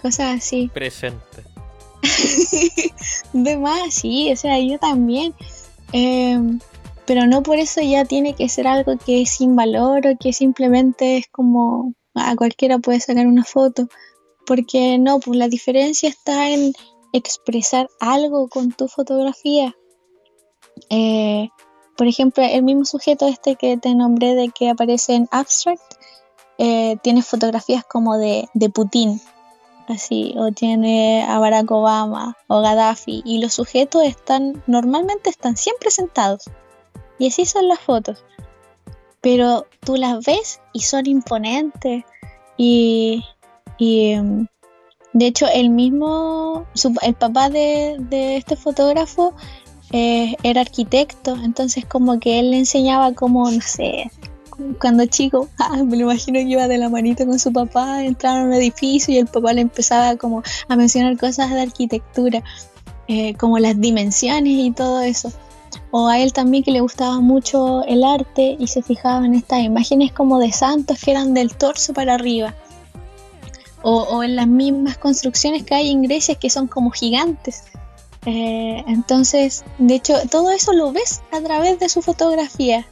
cosas 0.00 0.38
así. 0.38 0.70
Presente. 0.74 1.44
de 3.32 3.56
más, 3.56 3.94
sí, 3.94 4.32
o 4.32 4.36
sea, 4.36 4.58
yo 4.58 4.78
también. 4.78 5.34
Em, 5.92 6.58
pero 7.06 7.26
no 7.26 7.42
por 7.42 7.58
eso 7.58 7.80
ya 7.80 8.04
tiene 8.04 8.34
que 8.34 8.48
ser 8.48 8.66
algo 8.66 8.96
que 8.96 9.22
es 9.22 9.30
sin 9.30 9.56
valor 9.56 10.06
o 10.06 10.16
que 10.18 10.32
simplemente 10.32 11.18
es 11.18 11.26
como 11.28 11.94
a 12.14 12.36
cualquiera 12.36 12.78
puede 12.78 13.00
sacar 13.00 13.26
una 13.26 13.44
foto. 13.44 13.88
Porque 14.46 14.98
no, 14.98 15.20
pues 15.20 15.38
la 15.38 15.48
diferencia 15.48 16.08
está 16.08 16.50
en 16.50 16.72
expresar 17.12 17.88
algo 18.00 18.48
con 18.48 18.72
tu 18.72 18.88
fotografía. 18.88 19.74
Eh, 20.90 21.48
por 21.96 22.06
ejemplo, 22.06 22.42
el 22.42 22.62
mismo 22.62 22.84
sujeto 22.84 23.26
este 23.26 23.56
que 23.56 23.76
te 23.76 23.94
nombré 23.94 24.34
de 24.34 24.48
que 24.48 24.70
aparece 24.70 25.14
en 25.14 25.28
Abstract, 25.30 25.82
eh, 26.58 26.96
tiene 27.02 27.22
fotografías 27.22 27.84
como 27.84 28.18
de, 28.18 28.48
Putin, 28.72 29.20
así, 29.88 30.34
o 30.38 30.52
tiene 30.52 31.24
a 31.28 31.38
Barack 31.38 31.70
Obama 31.70 32.36
o 32.46 32.60
Gaddafi, 32.60 33.22
y 33.24 33.38
los 33.38 33.54
sujetos 33.54 34.04
están, 34.04 34.62
normalmente 34.66 35.30
están 35.30 35.56
siempre 35.56 35.90
sentados, 35.90 36.44
y 37.18 37.28
así 37.28 37.46
son 37.46 37.68
las 37.68 37.80
fotos, 37.80 38.24
pero 39.20 39.66
tú 39.80 39.96
las 39.96 40.24
ves 40.24 40.60
y 40.72 40.80
son 40.80 41.06
imponentes, 41.06 42.04
y, 42.56 43.24
y 43.78 44.10
em, 44.10 44.46
de 45.12 45.26
hecho 45.26 45.46
el 45.52 45.70
mismo, 45.70 46.66
el 47.02 47.14
papá 47.14 47.48
de, 47.48 47.96
de 47.98 48.36
este 48.36 48.56
fotógrafo, 48.56 49.34
eh, 49.92 50.36
era 50.42 50.62
arquitecto, 50.62 51.36
entonces 51.36 51.84
como 51.84 52.18
que 52.18 52.38
él 52.38 52.50
le 52.50 52.58
enseñaba 52.58 53.12
como, 53.12 53.50
no 53.50 53.60
sé, 53.60 54.10
cuando 54.80 55.06
chico, 55.06 55.48
ah, 55.58 55.82
me 55.84 55.96
lo 55.96 56.04
imagino 56.04 56.38
que 56.38 56.48
iba 56.48 56.68
de 56.68 56.78
la 56.78 56.88
manita 56.88 57.26
con 57.26 57.38
su 57.38 57.52
papá, 57.52 58.02
entraba 58.02 58.40
a 58.40 58.44
un 58.44 58.52
edificio 58.52 59.14
y 59.14 59.18
el 59.18 59.26
papá 59.26 59.52
le 59.52 59.60
empezaba 59.60 60.16
como 60.16 60.42
a 60.68 60.76
mencionar 60.76 61.16
cosas 61.18 61.50
de 61.50 61.60
arquitectura, 61.60 62.42
eh, 63.08 63.34
como 63.34 63.58
las 63.58 63.80
dimensiones 63.80 64.52
y 64.52 64.70
todo 64.70 65.02
eso. 65.02 65.32
O 65.90 66.08
a 66.08 66.18
él 66.18 66.32
también 66.32 66.64
que 66.64 66.70
le 66.70 66.80
gustaba 66.80 67.20
mucho 67.20 67.84
el 67.84 68.02
arte 68.02 68.56
y 68.58 68.66
se 68.66 68.82
fijaba 68.82 69.24
en 69.26 69.34
estas 69.34 69.60
imágenes 69.60 70.12
como 70.12 70.38
de 70.38 70.52
santos 70.52 70.98
que 71.02 71.10
eran 71.10 71.34
del 71.34 71.54
torso 71.54 71.92
para 71.92 72.14
arriba. 72.14 72.54
O, 73.82 74.02
o 74.02 74.22
en 74.22 74.36
las 74.36 74.46
mismas 74.46 74.96
construcciones 74.96 75.64
que 75.64 75.74
hay 75.74 75.90
en 75.90 76.02
Grecia 76.02 76.34
que 76.36 76.48
son 76.48 76.66
como 76.66 76.90
gigantes. 76.90 77.64
Eh, 78.24 78.84
entonces, 78.86 79.64
de 79.78 79.94
hecho, 79.94 80.14
todo 80.30 80.50
eso 80.52 80.72
lo 80.72 80.92
ves 80.92 81.22
a 81.32 81.40
través 81.40 81.78
de 81.78 81.88
su 81.88 82.02
fotografía. 82.02 82.86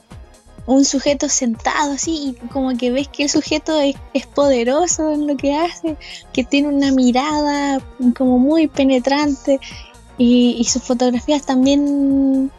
Un 0.66 0.84
sujeto 0.84 1.28
sentado 1.28 1.92
así, 1.92 2.36
y 2.40 2.48
como 2.48 2.76
que 2.76 2.90
ves 2.90 3.08
que 3.08 3.24
el 3.24 3.30
sujeto 3.30 3.78
es, 3.80 4.26
poderoso 4.34 5.12
en 5.12 5.26
lo 5.26 5.36
que 5.36 5.54
hace, 5.54 5.96
que 6.32 6.44
tiene 6.44 6.68
una 6.68 6.92
mirada 6.92 7.80
como 8.16 8.38
muy 8.38 8.68
penetrante. 8.68 9.60
Y, 10.18 10.62
sus 10.64 10.82
fotografías 10.82 11.46
también, 11.46 12.50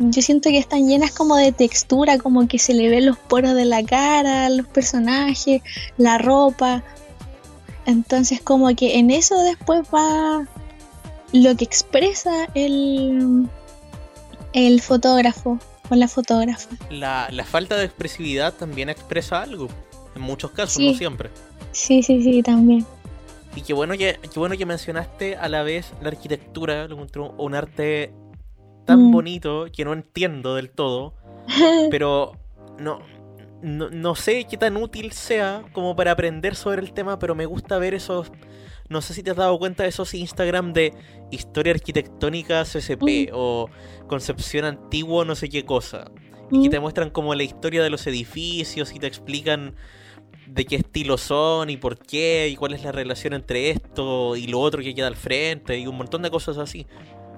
yo 0.00 0.22
siento 0.22 0.50
que 0.50 0.58
están 0.58 0.88
llenas 0.88 1.12
como 1.12 1.36
de 1.36 1.52
textura, 1.52 2.18
como 2.18 2.48
que 2.48 2.58
se 2.58 2.74
le 2.74 2.88
ven 2.88 3.06
los 3.06 3.16
poros 3.16 3.54
de 3.54 3.64
la 3.64 3.84
cara, 3.84 4.48
los 4.48 4.66
personajes, 4.66 5.62
la 5.96 6.18
ropa. 6.18 6.82
Entonces 7.86 8.40
como 8.40 8.74
que 8.74 8.98
en 8.98 9.10
eso 9.10 9.38
después 9.42 9.82
va, 9.94 10.48
lo 11.34 11.56
que 11.56 11.64
expresa 11.64 12.46
el, 12.54 13.48
el 14.52 14.80
fotógrafo 14.80 15.58
o 15.90 15.94
la 15.96 16.06
fotógrafa. 16.06 16.70
La, 16.90 17.28
falta 17.44 17.76
de 17.76 17.84
expresividad 17.84 18.54
también 18.54 18.88
expresa 18.88 19.42
algo, 19.42 19.68
en 20.14 20.22
muchos 20.22 20.52
casos, 20.52 20.80
no 20.80 20.94
siempre. 20.94 21.30
Sí, 21.72 22.04
sí, 22.04 22.22
sí, 22.22 22.40
también. 22.42 22.86
Y 23.56 23.62
qué 23.62 23.72
bueno 23.72 23.94
que, 23.98 24.18
qué 24.32 24.38
bueno 24.38 24.56
que 24.56 24.64
mencionaste 24.64 25.36
a 25.36 25.48
la 25.48 25.64
vez 25.64 25.92
la 26.00 26.08
arquitectura, 26.08 26.86
un 27.36 27.54
arte 27.54 28.12
tan 28.84 29.08
mm. 29.08 29.10
bonito 29.10 29.66
que 29.72 29.84
no 29.84 29.92
entiendo 29.92 30.54
del 30.54 30.70
todo, 30.70 31.14
pero 31.90 32.36
no, 32.78 33.00
no, 33.60 33.90
no, 33.90 34.14
sé 34.14 34.44
qué 34.44 34.56
tan 34.56 34.76
útil 34.76 35.10
sea 35.10 35.64
como 35.72 35.96
para 35.96 36.12
aprender 36.12 36.54
sobre 36.54 36.80
el 36.80 36.92
tema, 36.92 37.18
pero 37.18 37.34
me 37.34 37.46
gusta 37.46 37.78
ver 37.78 37.94
esos 37.94 38.30
no 38.88 39.00
sé 39.00 39.14
si 39.14 39.22
te 39.22 39.30
has 39.30 39.36
dado 39.36 39.58
cuenta 39.58 39.82
de 39.82 39.88
esos 39.88 40.14
Instagram 40.14 40.72
de 40.72 40.92
historia 41.30 41.72
arquitectónica 41.72 42.62
CSP 42.62 43.02
mm. 43.02 43.32
o 43.32 43.70
concepción 44.06 44.64
antiguo 44.64 45.24
no 45.24 45.34
sé 45.34 45.48
qué 45.48 45.64
cosa. 45.64 46.10
Y 46.50 46.62
que 46.62 46.68
mm. 46.68 46.70
te 46.70 46.80
muestran 46.80 47.10
como 47.10 47.34
la 47.34 47.42
historia 47.42 47.82
de 47.82 47.90
los 47.90 48.06
edificios 48.06 48.94
y 48.94 48.98
te 48.98 49.06
explican 49.06 49.74
de 50.46 50.66
qué 50.66 50.76
estilo 50.76 51.16
son 51.16 51.70
y 51.70 51.76
por 51.76 51.98
qué 51.98 52.48
y 52.50 52.56
cuál 52.56 52.74
es 52.74 52.84
la 52.84 52.92
relación 52.92 53.32
entre 53.32 53.70
esto 53.70 54.36
y 54.36 54.46
lo 54.46 54.60
otro 54.60 54.82
que 54.82 54.94
queda 54.94 55.06
al 55.06 55.16
frente 55.16 55.78
y 55.78 55.86
un 55.86 55.96
montón 55.96 56.20
de 56.22 56.30
cosas 56.30 56.58
así 56.58 56.86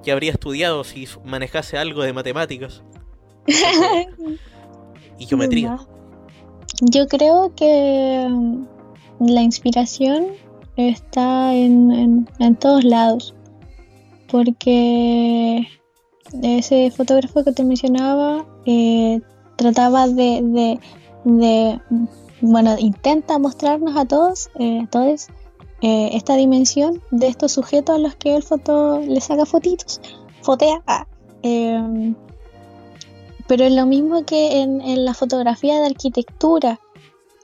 que 0.02 0.12
habría 0.12 0.30
estudiado 0.30 0.84
si 0.84 1.08
manejase 1.24 1.78
algo 1.78 2.02
de 2.02 2.12
matemáticas 2.12 2.82
y 5.18 5.26
geometría. 5.26 5.78
Yo 6.80 7.08
creo 7.08 7.52
que 7.56 8.28
la 9.18 9.42
inspiración 9.42 10.26
está 10.76 11.54
en, 11.54 12.26
todos 12.60 12.84
lados. 12.84 13.34
Porque 14.30 15.66
ese 16.42 16.90
fotógrafo 16.90 17.44
que 17.44 17.52
te 17.52 17.64
mencionaba 17.64 18.44
eh, 18.64 19.20
trataba 19.56 20.08
de, 20.08 20.78
de, 21.24 21.80
bueno, 22.40 22.76
intenta 22.78 23.38
mostrarnos 23.38 23.96
a 23.96 24.04
todos, 24.04 24.50
eh, 24.58 24.86
todos 24.90 25.28
eh, 25.82 26.10
esta 26.12 26.36
dimensión 26.36 27.02
de 27.10 27.28
estos 27.28 27.52
sujetos 27.52 27.96
a 27.96 27.98
los 27.98 28.16
que 28.16 28.34
el 28.34 28.42
foto 28.42 29.00
le 29.00 29.20
saca 29.20 29.46
fotitos, 29.46 30.00
fotea. 30.42 30.82
Ah, 30.86 31.06
em, 31.42 32.14
pero 33.46 33.64
es 33.64 33.72
lo 33.72 33.86
mismo 33.86 34.24
que 34.24 34.60
en, 34.60 34.80
en 34.80 35.04
la 35.04 35.14
fotografía 35.14 35.78
de 35.78 35.86
arquitectura. 35.86 36.80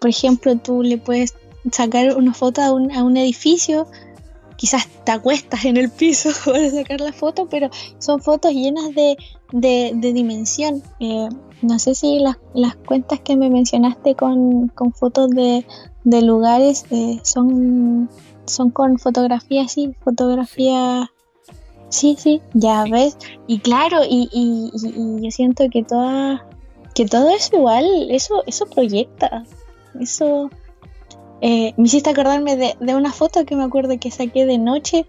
Por 0.00 0.10
ejemplo, 0.10 0.56
tú 0.56 0.82
le 0.82 0.98
puedes 0.98 1.34
sacar 1.70 2.16
una 2.16 2.34
foto 2.34 2.62
a 2.62 2.72
un, 2.72 2.90
a 2.92 3.04
un 3.04 3.16
edificio, 3.16 3.86
quizás 4.56 4.88
te 5.04 5.12
acuestas 5.12 5.64
en 5.64 5.76
el 5.76 5.90
piso 5.90 6.30
para 6.44 6.70
sacar 6.70 7.00
la 7.00 7.12
foto, 7.12 7.48
pero 7.48 7.70
son 7.98 8.20
fotos 8.20 8.52
llenas 8.52 8.94
de, 8.94 9.16
de, 9.52 10.12
dimensión. 10.12 10.82
Eh, 11.00 11.28
no 11.62 11.78
sé 11.78 11.94
si 11.94 12.18
las, 12.18 12.36
las, 12.54 12.76
cuentas 12.76 13.20
que 13.20 13.36
me 13.36 13.50
mencionaste 13.50 14.14
con, 14.14 14.68
con 14.68 14.92
fotos 14.92 15.30
de, 15.30 15.64
de 16.04 16.22
lugares 16.22 16.84
eh, 16.90 17.20
son, 17.22 18.10
son 18.46 18.70
con 18.70 18.98
fotografía, 18.98 19.68
sí, 19.68 19.94
fotografía... 20.04 21.10
Sí, 21.88 22.16
sí, 22.18 22.40
ya 22.54 22.84
ves. 22.84 23.18
Y 23.46 23.58
claro, 23.58 23.98
y, 24.08 24.26
y, 24.32 24.70
y, 24.72 25.22
yo 25.22 25.30
siento 25.30 25.64
que 25.70 25.82
toda, 25.82 26.48
que 26.94 27.04
todo 27.04 27.28
eso 27.28 27.54
igual, 27.54 27.84
eso, 28.10 28.42
eso 28.46 28.64
proyecta. 28.64 29.44
Eso, 30.00 30.48
eh, 31.44 31.74
me 31.76 31.86
hiciste 31.86 32.08
acordarme 32.08 32.54
de, 32.56 32.94
una 32.94 33.12
foto 33.12 33.44
que 33.44 33.56
me 33.56 33.64
acuerdo 33.64 33.98
que 33.98 34.12
saqué 34.12 34.46
de 34.46 34.58
noche 34.58 35.06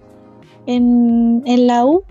en, 0.66 1.44
la 1.68 1.86
U, 1.86 2.04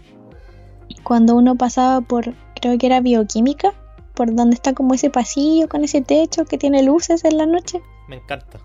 cuando 1.02 1.34
uno 1.34 1.56
pasaba 1.56 2.00
por, 2.02 2.32
creo 2.54 2.78
que 2.78 2.86
era 2.86 3.00
bioquímica, 3.00 3.74
por 4.14 4.32
donde 4.32 4.54
está 4.54 4.74
como 4.74 4.94
ese 4.94 5.10
pasillo 5.10 5.68
con 5.68 5.82
ese 5.82 6.02
techo 6.02 6.44
que 6.44 6.56
tiene 6.56 6.84
luces 6.84 7.24
en 7.24 7.36
la 7.36 7.46
noche. 7.46 7.80
Me 8.06 8.16
encanta. 8.16 8.60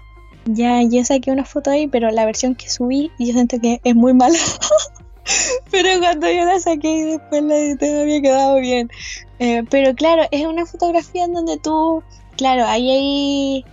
Ya, 0.45 0.83
yo 0.83 1.03
saqué 1.03 1.31
una 1.31 1.43
foto 1.43 1.71
ahí, 1.71 1.87
pero 1.87 2.11
la 2.11 2.25
versión 2.25 2.53
que 2.53 2.69
subí, 2.69 3.11
y 3.17 3.25
yo 3.25 3.33
siento 3.33 3.59
que 3.59 3.81
es 3.83 3.95
muy 3.95 4.13
mala. 4.13 4.37
pero 5.71 5.89
cuando 5.99 6.31
yo 6.31 6.45
la 6.45 6.59
saqué 6.59 6.87
y 6.87 7.01
después 7.01 7.43
la 7.43 7.57
edité 7.57 7.93
me 7.93 8.01
había 8.01 8.21
quedado 8.21 8.59
bien. 8.59 8.91
Eh, 9.39 9.63
pero 9.71 9.95
claro, 9.95 10.21
es 10.29 10.45
una 10.45 10.67
fotografía 10.67 11.25
en 11.25 11.33
donde 11.33 11.57
tú, 11.57 12.03
claro, 12.37 12.63
ahí, 12.67 12.91
ahí, 12.91 13.65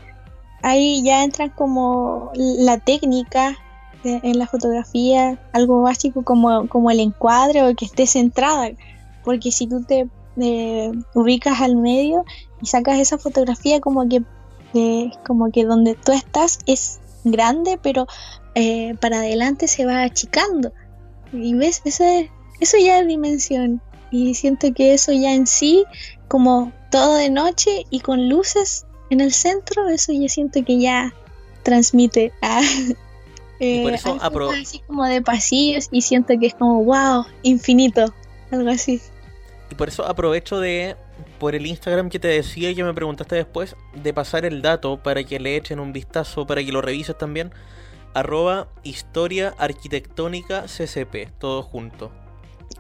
ahí 0.65 1.03
ya 1.03 1.23
entran 1.23 1.51
como 1.51 2.33
la 2.35 2.79
técnica 2.79 3.57
en 4.03 4.39
la 4.39 4.47
fotografía, 4.47 5.39
algo 5.53 5.83
básico 5.83 6.25
como, 6.25 6.69
como 6.69 6.91
el 6.91 7.01
encuadre 7.01 7.63
o 7.63 7.75
que 7.75 7.85
esté 7.85 8.07
centrada. 8.07 8.71
Porque 9.25 9.53
si 9.53 9.67
tú 9.67 9.85
te 9.85 10.09
eh, 10.41 10.91
ubicas 11.15 11.61
al 11.61 11.77
medio 11.77 12.25
y 12.63 12.67
sacas 12.67 12.99
esa 12.99 13.19
fotografía 13.19 13.81
como 13.81 14.09
que 14.09 14.23
como 15.25 15.53
que 15.53 15.65
donde 15.65 15.95
tú 15.95 16.11
estás 16.11 16.59
es 16.67 16.99
grande, 17.23 17.79
pero 17.81 18.07
eh, 18.55 18.97
para 19.01 19.19
adelante 19.19 19.69
se 19.69 19.85
va 19.85 20.03
achicando. 20.03 20.73
Y 21.33 21.55
ves, 21.55 21.83
eso, 21.85 22.05
eso 22.61 22.77
ya 22.79 23.01
es 23.01 23.07
dimensión. 23.07 23.83
Y 24.11 24.35
siento 24.35 24.73
que 24.73 24.95
eso 24.95 25.13
ya 25.13 25.33
en 25.35 25.47
sí, 25.47 25.85
como 26.27 26.73
todo 26.91 27.17
de 27.17 27.31
noche 27.31 27.85
y 27.91 28.01
con 28.01 28.29
luces 28.29 28.87
en 29.11 29.21
el 29.21 29.33
centro, 29.33 29.89
eso 29.89 30.13
ya 30.13 30.29
siento 30.29 30.65
que 30.65 30.81
ya 30.81 31.15
transmite 31.63 32.33
a... 32.43 32.61
y 33.61 33.83
por 33.83 33.93
eh, 33.93 33.95
eso 33.95 34.19
así 34.21 34.81
como 34.87 35.05
de 35.05 35.23
pasillos 35.23 35.89
y 35.91 36.03
siento 36.03 36.35
que 36.39 36.47
es 36.47 36.55
como 36.55 36.85
wow, 36.85 37.25
infinito, 37.43 38.13
algo 38.51 38.71
así. 38.71 39.01
Y 39.71 39.75
por 39.75 39.89
eso 39.89 40.05
aprovecho 40.05 40.61
de 40.61 40.97
por 41.39 41.55
el 41.55 41.67
Instagram 41.67 42.11
que 42.11 42.19
te 42.19 42.29
decía 42.29 42.71
y 42.71 42.75
que 42.75 42.85
me 42.85 42.95
preguntaste 42.95 43.37
después, 43.37 43.77
de 43.95 44.13
pasar 44.13 44.45
el 44.45 44.63
dato 44.63 45.03
para 45.03 45.25
que 45.25 45.39
le 45.39 45.57
echen 45.57 45.81
un 45.81 45.93
vistazo, 45.93 46.47
para 46.47 46.63
que 46.65 46.73
lo 46.73 46.81
revises 46.81 47.17
también. 47.17 47.53
Arroba 48.15 48.69
historia 48.83 49.55
arquitectónica 49.59 50.63
CCP, 50.67 51.33
todo 51.39 51.63
junto. 51.63 52.13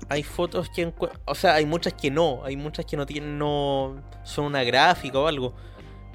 Hay 0.08 0.22
fotos 0.22 0.68
que 0.68 0.92
o 1.24 1.34
sea, 1.34 1.54
hay 1.54 1.66
muchas 1.66 1.94
que 1.94 2.10
no, 2.10 2.44
hay 2.44 2.56
muchas 2.56 2.84
que 2.84 2.96
no 2.96 3.06
tienen, 3.06 3.38
no 3.38 4.02
son 4.22 4.46
una 4.46 4.62
gráfica 4.62 5.18
o 5.18 5.26
algo. 5.26 5.54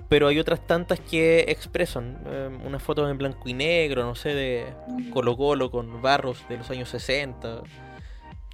Pero 0.10 0.28
hay 0.28 0.40
otras 0.40 0.66
tantas 0.66 1.00
que 1.00 1.46
expresan 1.48 2.18
eh, 2.26 2.50
unas 2.66 2.82
fotos 2.82 3.10
en 3.10 3.18
blanco 3.18 3.48
y 3.48 3.54
negro, 3.54 4.04
no 4.04 4.16
sé, 4.16 4.34
de 4.34 4.74
Colo 5.14 5.38
Colo 5.38 5.70
con 5.70 6.02
barros 6.02 6.44
de 6.50 6.58
los 6.58 6.70
años 6.72 6.90
60, 6.90 7.62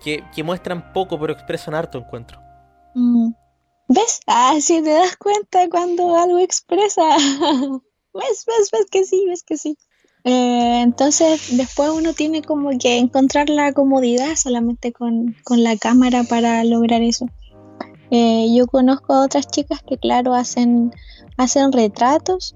que, 0.03 0.23
que 0.35 0.43
muestran 0.43 0.91
poco 0.91 1.19
pero 1.19 1.33
expresan 1.33 1.73
harto 1.73 1.97
encuentro. 1.97 2.39
Mm. 2.93 3.31
¿Ves? 3.87 4.19
Ah, 4.27 4.57
si 4.59 4.81
te 4.81 4.89
das 4.89 5.15
cuenta 5.15 5.69
cuando 5.69 6.17
algo 6.17 6.39
expresa. 6.39 7.03
¿Ves, 8.13 8.45
ves, 8.45 8.69
ves 8.71 8.85
que 8.89 9.03
sí, 9.03 9.25
ves 9.27 9.43
que 9.43 9.57
sí. 9.57 9.77
Eh, 10.23 10.81
entonces 10.81 11.55
después 11.55 11.91
uno 11.91 12.13
tiene 12.13 12.41
como 12.41 12.71
que 12.79 12.97
encontrar 12.97 13.47
la 13.47 13.73
comodidad 13.73 14.35
solamente 14.35 14.91
con, 14.91 15.35
la 15.49 15.77
cámara 15.77 16.23
para 16.23 16.63
lograr 16.63 17.03
eso. 17.03 17.29
Eh, 18.17 18.47
yo 18.55 18.65
conozco 18.67 19.11
a 19.11 19.25
otras 19.25 19.45
chicas 19.47 19.81
que 19.85 19.97
claro 19.97 20.35
hacen, 20.35 20.93
hacen 21.35 21.73
retratos 21.73 22.53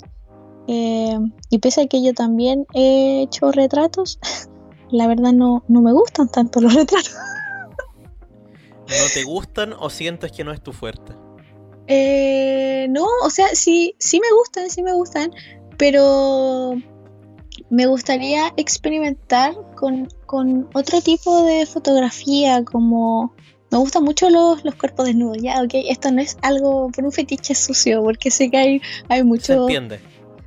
eh, 0.69 1.19
y 1.49 1.59
pese 1.59 1.81
a 1.81 1.87
que 1.87 2.01
yo 2.01 2.13
también 2.13 2.65
he 2.73 3.23
hecho 3.23 3.51
retratos, 3.51 4.19
la 4.89 5.05
verdad 5.07 5.33
no, 5.33 5.65
no 5.67 5.81
me 5.81 5.91
gustan 5.91 6.29
tanto 6.29 6.61
los 6.61 6.73
retratos. 6.75 7.13
¿No 8.87 9.05
te 9.13 9.23
gustan 9.25 9.73
o 9.77 9.89
sientes 9.89 10.31
que 10.31 10.45
no 10.45 10.53
es 10.53 10.63
tu 10.63 10.71
fuerte? 10.71 11.13
Eh, 11.87 12.87
no, 12.89 13.05
o 13.25 13.29
sea, 13.29 13.47
sí, 13.53 13.95
sí 13.99 14.21
me 14.21 14.31
gustan, 14.31 14.69
sí 14.69 14.81
me 14.81 14.93
gustan, 14.93 15.33
pero 15.77 16.75
me 17.69 17.85
gustaría 17.85 18.53
experimentar 18.55 19.55
con, 19.75 20.07
otro 20.73 21.01
tipo 21.01 21.43
de 21.43 21.65
fotografía, 21.65 22.63
como 22.63 23.33
me 23.71 23.77
gustan 23.77 24.03
mucho 24.03 24.29
los, 24.29 24.63
los, 24.63 24.75
cuerpos 24.75 25.05
desnudos, 25.05 25.37
ya, 25.41 25.61
ok, 25.61 25.71
esto 25.73 26.11
no 26.11 26.21
es 26.21 26.37
algo 26.41 26.89
por 26.89 27.05
un 27.05 27.11
fetiche 27.11 27.53
sucio, 27.55 28.03
porque 28.03 28.31
sé 28.31 28.49
que 28.49 28.57
hay, 28.57 28.81
hay 29.07 29.23
mucho... 29.23 29.67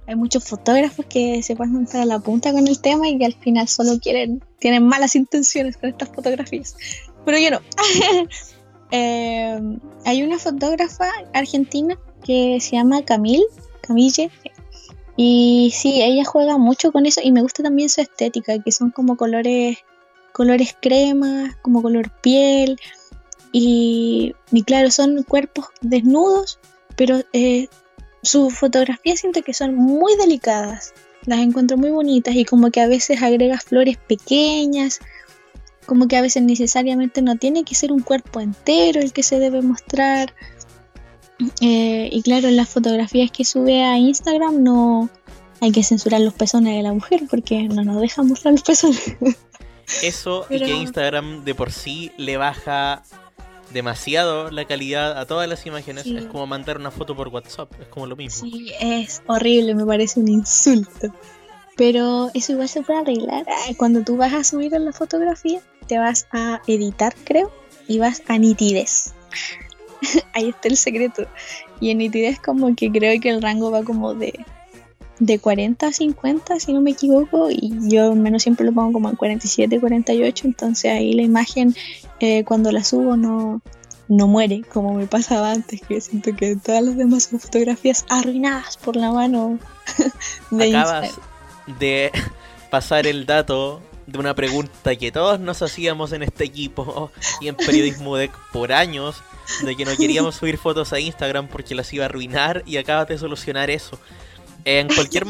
Hay 0.09 0.17
muchos 0.17 0.45
fotógrafos 0.45 1.07
que 1.07 1.45
se 1.45 1.55
pasan 1.55 1.87
para 1.87 2.05
la 2.05 2.19
punta 2.19 2.53
con 2.53 2.67
el 2.67 2.81
tema 2.81 3.09
y 3.09 3.17
que 3.19 3.25
al 3.25 3.35
final 3.35 3.69
solo 3.69 4.01
quieren, 4.01 4.43
tienen 4.59 4.85
malas 4.85 5.15
intenciones 5.15 5.77
con 5.77 5.91
estas 5.91 6.09
fotografías 6.09 6.75
pero 7.25 7.39
yo 7.39 7.51
no. 7.51 7.61
Em, 8.95 9.81
hay 10.05 10.23
una 10.23 10.39
fotógrafa 10.39 11.09
argentina 11.33 11.99
que 12.27 12.61
se 12.61 12.73
llama 12.77 13.03
Camille, 13.03 13.47
Camille, 13.81 14.31
y 15.17 15.73
sí, 15.75 16.03
ella 16.03 16.27
juega 16.27 16.59
mucho 16.59 16.93
con 16.93 17.07
eso 17.07 17.23
y 17.25 17.33
me 17.33 17.41
gusta 17.41 17.63
también 17.63 17.89
su 17.89 18.03
estética, 18.03 18.59
que 18.59 18.71
son 18.71 18.91
como 18.91 19.17
colores, 19.17 19.79
colores 20.35 20.77
crema, 20.79 21.57
como 21.63 21.81
color 21.81 22.11
piel, 22.21 22.79
y, 23.53 24.35
claro, 24.67 24.91
son 24.91 25.23
cuerpos 25.25 25.67
desnudos, 25.83 26.59
pero 26.97 27.21
eh, 27.33 27.69
su 28.23 28.51
fotografía 28.51 29.17
siento 29.17 29.43
que 29.43 29.53
son 29.53 29.75
muy 29.75 30.17
delicadas, 30.17 30.95
las 31.27 31.41
encuentro 31.41 31.77
muy 31.77 31.91
bonitas 31.91 32.35
y 32.35 32.45
como 32.45 32.71
que 32.71 32.81
a 32.81 32.89
veces 32.89 33.23
agrega 33.23 33.59
flores 33.59 33.99
pequeñas 33.99 35.01
como 35.87 36.09
que 36.09 36.17
a 36.17 36.23
veces 36.23 36.43
necesariamente 36.43 37.23
no 37.23 37.37
tiene 37.37 37.65
que 37.65 37.75
ser 37.75 37.93
un 37.93 38.01
cuerpo 38.01 38.41
entero 38.41 39.01
el 39.01 39.13
que 39.13 39.23
se 39.23 39.39
debe 39.39 39.63
mostrar. 39.63 40.35
Eh, 41.61 42.09
y 42.13 42.23
claro, 42.23 42.49
en 42.49 42.57
las 42.57 42.69
fotografías 42.69 43.31
que 43.31 43.45
sube 43.45 43.83
a 43.83 43.99
Instagram 43.99 44.63
no 44.63 45.11
hay 45.61 45.73
que 45.73 45.83
censurar 45.83 46.21
los 46.21 46.35
pezones 46.35 46.77
de 46.77 46.83
la 46.83 46.93
mujer 46.93 47.23
porque 47.29 47.63
no 47.65 47.85
nos 47.85 48.01
deja 48.01 48.23
mostrar 48.23 48.53
los 48.53 48.63
pezones. 48.63 49.17
Eso 50.03 50.47
y 50.49 50.59
que 50.59 50.71
Instagram 50.71 51.45
de 51.45 51.55
por 51.55 51.73
sí 51.73 52.13
le 52.17 52.37
baja 52.37 53.03
demasiado 53.73 54.51
la 54.51 54.65
calidad 54.65 55.19
a 55.19 55.27
todas 55.27 55.49
las 55.49 55.67
imágenes. 55.67 56.07
Es 56.07 56.27
como 56.27 56.47
mandar 56.47 56.79
una 56.79 56.91
foto 56.91 57.17
por 57.17 57.29
WhatsApp, 57.29 57.73
es 57.81 57.89
como 57.89 58.07
lo 58.07 58.17
mismo. 58.17 58.49
Sí, 58.49 58.73
es 58.81 59.23
horrible, 59.27 59.75
me 59.75 59.87
parece 59.87 60.21
un 60.21 60.29
insulto. 60.29 61.13
Pero 61.77 62.31
eso 62.35 62.53
igual 62.53 62.69
se 62.69 62.83
puede 62.83 63.01
arreglar. 63.01 63.45
Cuando 63.77 64.03
tú 64.03 64.17
vas 64.17 64.33
a 64.33 64.45
subir 64.45 64.75
en 64.75 64.85
la 64.85 64.93
fotografía, 64.93 65.61
te 65.87 65.99
vas 65.99 66.27
a 66.33 66.61
editar, 66.67 67.15
creo, 67.25 67.51
y 67.89 67.99
vas 67.99 68.23
a 68.29 68.39
nitidez. 68.39 69.15
Ahí 70.35 70.51
está 70.51 70.69
el 70.69 70.77
secreto. 70.77 71.27
Y 71.81 71.91
en 71.91 71.99
nitidez 71.99 72.39
como 72.41 72.75
que 72.77 72.91
creo 72.91 73.19
que 73.21 73.31
el 73.31 73.43
rango 73.43 73.71
va 73.71 73.83
como 73.83 74.15
de, 74.15 74.45
de 75.25 75.39
40 75.39 75.87
a 75.87 75.93
50, 75.93 76.59
si 76.59 76.73
no 76.73 76.81
me 76.81 76.91
equivoco, 76.91 77.49
y 77.49 77.73
yo 77.89 78.11
al 78.11 78.19
menos 78.19 78.43
siempre 78.43 78.67
lo 78.67 78.73
pongo 78.73 78.95
como 78.95 79.09
en 79.09 79.15
47, 79.15 79.79
48, 79.79 80.47
entonces 80.49 80.91
ahí 80.91 81.13
la 81.13 81.23
imagen 81.23 81.77
eh, 82.19 82.43
cuando 82.43 82.73
la 82.73 82.83
subo 82.83 83.17
no, 83.17 83.63
no 84.09 84.27
muere, 84.27 84.63
como 84.63 84.95
me 84.95 85.07
pasaba 85.07 85.53
antes, 85.53 85.81
que 85.83 86.01
siento 86.01 86.35
que 86.35 86.57
todas 86.57 86.83
las 86.83 86.97
demás 86.97 87.25
son 87.25 87.39
fotografías 87.39 88.05
arruinadas 88.09 88.77
por 88.77 88.97
la 88.97 89.13
mano 89.13 89.61
de 90.51 90.77
Acabas 90.77 91.13
de 91.79 92.11
pasar 92.71 93.07
el 93.07 93.25
dato 93.25 93.81
de 94.09 94.19
una 94.19 94.35
pregunta 94.35 94.97
que 94.97 95.13
todos 95.13 95.39
nos 95.39 95.63
hacíamos 95.63 96.11
en 96.13 96.25
este 96.25 96.43
equipo 96.43 97.13
y 97.41 97.47
en 97.47 97.55
Periodismo 97.55 98.17
Deck 98.17 98.33
por 98.53 98.73
años, 98.73 99.23
de 99.65 99.77
que 99.77 99.85
no 99.85 99.97
queríamos 99.97 100.35
subir 100.35 100.59
fotos 100.59 100.93
a 100.93 100.99
Instagram 100.99 101.47
porque 101.47 101.77
las 101.77 101.93
iba 101.93 102.05
a 102.05 102.07
arruinar 102.07 102.65
y 102.67 102.79
acabas 102.79 103.07
de 103.07 103.19
solucionar 103.19 103.71
eso. 103.71 104.01
En 104.65 104.89
cualquier, 104.89 105.27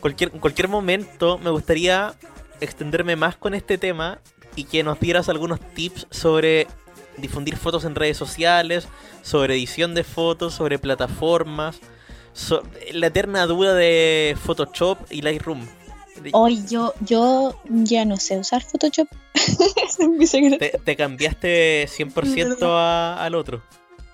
cualquier, 0.00 0.30
cualquier 0.32 0.68
momento 0.68 1.38
me 1.38 1.50
gustaría 1.50 2.14
extenderme 2.60 3.16
más 3.16 3.36
con 3.36 3.54
este 3.54 3.78
tema 3.78 4.20
y 4.54 4.64
que 4.64 4.82
nos 4.82 4.98
dieras 5.00 5.28
algunos 5.28 5.60
tips 5.74 6.06
sobre 6.10 6.66
difundir 7.16 7.56
fotos 7.56 7.84
en 7.84 7.94
redes 7.94 8.16
sociales, 8.16 8.88
sobre 9.22 9.54
edición 9.54 9.94
de 9.94 10.04
fotos, 10.04 10.54
sobre 10.54 10.78
plataformas, 10.78 11.80
la 12.92 13.06
eterna 13.06 13.46
duda 13.46 13.74
de 13.74 14.36
Photoshop 14.42 14.98
y 15.10 15.22
Lightroom. 15.22 15.66
Hoy 16.32 16.64
yo, 16.66 16.94
yo 17.00 17.60
ya 17.66 18.04
no 18.04 18.16
sé 18.16 18.38
usar 18.38 18.62
Photoshop. 18.62 19.08
es 19.34 19.98
mi 19.98 20.26
secreto. 20.26 20.78
Te, 20.84 20.96
cambiaste 20.96 21.86
100% 21.86 22.58
a, 22.62 23.22
al 23.22 23.34
otro. 23.34 23.62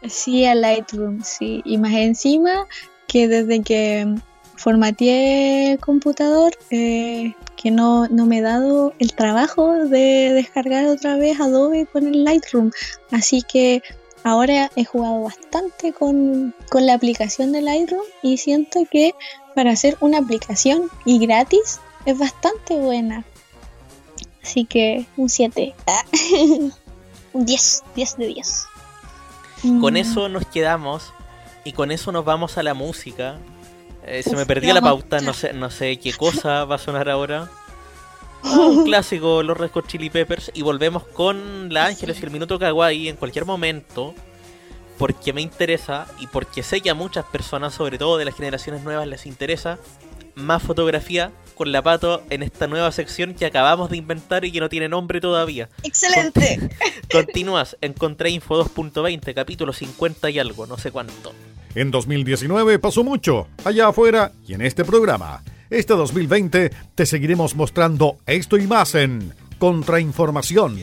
Sí, 0.09 0.45
a 0.45 0.55
Lightroom, 0.55 1.23
sí. 1.23 1.63
Y 1.65 1.79
más 1.79 1.93
encima 1.93 2.67
que 3.13 3.29
desde 3.29 3.61
que 3.61 4.15
formateé 4.57 5.77
computador, 5.83 6.57
eh, 6.71 7.35
que 7.57 7.71
no, 7.71 8.09
no, 8.09 8.25
me 8.25 8.39
he 8.39 8.41
dado 8.41 8.95
el 8.99 9.13
trabajo 9.13 9.75
de 9.85 10.33
descargar 10.33 10.87
otra 10.87 11.17
vez 11.17 11.39
Adobe 11.39 11.85
con 11.93 12.07
el 12.07 12.25
Lightroom. 12.25 12.71
Así 13.11 13.43
que 13.43 13.83
ahora 14.25 14.71
he 14.77 14.87
jugado 14.87 15.25
bastante 15.25 15.93
con, 15.93 16.55
con 16.71 16.87
la 16.87 16.95
aplicación 16.95 17.53
de 17.53 17.61
Lightroom 17.61 18.05
y 18.23 18.39
siento 18.39 18.81
que 18.91 19.15
para 19.55 19.73
hacer 19.73 19.99
una 20.01 20.17
aplicación 20.17 20.89
y 21.05 21.19
gratis 21.19 21.81
es 22.07 22.19
bastante 22.19 22.79
buena. 22.79 23.27
Así 24.43 24.65
que 24.65 25.05
un 25.19 25.29
7. 25.29 25.75
un 27.35 27.45
10, 27.45 27.83
10 27.95 28.17
de 28.17 28.27
10. 28.27 28.67
Con 29.81 29.95
Mm. 29.95 29.97
eso 29.99 30.29
nos 30.31 30.47
quedamos 30.47 31.13
y 31.65 31.73
con 31.73 31.91
eso 31.91 32.13
nos 32.13 32.25
vamos 32.25 32.59
a 32.59 32.63
la 32.63 32.75
música. 32.75 33.39
Eh, 34.05 34.23
se 34.23 34.35
me 34.35 34.47
perdió 34.47 34.75
la 34.75 34.81
pauta, 34.81 35.21
no 35.21 35.33
sé, 35.33 35.53
no 35.53 35.71
sé 35.71 35.99
qué 35.99 36.13
cosa 36.19 36.65
va 36.65 36.77
a 36.77 36.79
sonar 36.79 37.09
ahora. 37.09 37.49
Ah, 38.43 38.59
un 38.69 38.85
clásico, 38.85 39.43
los 39.43 39.57
Red 39.57 39.71
Hot 39.71 39.87
Chili 39.87 40.11
Peppers. 40.11 40.51
Y 40.55 40.63
volvemos 40.63 41.05
con 41.05 41.73
La 41.73 41.87
Ángeles 41.87 42.21
y 42.21 42.25
el 42.25 42.31
Minuto 42.31 42.59
Kawaii 42.59 43.09
en 43.09 43.17
cualquier 43.17 43.45
momento. 43.45 44.15
Porque 44.99 45.33
me 45.33 45.41
interesa 45.41 46.07
y 46.21 46.27
porque 46.27 46.63
sé 46.63 46.81
que 46.81 46.91
a 46.91 46.95
muchas 46.95 47.25
personas, 47.25 47.75
sobre 47.75 47.99
todo 47.99 48.19
de 48.19 48.25
las 48.25 48.37
generaciones 48.37 48.83
nuevas, 48.83 49.07
les 49.07 49.27
interesa 49.27 49.79
más 50.35 50.63
fotografía 50.63 51.33
con 51.55 51.73
la 51.73 51.83
pato 51.83 52.23
en 52.31 52.43
esta 52.43 52.67
nueva 52.67 52.91
sección 52.93 53.35
que 53.35 53.47
acabamos 53.47 53.91
de 53.91 53.97
inventar 53.97 54.45
y 54.45 54.53
que 54.53 54.61
no 54.61 54.69
tiene 54.69 54.89
nombre 54.89 55.21
todavía. 55.21 55.69
¡Excelente! 55.83 56.71
Continúas 57.13 57.77
en 57.81 57.93
Contrainfo 57.93 58.65
2.20, 58.65 59.35
capítulo 59.35 59.73
50 59.73 60.31
y 60.31 60.39
algo, 60.39 60.67
no 60.67 60.79
sé 60.79 60.91
cuánto. 60.91 61.33
En 61.75 61.91
2019 61.91 62.79
pasó 62.79 63.03
mucho, 63.03 63.49
allá 63.65 63.89
afuera 63.89 64.33
y 64.47 64.55
en 64.55 64.63
este 64.63 64.85
programa. 64.85 65.43
Este 65.71 65.95
2020 65.95 66.71
te 66.95 67.07
seguiremos 67.07 67.57
mostrando 67.57 68.19
esto 68.27 68.59
y 68.59 68.67
más 68.67 68.95
en 68.95 69.33
Contrainformación. 69.59 70.79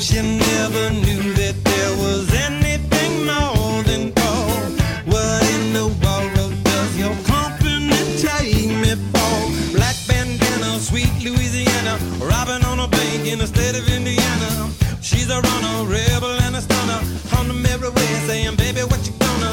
She 0.00 0.22
never 0.22 0.90
knew 0.90 1.34
that 1.34 1.56
there 1.62 1.94
was 2.00 2.32
anything 2.32 3.26
more 3.26 3.82
than 3.84 4.12
gold. 4.12 4.80
What 5.06 5.42
in 5.44 5.74
the 5.74 5.86
world 6.02 6.19
robbing 12.20 12.64
on 12.64 12.80
a 12.80 12.88
bank 12.88 13.26
in 13.26 13.38
the 13.38 13.46
state 13.46 13.76
of 13.76 13.88
Indiana. 13.88 14.70
She's 15.00 15.30
a 15.30 15.40
runner, 15.40 15.90
rebel 15.90 16.34
and 16.44 16.56
a 16.56 16.60
stunner. 16.60 17.00
On 17.38 17.48
the 17.48 17.54
merry 17.54 17.88
way, 17.88 18.10
saying, 18.28 18.56
baby, 18.56 18.80
what 18.80 19.00
you 19.06 19.12
gonna? 19.18 19.52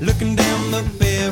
Looking 0.00 0.36
down 0.36 0.70
the 0.70 0.82
barrel 0.98 1.31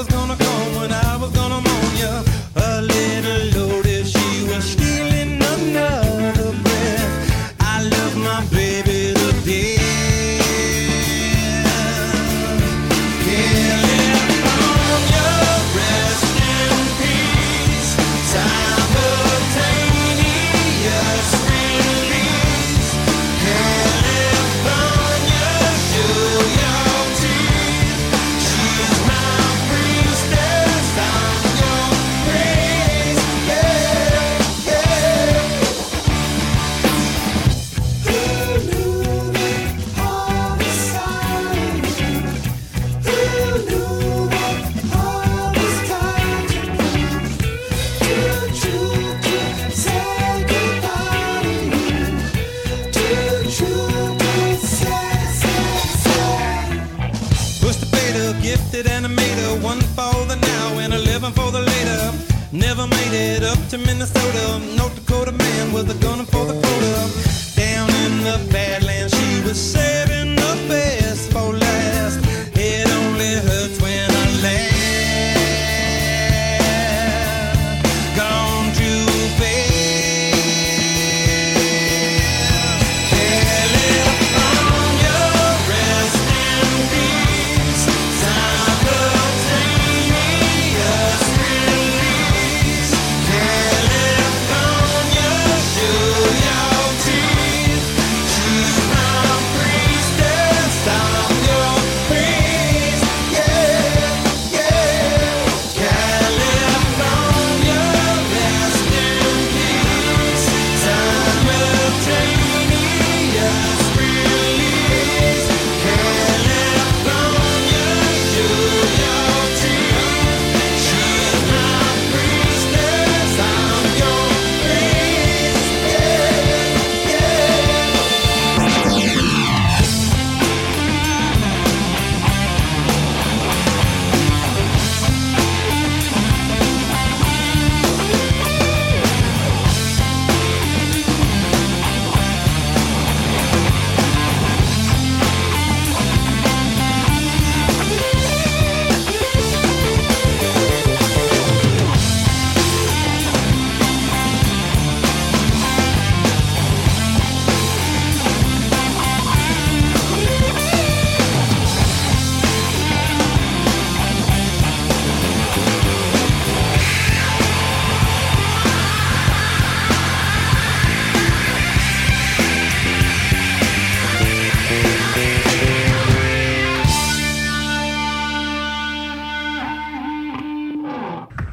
was 0.00 0.08
gonna 0.08 0.34
come 0.34 0.49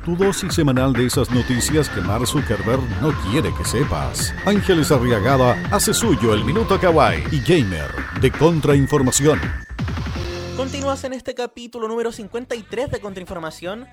Tu 0.07 0.15
dosis 0.15 0.55
semanal 0.55 0.93
de 0.93 1.05
esas 1.05 1.29
noticias 1.31 1.89
que 1.89 1.99
Mark 1.99 2.25
Zuckerberg 2.25 2.79
no 3.01 3.11
quiere 3.29 3.53
que 3.53 3.65
sepas. 3.65 4.33
Ángeles 4.45 4.89
Arriagada 4.89 5.61
hace 5.69 5.93
suyo 5.93 6.33
el 6.33 6.45
Minuto 6.45 6.79
Kawaii 6.79 7.25
y 7.29 7.41
Gamer 7.41 7.91
de 8.21 8.31
Contrainformación. 8.31 9.37
Continúas 10.55 11.03
en 11.03 11.11
este 11.11 11.35
capítulo 11.35 11.89
número 11.89 12.13
53 12.13 12.89
de 12.89 13.01
Contrainformación 13.01 13.85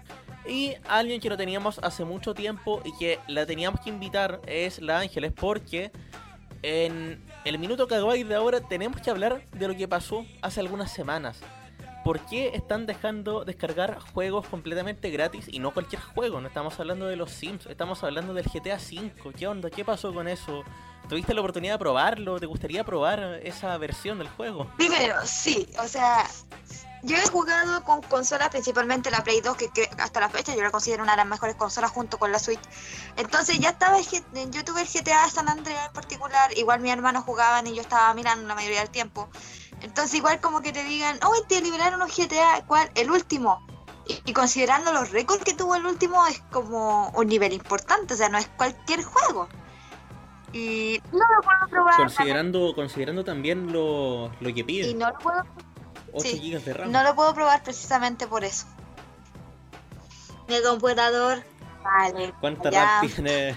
y 0.49 0.75
alguien 0.87 1.21
que 1.21 1.29
no 1.29 1.37
teníamos 1.37 1.81
hace 1.83 2.05
mucho 2.05 2.33
tiempo 2.33 2.81
y 2.85 2.97
que 2.97 3.19
la 3.27 3.45
teníamos 3.45 3.81
que 3.81 3.91
invitar 3.91 4.41
es 4.47 4.81
la 4.81 5.01
Ángeles 5.01 5.33
porque 5.33 5.91
en 6.63 7.21
el 7.45 7.59
Minuto 7.59 7.89
Kawaii 7.89 8.23
de 8.23 8.37
ahora 8.37 8.61
tenemos 8.61 9.01
que 9.01 9.11
hablar 9.11 9.45
de 9.51 9.67
lo 9.67 9.77
que 9.77 9.89
pasó 9.89 10.25
hace 10.43 10.61
algunas 10.61 10.93
semanas. 10.93 11.41
¿Por 12.05 12.21
qué 12.27 12.51
están 12.55 12.85
dejando 12.85 13.47
descargar 13.47 13.99
juegos 14.13 14.47
completamente 14.47 15.09
gratis 15.09 15.47
y 15.49 15.59
no 15.59 15.73
cualquier 15.73 16.03
juego? 16.03 16.39
No 16.39 16.49
estamos 16.49 16.79
hablando 16.79 17.07
de 17.07 17.17
los 17.17 17.31
Sims, 17.31 17.65
estamos 17.65 18.05
hablando 18.05 18.35
del 18.35 18.45
GTA 18.45 18.77
V. 18.77 19.33
¿Qué 19.35 19.47
onda? 19.47 19.71
¿Qué 19.71 19.87
pasó 19.87 20.13
con 20.13 20.29
eso? 20.29 20.65
¿Tuviste 21.09 21.33
la 21.33 21.41
oportunidad 21.41 21.75
de 21.75 21.79
probarlo? 21.79 22.39
¿Te 22.39 22.45
gustaría 22.45 22.85
probar 22.85 23.41
esa 23.43 23.79
versión 23.79 24.19
del 24.19 24.29
juego? 24.29 24.71
Primero, 24.77 25.15
sí, 25.25 25.67
o 25.83 25.89
sea, 25.89 26.27
yo 27.05 27.17
he 27.17 27.27
jugado 27.27 27.85
con 27.85 28.03
consolas, 28.03 28.51
principalmente 28.51 29.11
la 29.11 29.23
Play 29.25 29.41
2, 29.41 29.57
que, 29.57 29.69
que 29.69 29.89
hasta 29.99 30.21
la 30.21 30.29
fecha 30.29 30.55
yo 30.55 30.63
la 30.63 30.71
considero 30.71 31.03
una 31.03 31.13
de 31.13 31.19
las 31.19 31.27
mejores 31.27 31.55
consolas 31.57 31.91
junto 31.91 32.19
con 32.19 32.33
la 32.33 32.39
Switch. 32.39 32.61
Entonces 33.17 33.59
ya 33.59 33.71
estaba, 33.71 33.99
el 33.99 34.51
yo 34.51 34.65
tuve 34.65 34.83
el 34.83 34.89
GTA 34.89 35.29
San 35.31 35.49
Andreas 35.49 35.87
en 35.87 35.93
particular, 35.93 36.57
igual 36.57 36.81
mis 36.81 36.93
hermanos 36.93 37.25
jugaban 37.25 37.67
y 37.67 37.75
yo 37.75 37.83
estaba 37.83 38.13
mirando 38.15 38.47
la 38.47 38.55
mayoría 38.55 38.81
del 38.81 38.91
tiempo. 38.91 39.29
Entonces 39.85 40.15
igual 40.15 40.41
como 40.41 40.63
que 40.63 40.73
te 40.73 40.83
digan, 40.83 41.19
oh, 41.23 41.35
te 41.47 41.61
liberaron 41.61 42.01
un 42.01 42.09
GTA, 42.09 42.65
¿cuál? 42.67 42.91
El 42.95 43.11
último. 43.11 43.63
Y, 44.09 44.19
y 44.25 44.33
considerando 44.33 44.95
los 44.95 45.11
récords 45.11 45.45
que 45.45 45.53
tuvo 45.53 45.75
el 45.77 45.85
último, 45.85 46.27
es 46.27 46.41
como 46.51 47.11
un 47.11 47.27
nivel 47.27 47.53
importante, 47.53 48.15
o 48.15 48.17
sea, 48.17 48.31
no 48.31 48.39
es 48.39 48.49
cualquier 48.57 49.03
juego. 49.05 49.47
Y 50.55 51.03
no 51.13 51.19
lo 51.19 51.43
puedo 51.43 51.69
probar. 51.69 51.97
Considerando, 51.97 52.75
considerando 52.75 53.25
también 53.25 53.73
lo, 53.73 54.29
lo 54.41 54.55
que 54.55 54.61
Y 54.61 54.63
pide, 54.63 54.95
no 54.95 55.11
lo 55.11 55.19
puedo 55.19 55.43
8 56.15 56.27
sí, 56.27 56.51
GB 56.51 56.65
de 56.65 56.73
RAM. 56.73 56.91
No 56.91 57.03
lo 57.03 57.15
puedo 57.15 57.35
probar 57.35 57.63
precisamente 57.63 58.27
por 58.27 58.43
eso. 58.43 58.67
Mi 60.49 60.63
computador. 60.63 61.45
Vale. 61.83 62.33
¿Cuánta 62.41 62.71
ya, 62.71 63.01
RAM 63.03 63.11
tiene? 63.11 63.55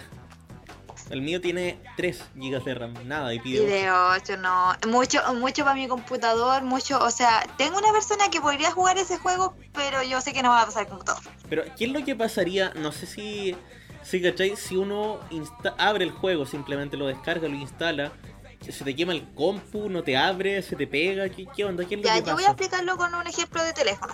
El 1.10 1.22
mío 1.22 1.40
tiene 1.40 1.80
3 1.96 2.22
GB 2.36 2.64
de 2.64 2.74
RAM, 2.74 2.94
nada, 3.08 3.34
y 3.34 3.38
Y 3.38 3.40
pide 3.40 3.66
de 3.66 3.92
8, 3.92 4.38
no. 4.38 4.74
Mucho, 4.88 5.22
mucho 5.36 5.64
para 5.64 5.76
mi 5.76 5.88
computador, 5.88 6.64
mucho. 6.64 7.00
O 7.00 7.12
sea, 7.12 7.46
tengo 7.58 7.78
una 7.78 7.92
persona 7.92 8.30
que 8.30 8.42
podría 8.42 8.72
jugar 8.72 8.98
ese 8.98 9.18
juego, 9.18 9.56
pero 9.74 10.04
yo 10.04 10.20
sé 10.22 10.34
que 10.34 10.44
no 10.44 10.50
va 10.50 10.64
a 10.64 10.66
pasar 10.66 10.84
el 10.84 10.90
computador. 10.90 11.24
Pero, 11.50 11.64
¿qué 11.78 11.86
es 11.86 11.92
lo 11.92 12.04
que 12.04 12.16
pasaría? 12.16 12.72
No 12.76 12.92
sé 12.92 13.06
si, 13.06 13.56
si 14.04 14.22
¿cachai? 14.22 14.56
Si 14.58 14.76
uno 14.76 15.20
insta- 15.30 15.76
abre 15.78 16.04
el 16.04 16.12
juego, 16.12 16.46
simplemente 16.46 16.98
lo 16.98 17.08
descarga, 17.08 17.48
lo 17.48 17.56
instala, 17.56 18.12
se 18.62 18.84
te 18.84 18.94
quema 18.96 19.14
el 19.14 19.26
compu, 19.34 19.90
no 19.90 20.04
te 20.04 20.18
abre, 20.18 20.62
se 20.62 20.76
te 20.76 20.88
pega, 20.88 21.30
¿qué, 21.30 21.48
qué 21.56 21.64
onda? 21.64 21.86
¿Qué 21.86 21.96
es 21.96 22.02
lo 22.02 22.08
Ya, 22.08 22.14
que 22.16 22.20
yo 22.20 22.26
pasa? 22.26 22.36
voy 22.36 22.44
a 22.44 22.48
explicarlo 22.48 22.98
con 22.98 23.14
un 23.16 23.26
ejemplo 23.28 23.64
de 23.64 23.72
teléfono. 23.72 24.14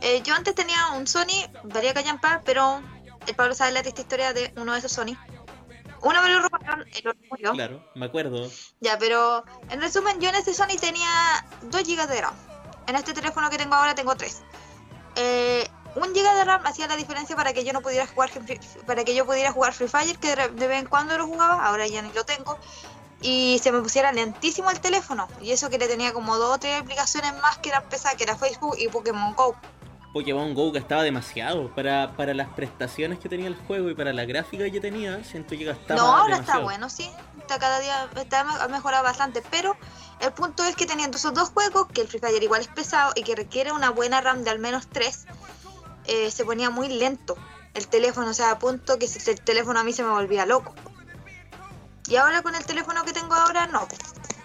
Eh, 0.00 0.22
yo 0.24 0.34
antes 0.34 0.56
tenía 0.56 0.88
un 0.96 1.06
Sony 1.06 1.46
Varia 1.62 1.94
Callampa, 1.94 2.42
pero 2.44 2.82
el 3.28 3.34
Pablo 3.36 3.54
sabe 3.54 3.70
la 3.70 3.82
triste 3.82 4.00
historia 4.00 4.32
de 4.32 4.52
uno 4.56 4.72
de 4.72 4.80
esos 4.80 4.90
Sony. 4.90 5.16
Uno 6.02 6.22
me 6.22 6.30
lo 6.30 6.40
robaron, 6.40 6.80
el 6.80 7.08
otro 7.08 7.22
murió. 7.30 7.52
Claro, 7.52 7.84
me 7.94 8.06
acuerdo. 8.06 8.50
Ya, 8.80 8.98
pero 8.98 9.44
en 9.70 9.80
resumen, 9.80 10.20
yo 10.20 10.28
en 10.28 10.34
este 10.34 10.52
Sony 10.52 10.76
tenía 10.80 11.08
2 11.62 11.82
GB 11.82 12.06
de 12.08 12.20
RAM. 12.20 12.34
En 12.88 12.96
este 12.96 13.14
teléfono 13.14 13.48
que 13.50 13.58
tengo 13.58 13.74
ahora 13.74 13.94
tengo 13.94 14.14
3. 14.14 14.42
Eh, 15.14 15.68
un 15.94 16.12
GB 16.12 16.34
de 16.34 16.44
RAM 16.44 16.66
hacía 16.66 16.88
la 16.88 16.96
diferencia 16.96 17.36
para 17.36 17.52
que 17.52 17.64
yo 17.64 17.72
no 17.72 17.82
pudiera 17.82 18.06
jugar 18.06 18.30
para 18.86 19.04
que 19.04 19.14
yo 19.14 19.26
pudiera 19.26 19.52
jugar 19.52 19.74
Free 19.74 19.88
Fire, 19.88 20.18
que 20.18 20.34
de 20.34 20.66
vez 20.66 20.80
en 20.80 20.86
cuando 20.86 21.16
lo 21.18 21.26
jugaba, 21.26 21.66
ahora 21.66 21.86
ya 21.86 22.02
ni 22.02 22.12
lo 22.12 22.24
tengo. 22.24 22.58
Y 23.20 23.60
se 23.62 23.70
me 23.70 23.80
pusiera 23.80 24.10
lentísimo 24.10 24.70
el 24.70 24.80
teléfono. 24.80 25.28
Y 25.40 25.52
eso 25.52 25.70
que 25.70 25.78
le 25.78 25.86
tenía 25.86 26.12
como 26.12 26.36
dos 26.38 26.56
o 26.56 26.58
tres 26.58 26.80
aplicaciones 26.80 27.32
más 27.40 27.58
que 27.58 27.68
eran 27.68 27.84
pesadas, 27.84 28.16
que 28.16 28.24
era 28.24 28.36
Facebook 28.36 28.74
y 28.78 28.88
Pokémon 28.88 29.34
Go. 29.34 29.54
Pokémon 30.12 30.52
Go 30.54 30.72
gastaba 30.72 31.02
demasiado 31.02 31.74
para, 31.74 32.14
para 32.16 32.34
las 32.34 32.48
prestaciones 32.48 33.18
que 33.18 33.28
tenía 33.28 33.48
el 33.48 33.56
juego 33.56 33.88
y 33.88 33.94
para 33.94 34.12
la 34.12 34.24
gráfica 34.24 34.70
que 34.70 34.80
tenía, 34.80 35.24
siento 35.24 35.56
que 35.56 35.64
gastaba 35.64 36.00
no, 36.00 36.06
ahora 36.06 36.36
demasiado. 36.36 36.60
está 36.60 36.64
bueno, 36.64 36.90
sí. 36.90 37.10
Está 37.38 37.58
cada 37.58 37.80
día 37.80 38.08
está, 38.16 38.40
ha 38.40 38.68
mejorado 38.68 39.02
bastante. 39.04 39.42
Pero 39.50 39.76
el 40.20 40.32
punto 40.32 40.64
es 40.64 40.76
que 40.76 40.86
teniendo 40.86 41.16
esos 41.16 41.32
dos 41.32 41.50
juegos, 41.50 41.86
que 41.92 42.02
el 42.02 42.08
Free 42.08 42.20
Fire 42.20 42.42
igual 42.42 42.60
es 42.60 42.68
pesado 42.68 43.12
y 43.16 43.22
que 43.22 43.34
requiere 43.34 43.72
una 43.72 43.90
buena 43.90 44.20
RAM 44.20 44.44
de 44.44 44.50
al 44.50 44.58
menos 44.58 44.86
3, 44.88 45.26
se 46.30 46.44
ponía 46.44 46.68
muy 46.68 46.88
lento 46.88 47.36
el 47.74 47.88
teléfono. 47.88 48.30
O 48.30 48.34
sea, 48.34 48.50
a 48.50 48.58
punto 48.58 48.98
que 48.98 49.06
el 49.06 49.40
teléfono 49.40 49.80
a 49.80 49.84
mí 49.84 49.92
se 49.92 50.02
me 50.02 50.10
volvía 50.10 50.44
loco. 50.44 50.74
Y 52.06 52.16
ahora 52.16 52.42
con 52.42 52.54
el 52.54 52.64
teléfono 52.66 53.02
que 53.04 53.12
tengo 53.12 53.34
ahora, 53.34 53.66
no. 53.66 53.88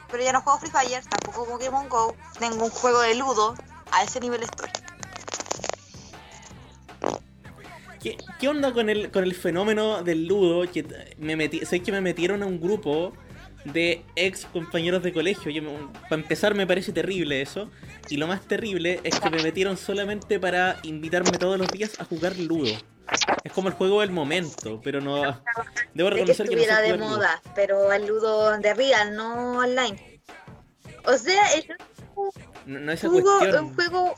Pero 0.09 0.24
ya 0.24 0.32
no 0.32 0.41
juego 0.41 0.59
Free 0.59 0.72
Fire, 0.72 1.03
tampoco 1.05 1.45
Pokémon 1.45 1.89
Go. 1.89 2.15
Tengo 2.39 2.63
un 2.63 2.72
juego 2.72 3.01
de 3.01 3.15
Ludo. 3.15 3.55
A 3.91 4.03
ese 4.03 4.20
nivel 4.20 4.43
estoy. 4.43 4.70
¿Qué, 8.02 8.18
qué 8.39 8.48
onda 8.48 8.72
con 8.74 8.89
el, 8.89 9.12
con 9.12 9.24
el 9.24 9.34
fenómeno 9.34 10.04
del 10.04 10.26
ludo? 10.28 10.70
Que 10.72 10.86
me 11.18 11.36
metí, 11.36 11.66
sé 11.66 11.82
que 11.82 11.91
me 11.91 12.02
metieron 12.02 12.43
a 12.43 12.45
un 12.45 12.60
grupo 12.60 13.14
de 13.66 14.04
ex 14.16 14.45
compañeros 14.45 15.04
de 15.04 15.12
colegio. 15.14 15.52
Yo 15.52 15.62
para 16.10 16.22
empezar 16.22 16.56
me 16.56 16.66
parece 16.68 16.91
terrible 16.91 17.41
eso. 17.41 17.70
Y 18.10 18.18
lo 18.18 18.28
más 18.28 18.41
terrible 18.41 19.00
es 19.04 19.20
que 19.20 19.30
me 19.30 19.41
metieron 19.43 19.78
solamente 19.78 20.39
para 20.39 20.78
invitarme 20.84 21.32
todos 21.32 21.58
los 21.58 21.68
días 21.70 22.00
a 22.00 22.06
jugar 22.06 22.38
ludo. 22.38 22.78
Es 23.43 23.52
como 23.54 23.70
el 23.70 23.74
juego 23.74 24.02
del 24.02 24.12
momento, 24.12 24.82
pero 24.84 25.02
no... 25.02 25.41
Debo 25.93 26.10
de 26.10 26.16
que 26.26 26.34
reconocer 26.34 26.50
que, 26.50 26.56
no 26.56 26.64
sé 26.64 26.70
estuviera 26.72 26.82
de 26.82 26.98
ludo. 26.98 27.10
moda, 27.10 27.41
pero 27.56 27.91
el 27.91 28.06
Ludo 28.06 28.58
de 28.60 28.74
real, 28.74 29.16
no 29.16 29.60
online. 29.60 30.22
O 31.06 31.18
sea, 31.18 31.54
es 31.54 31.66
No, 32.66 32.80
no 32.80 32.91
esa 32.91 33.08
un 33.08 33.14
juego, 33.22 33.38
cuestión. 33.39 33.66
un 33.66 33.74
juego 33.76 34.16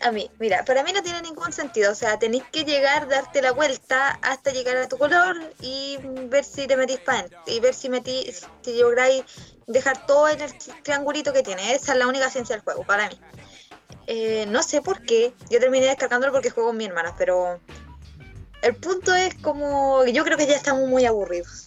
a 0.00 0.12
mí, 0.12 0.30
mira, 0.38 0.64
para 0.64 0.82
mí 0.82 0.92
no 0.92 1.02
tiene 1.02 1.22
ningún 1.22 1.52
sentido. 1.52 1.92
O 1.92 1.94
sea, 1.94 2.18
tenéis 2.18 2.44
que 2.52 2.64
llegar, 2.64 3.08
darte 3.08 3.42
la 3.42 3.52
vuelta 3.52 4.18
hasta 4.22 4.52
llegar 4.52 4.76
a 4.76 4.88
tu 4.88 4.98
color 4.98 5.36
y 5.60 5.98
ver 6.28 6.44
si 6.44 6.66
te 6.66 6.76
metís 6.76 6.98
para 6.98 7.28
y 7.46 7.60
ver 7.60 7.74
si 7.74 7.88
metís, 7.88 8.46
si 8.62 8.78
lográis 8.78 9.24
dejar 9.66 10.06
todo 10.06 10.28
en 10.28 10.40
el 10.40 10.52
triangulito 10.82 11.32
que 11.32 11.42
tiene. 11.42 11.74
Esa 11.74 11.92
es 11.92 11.98
la 11.98 12.06
única 12.06 12.30
ciencia 12.30 12.56
del 12.56 12.64
juego, 12.64 12.84
para 12.84 13.08
mí. 13.08 13.18
Eh, 14.06 14.46
no 14.48 14.62
sé 14.62 14.80
por 14.80 15.02
qué. 15.02 15.32
Yo 15.50 15.60
terminé 15.60 15.86
descargándolo 15.86 16.32
porque 16.32 16.50
juego 16.50 16.70
con 16.70 16.78
mi 16.78 16.86
hermana, 16.86 17.14
pero 17.18 17.60
el 18.62 18.74
punto 18.76 19.14
es 19.14 19.34
como. 19.34 20.04
Yo 20.06 20.24
creo 20.24 20.38
que 20.38 20.46
ya 20.46 20.56
estamos 20.56 20.88
muy 20.88 21.04
aburridos. 21.04 21.66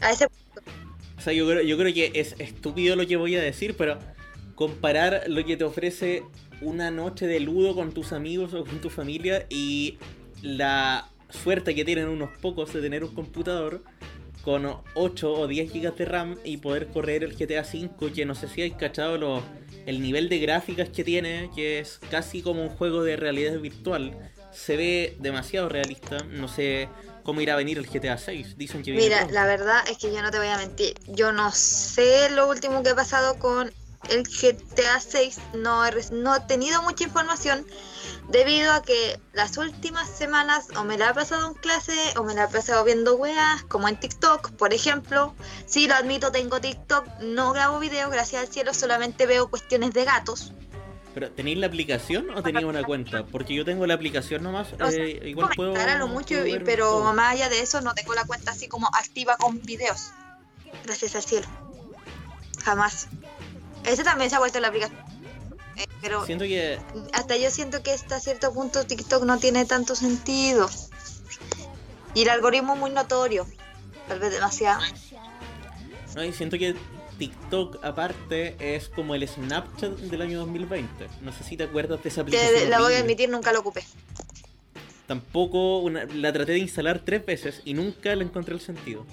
A 0.00 0.10
ese 0.10 0.26
O 0.26 1.20
sea, 1.20 1.32
yo 1.32 1.46
creo, 1.46 1.62
yo 1.62 1.78
creo 1.78 1.94
que 1.94 2.12
es 2.14 2.34
estúpido 2.38 2.96
lo 2.96 3.06
que 3.06 3.16
voy 3.16 3.36
a 3.36 3.40
decir, 3.40 3.76
pero 3.76 3.98
comparar 4.54 5.24
lo 5.28 5.44
que 5.44 5.56
te 5.56 5.64
ofrece 5.64 6.24
una 6.62 6.90
noche 6.90 7.26
de 7.26 7.40
ludo 7.40 7.74
con 7.74 7.92
tus 7.92 8.12
amigos 8.12 8.54
o 8.54 8.64
con 8.64 8.80
tu 8.80 8.90
familia 8.90 9.46
y 9.50 9.98
la 10.42 11.08
suerte 11.30 11.74
que 11.74 11.84
tienen 11.84 12.08
unos 12.08 12.30
pocos 12.38 12.72
de 12.72 12.80
tener 12.80 13.04
un 13.04 13.14
computador 13.14 13.82
con 14.42 14.66
8 14.94 15.32
o 15.32 15.46
10 15.46 15.72
GB 15.72 15.94
de 15.96 16.04
RAM 16.04 16.36
y 16.44 16.56
poder 16.56 16.88
correr 16.88 17.22
el 17.24 17.36
GTA 17.36 17.62
V, 17.62 18.12
que 18.12 18.24
no 18.26 18.34
sé 18.34 18.48
si 18.48 18.62
hay 18.62 18.72
cachado 18.72 19.16
los- 19.16 19.42
el 19.86 20.02
nivel 20.02 20.28
de 20.28 20.38
gráficas 20.38 20.88
que 20.88 21.04
tiene, 21.04 21.50
que 21.54 21.78
es 21.78 22.00
casi 22.10 22.42
como 22.42 22.62
un 22.62 22.68
juego 22.68 23.02
de 23.04 23.16
realidad 23.16 23.58
virtual. 23.60 24.16
Se 24.52 24.76
ve 24.76 25.16
demasiado 25.20 25.68
realista, 25.68 26.18
no 26.30 26.48
sé 26.48 26.88
cómo 27.22 27.40
irá 27.40 27.54
a 27.54 27.56
venir 27.56 27.78
el 27.78 27.86
GTA 27.88 28.18
6, 28.18 28.58
dicen 28.58 28.82
que 28.82 28.92
Mira, 28.92 29.26
la 29.30 29.46
verdad 29.46 29.80
es 29.88 29.96
que 29.98 30.12
yo 30.12 30.20
no 30.22 30.30
te 30.30 30.38
voy 30.38 30.48
a 30.48 30.58
mentir. 30.58 30.94
Yo 31.06 31.32
no 31.32 31.50
sé 31.52 32.28
lo 32.30 32.48
último 32.48 32.82
que 32.82 32.90
ha 32.90 32.94
pasado 32.96 33.38
con 33.38 33.72
el 34.08 34.24
GTA 34.24 35.00
6. 35.00 35.38
No 35.54 35.84
he, 35.86 35.92
no 36.12 36.36
he 36.36 36.40
tenido 36.40 36.82
mucha 36.82 37.04
información 37.04 37.66
debido 38.28 38.72
a 38.72 38.82
que 38.82 39.20
las 39.32 39.56
últimas 39.58 40.08
semanas 40.08 40.68
o 40.76 40.84
me 40.84 40.96
la 40.96 41.10
he 41.10 41.14
pasado 41.14 41.48
en 41.48 41.54
clase 41.54 41.96
o 42.16 42.24
me 42.24 42.34
la 42.34 42.44
he 42.44 42.48
pasado 42.48 42.84
viendo 42.84 43.16
weas, 43.16 43.62
como 43.64 43.88
en 43.88 43.98
TikTok, 43.98 44.52
por 44.52 44.72
ejemplo. 44.72 45.34
Sí, 45.66 45.86
lo 45.88 45.94
admito, 45.94 46.32
tengo 46.32 46.60
TikTok, 46.60 47.06
no 47.20 47.52
grabo 47.52 47.78
videos, 47.78 48.10
gracias 48.10 48.42
al 48.42 48.48
cielo, 48.48 48.74
solamente 48.74 49.26
veo 49.26 49.48
cuestiones 49.48 49.92
de 49.92 50.04
gatos. 50.04 50.52
¿Pero 51.14 51.30
tenéis 51.30 51.58
la 51.58 51.66
aplicación 51.66 52.30
o 52.30 52.42
tenéis 52.42 52.64
una 52.64 52.84
cuenta? 52.84 53.26
Porque 53.26 53.54
yo 53.54 53.64
tengo 53.64 53.86
la 53.86 53.94
aplicación 53.94 54.42
nomás, 54.42 54.72
O 54.72 54.90
sea, 54.90 55.04
eh, 55.04 55.28
igual 55.28 55.50
puedo... 55.54 55.74
lo 55.98 56.08
mucho, 56.08 56.36
puedo 56.40 56.64
pero 56.64 56.86
todo. 56.86 57.12
más 57.12 57.34
allá 57.34 57.50
de 57.50 57.60
eso 57.60 57.82
no 57.82 57.94
tengo 57.94 58.14
la 58.14 58.24
cuenta 58.24 58.52
así 58.52 58.66
como 58.66 58.86
activa 58.86 59.36
con 59.36 59.60
videos. 59.60 60.10
Gracias 60.84 61.14
al 61.14 61.22
cielo. 61.22 61.46
Jamás. 62.64 63.08
Ese 63.84 64.04
también 64.04 64.30
se 64.30 64.36
ha 64.36 64.38
vuelto 64.38 64.60
la 64.60 64.68
aplicación. 64.68 64.98
Eh, 65.76 65.86
pero 66.00 66.24
Siento 66.26 66.44
que... 66.44 66.78
hasta 67.12 67.36
yo 67.36 67.50
siento 67.50 67.82
que 67.82 67.92
hasta 67.92 68.20
cierto 68.20 68.52
punto 68.52 68.84
TikTok 68.86 69.24
no 69.24 69.38
tiene 69.38 69.64
tanto 69.64 69.94
sentido. 69.94 70.68
Y 72.14 72.22
el 72.22 72.28
algoritmo 72.30 72.74
es 72.74 72.78
muy 72.80 72.90
notorio. 72.90 73.46
Tal 74.08 74.18
vez 74.18 74.32
demasiado. 74.32 74.82
No, 76.14 76.22
y 76.24 76.32
siento 76.32 76.58
que 76.58 76.74
TikTok 77.18 77.82
aparte 77.84 78.56
es 78.76 78.88
como 78.88 79.14
el 79.14 79.26
Snapchat 79.26 79.92
del 79.92 80.22
año 80.22 80.40
2020. 80.40 81.08
No 81.22 81.32
sé 81.32 81.44
si 81.44 81.56
te 81.56 81.64
acuerdas 81.64 82.02
de 82.02 82.08
esa 82.10 82.20
aplicación. 82.22 82.68
la 82.70 82.80
voy 82.80 82.94
a 82.94 82.98
admitir, 82.98 83.30
nunca 83.30 83.52
lo 83.52 83.60
ocupé. 83.60 83.82
Tampoco 85.06 85.78
una- 85.78 86.04
la 86.04 86.32
traté 86.32 86.52
de 86.52 86.58
instalar 86.58 87.00
tres 87.04 87.24
veces 87.24 87.60
y 87.64 87.74
nunca 87.74 88.14
le 88.14 88.24
encontré 88.24 88.54
el 88.54 88.60
sentido. 88.60 89.04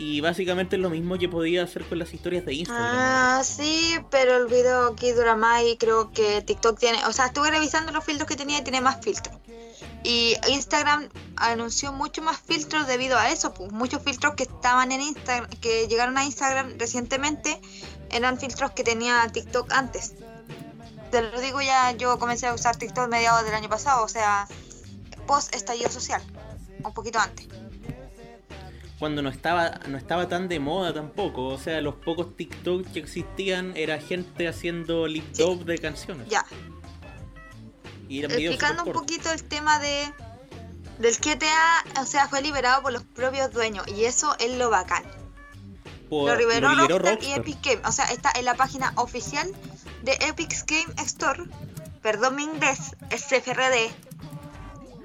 Y 0.00 0.22
básicamente 0.22 0.78
lo 0.78 0.88
mismo 0.88 1.18
que 1.18 1.28
podía 1.28 1.62
hacer 1.62 1.84
con 1.84 1.98
las 1.98 2.14
historias 2.14 2.46
de 2.46 2.54
Instagram. 2.54 2.88
Ah, 2.90 3.42
sí, 3.44 3.98
pero 4.10 4.38
el 4.38 4.46
video 4.46 4.86
aquí 4.86 5.10
y 5.10 5.76
creo 5.76 6.10
que 6.10 6.40
TikTok 6.40 6.78
tiene, 6.78 7.04
o 7.04 7.12
sea, 7.12 7.26
estuve 7.26 7.50
revisando 7.50 7.92
los 7.92 8.02
filtros 8.02 8.26
que 8.26 8.34
tenía 8.34 8.60
y 8.60 8.62
tiene 8.62 8.80
más 8.80 9.04
filtros. 9.04 9.36
Y 10.02 10.36
Instagram 10.48 11.10
anunció 11.36 11.92
mucho 11.92 12.22
más 12.22 12.38
filtros 12.40 12.86
debido 12.86 13.18
a 13.18 13.30
eso, 13.30 13.52
pues 13.52 13.72
muchos 13.72 14.02
filtros 14.02 14.36
que 14.36 14.44
estaban 14.44 14.90
en 14.90 15.02
Instagram, 15.02 15.50
que 15.60 15.86
llegaron 15.86 16.16
a 16.16 16.24
Instagram 16.24 16.78
recientemente, 16.78 17.60
eran 18.10 18.38
filtros 18.38 18.70
que 18.70 18.82
tenía 18.82 19.28
TikTok 19.30 19.70
antes. 19.70 20.14
Te 21.10 21.20
lo 21.20 21.38
digo 21.42 21.60
ya, 21.60 21.92
yo 21.92 22.18
comencé 22.18 22.46
a 22.46 22.54
usar 22.54 22.74
TikTok 22.74 23.06
mediados 23.08 23.44
del 23.44 23.52
año 23.52 23.68
pasado, 23.68 24.02
o 24.02 24.08
sea, 24.08 24.48
post 25.26 25.54
estallido 25.54 25.90
social, 25.90 26.22
un 26.82 26.94
poquito 26.94 27.18
antes. 27.18 27.59
Cuando 29.00 29.22
no 29.22 29.30
estaba, 29.30 29.80
no 29.88 29.96
estaba 29.98 30.28
tan 30.28 30.46
de 30.46 30.60
moda 30.60 30.92
tampoco. 30.94 31.46
O 31.46 31.58
sea, 31.58 31.80
los 31.80 31.94
pocos 31.96 32.36
TikTok 32.36 32.86
que 32.92 32.98
existían 33.00 33.72
era 33.76 33.98
gente 33.98 34.46
haciendo 34.46 35.06
lip 35.08 35.24
Sí. 35.32 35.42
de 35.64 35.78
canciones. 35.78 36.28
Ya, 36.28 36.44
Y 38.08 38.22
explicando 38.24 38.84
un 38.84 38.92
poquito 38.92 39.30
el 39.32 39.42
tema 39.44 39.78
de 39.80 40.12
del 40.98 41.16
GTA, 41.16 42.02
o 42.02 42.04
sea, 42.04 42.28
fue 42.28 42.42
liberado 42.42 42.82
por 42.82 42.92
los 42.92 43.02
propios 43.04 43.50
dueños 43.52 43.86
y 43.88 44.04
eso 44.04 44.36
es 44.38 44.54
lo 44.58 44.68
bacán. 44.68 45.02
Por- 46.10 46.30
lo 46.30 46.36
liberó, 46.36 46.68
lo 46.74 46.82
liberó 46.82 46.98
Rockstar, 46.98 47.22
y. 47.38 47.40
Epic 47.40 47.58
Game, 47.64 47.80
o 47.86 47.92
sea, 47.92 48.04
está 48.06 48.30
en 48.38 48.44
la 48.44 48.54
página 48.54 48.92
oficial 48.96 49.50
de 50.02 50.12
Epic 50.28 50.52
Game 50.66 50.92
Store. 51.06 51.44
Perdón 52.02 52.36
mi 52.36 52.42
inglés, 52.44 52.96
es 53.10 53.24
CFRD, 53.24 53.90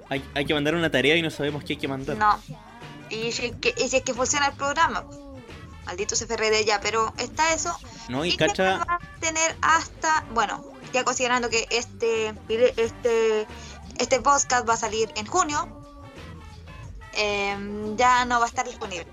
Hay, 0.09 0.23
hay 0.33 0.45
que 0.45 0.53
mandar 0.53 0.75
una 0.75 0.89
tarea 0.91 1.15
y 1.15 1.21
no 1.21 1.29
sabemos 1.29 1.63
qué 1.63 1.73
hay 1.73 1.77
que 1.79 1.87
mandar. 1.87 2.17
no. 2.17 2.39
Y 3.09 3.31
si 3.31 3.47
es 3.47 3.55
que, 3.57 3.73
y 3.77 3.89
si 3.89 3.97
es 3.97 4.03
que 4.03 4.13
funciona 4.13 4.47
el 4.47 4.53
programa. 4.53 5.05
Maldito 5.85 6.15
CFRD 6.15 6.65
ya, 6.65 6.79
pero 6.81 7.13
está 7.17 7.53
eso. 7.53 7.77
No, 8.09 8.25
y 8.25 8.31
que 8.31 8.47
cacha, 8.47 8.77
va 8.77 8.95
a 8.95 9.19
tener 9.19 9.55
hasta, 9.61 10.25
bueno, 10.31 10.63
ya 10.93 11.03
considerando 11.03 11.49
que 11.49 11.67
este 11.69 12.33
este 12.77 13.47
este 13.99 14.21
podcast 14.21 14.67
va 14.67 14.73
a 14.73 14.77
salir 14.77 15.11
en 15.15 15.27
junio, 15.27 15.83
em, 17.13 17.95
ya 17.95 18.25
no 18.25 18.39
va 18.39 18.45
a 18.45 18.49
estar 18.49 18.65
disponible. 18.65 19.07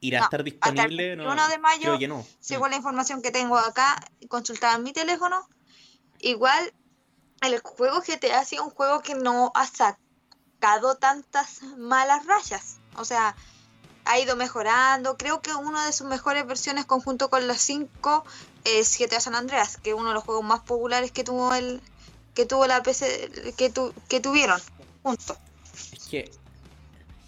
irá 0.00 0.20
a 0.20 0.24
estar 0.24 0.40
hasta 0.40 0.70
el 0.70 0.88
disponible. 0.90 1.16
No, 1.16 1.24
21 1.24 1.48
de 1.48 1.58
mayo, 1.58 1.82
creo 1.82 1.98
que 1.98 2.08
no. 2.08 2.26
Según 2.40 2.70
la 2.70 2.76
información 2.76 3.20
que 3.20 3.30
tengo 3.30 3.58
acá, 3.58 3.96
consultada 4.28 4.76
en 4.76 4.82
mi 4.82 4.92
teléfono, 4.92 5.46
igual 6.18 6.72
el 7.42 7.60
juego 7.60 8.00
GTA 8.00 8.40
ha 8.40 8.44
sido 8.44 8.64
un 8.64 8.70
juego 8.70 9.00
que 9.00 9.14
no 9.14 9.52
ha 9.54 9.66
sacado 9.66 10.96
tantas 10.96 11.62
malas 11.76 12.24
rayas. 12.26 12.78
O 12.96 13.04
sea, 13.04 13.34
ha 14.04 14.18
ido 14.18 14.36
mejorando. 14.36 15.16
Creo 15.16 15.40
que 15.40 15.54
una 15.54 15.86
de 15.86 15.92
sus 15.92 16.06
mejores 16.06 16.46
versiones 16.46 16.84
conjunto 16.84 17.30
con 17.30 17.46
las 17.46 17.60
5 17.60 18.24
es 18.64 18.96
GTA 18.98 19.20
San 19.20 19.34
Andreas, 19.34 19.76
que 19.78 19.90
es 19.90 19.96
uno 19.96 20.08
de 20.08 20.14
los 20.14 20.24
juegos 20.24 20.44
más 20.44 20.60
populares 20.60 21.10
que 21.12 21.24
tuvo 21.24 21.54
el 21.54 21.80
que 22.34 22.46
tuvo 22.46 22.66
la 22.66 22.82
PC 22.82 23.52
que, 23.56 23.70
tu- 23.70 23.94
que 24.08 24.18
tuvieron 24.20 24.60
juntos. 25.02 25.36
Es 25.92 26.06
que 26.08 26.30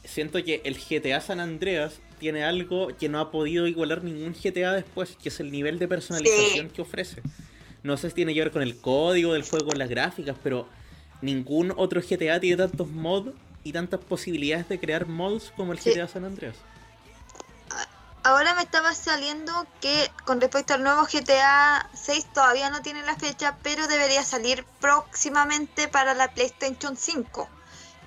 siento 0.04 0.42
que 0.42 0.62
el 0.64 0.76
GTA 0.78 1.20
San 1.20 1.38
Andreas 1.40 1.94
tiene 2.18 2.44
algo 2.44 2.88
que 2.98 3.08
no 3.08 3.20
ha 3.20 3.30
podido 3.30 3.66
igualar 3.68 4.02
ningún 4.02 4.34
GTA 4.34 4.72
después, 4.72 5.16
que 5.22 5.28
es 5.28 5.38
el 5.40 5.52
nivel 5.52 5.78
de 5.78 5.86
personalización 5.86 6.70
que 6.70 6.82
ofrece. 6.82 7.22
No 7.82 7.96
sé 7.96 8.08
si 8.08 8.16
tiene 8.16 8.34
que 8.34 8.40
ver 8.40 8.50
con 8.50 8.62
el 8.62 8.76
código 8.80 9.32
del 9.34 9.42
juego, 9.48 9.66
con 9.68 9.78
las 9.78 9.88
gráficas, 9.88 10.36
pero 10.42 10.66
ningún 11.22 11.72
otro 11.76 12.00
GTA 12.02 12.40
tiene 12.40 12.56
tantos 12.56 12.88
mods 12.88 13.32
y 13.66 13.72
tantas 13.72 13.98
posibilidades 13.98 14.68
de 14.68 14.78
crear 14.78 15.06
mods 15.06 15.52
como 15.56 15.72
el 15.72 15.80
Sí. 15.80 15.90
GTA 15.90 16.06
San 16.06 16.24
Andreas. 16.24 16.54
Ahora 18.22 18.54
me 18.54 18.62
estaba 18.62 18.92
saliendo 18.94 19.66
que 19.80 20.10
con 20.24 20.40
respecto 20.40 20.74
al 20.74 20.82
nuevo 20.82 21.02
GTA 21.06 21.88
6 21.94 22.26
todavía 22.32 22.70
no 22.70 22.80
tiene 22.82 23.02
la 23.02 23.16
fecha, 23.16 23.56
pero 23.62 23.86
debería 23.88 24.24
salir 24.24 24.64
próximamente 24.80 25.88
para 25.88 26.14
la 26.14 26.32
PlayStation 26.32 26.96
5. 26.96 27.48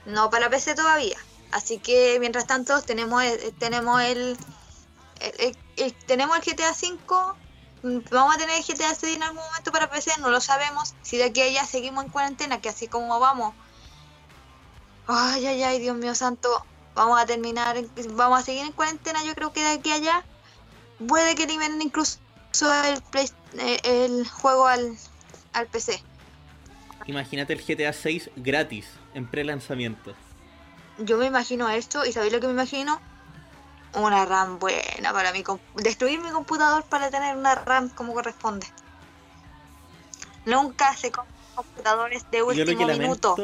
No 0.05 0.29
para 0.29 0.49
PC 0.49 0.75
todavía. 0.75 1.17
Así 1.51 1.79
que 1.79 2.17
mientras 2.19 2.47
tanto 2.47 2.81
tenemos 2.81 3.21
el, 3.23 3.53
tenemos 3.55 4.01
el, 4.01 4.37
el- 5.19 5.33
el- 5.39 5.57
el- 5.77 5.93
tenemos 6.05 6.37
el 6.37 6.43
GTA 6.43 6.73
5. 6.73 7.35
mm, 7.83 7.99
Vamos 8.11 8.35
a 8.35 8.37
tener 8.37 8.57
el 8.57 8.63
GTA 8.63 8.95
6 8.95 9.15
en 9.17 9.23
algún 9.23 9.43
momento 9.43 9.71
para 9.71 9.89
PC, 9.89 10.11
no 10.19 10.29
lo 10.29 10.39
sabemos. 10.41 10.95
Si 11.01 11.17
de 11.17 11.25
aquí 11.25 11.41
a 11.41 11.45
allá 11.45 11.65
seguimos 11.65 12.03
en 12.05 12.11
cuarentena, 12.11 12.59
que 12.61 12.67
así 12.69 12.87
como 12.87 13.19
vamos. 13.21 13.53
Ay, 15.11 15.47
ay, 15.47 15.63
ay, 15.63 15.79
Dios 15.79 15.97
mío 15.97 16.13
santo. 16.13 16.47
Vamos 16.93 17.19
a 17.19 17.25
terminar, 17.25 17.75
vamos 18.11 18.39
a 18.39 18.43
seguir 18.43 18.63
en 18.63 18.71
cuarentena. 18.73 19.23
Yo 19.23 19.33
creo 19.33 19.51
que 19.51 19.61
de 19.61 19.71
aquí 19.71 19.91
a 19.91 19.95
allá 19.95 20.23
puede 21.07 21.33
que 21.33 21.47
liberen 21.47 21.81
incluso 21.81 22.19
el, 22.85 23.01
Play- 23.11 23.31
eh, 23.57 23.79
el 23.83 24.29
juego 24.29 24.67
al, 24.67 24.95
al 25.53 25.67
PC. 25.67 25.99
Imagínate 27.07 27.53
el 27.53 27.65
GTA 27.65 27.91
6 27.91 28.29
gratis 28.35 28.85
en 29.15 29.25
pre-lanzamiento. 29.25 30.13
Yo 30.99 31.17
me 31.17 31.25
imagino 31.25 31.67
esto, 31.69 32.05
y 32.05 32.11
¿sabéis 32.11 32.33
lo 32.33 32.39
que 32.39 32.47
me 32.47 32.53
imagino? 32.53 32.99
Una 33.95 34.25
RAM 34.25 34.59
buena 34.59 35.11
para 35.11 35.31
mi 35.31 35.43
destruir 35.77 36.19
mi 36.19 36.29
computador 36.29 36.83
para 36.87 37.09
tener 37.09 37.35
una 37.35 37.55
RAM 37.55 37.89
como 37.89 38.13
corresponde. 38.13 38.67
Nunca 40.45 40.95
se 40.95 41.09
compran 41.09 41.33
computadores 41.55 42.23
de 42.29 42.43
último 42.43 42.85
minuto. 42.99 43.35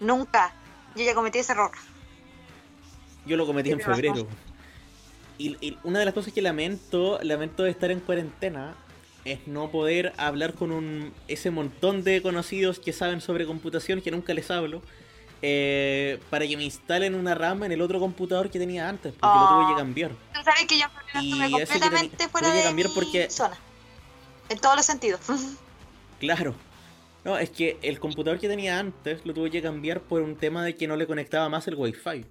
Nunca. 0.00 0.52
Yo 0.96 1.04
ya 1.04 1.14
cometí 1.14 1.38
ese 1.38 1.52
error. 1.52 1.70
yo 3.26 3.36
lo 3.36 3.46
cometí 3.46 3.70
en 3.70 3.80
febrero. 3.80 4.26
Y, 5.38 5.56
y 5.66 5.78
una 5.82 5.98
de 5.98 6.04
las 6.04 6.14
cosas 6.14 6.32
que 6.32 6.42
lamento, 6.42 7.18
lamento 7.22 7.62
de 7.64 7.70
estar 7.70 7.90
en 7.90 8.00
cuarentena, 8.00 8.74
es 9.24 9.46
no 9.48 9.70
poder 9.70 10.12
hablar 10.18 10.54
con 10.54 10.70
un 10.70 11.12
ese 11.28 11.50
montón 11.50 12.04
de 12.04 12.20
conocidos 12.22 12.78
que 12.78 12.92
saben 12.92 13.20
sobre 13.20 13.46
computación 13.46 14.00
que 14.02 14.10
nunca 14.10 14.34
les 14.34 14.50
hablo. 14.50 14.82
eh, 15.46 16.20
para 16.30 16.46
que 16.46 16.56
me 16.56 16.64
instalen 16.64 17.14
una 17.14 17.34
RAM 17.34 17.64
en 17.64 17.72
el 17.72 17.82
otro 17.82 18.00
computador 18.00 18.48
que 18.50 18.58
tenía 18.58 18.88
antes, 18.88 19.12
porque 19.12 19.36
lo 19.38 19.48
tuve 19.48 19.66
que 19.66 19.72
Ah. 19.74 19.76
cambiar. 19.76 20.10
Tú 20.32 20.42
sabes 20.42 20.64
que 20.66 20.78
yo 20.78 20.86
Y 21.20 21.32
que 21.38 21.50
completamente 21.50 22.16
teni- 22.16 22.30
fuera 22.30 22.46
tuve 22.46 22.52
que 22.54 22.58
de 22.60 22.64
cambiar 22.64 22.88
mi 22.88 22.94
porque- 22.94 23.28
zona. 23.30 23.58
En 24.48 24.58
todos 24.58 24.74
los 24.76 24.86
sentidos. 24.86 25.20
Claro. 26.18 26.54
No, 27.24 27.38
es 27.38 27.50
que 27.50 27.78
el 27.82 27.98
computador 28.00 28.38
que 28.38 28.48
tenía 28.48 28.78
antes 28.78 29.24
lo 29.24 29.32
tuve 29.32 29.50
que 29.50 29.62
cambiar 29.62 30.02
por 30.02 30.20
un 30.20 30.36
tema 30.36 30.62
de 30.62 30.76
que 30.76 30.86
no 30.86 30.96
le 30.96 31.06
conectaba 31.06 31.48
más 31.48 31.66
el 31.68 31.74
Wi-Fi. 31.74 32.26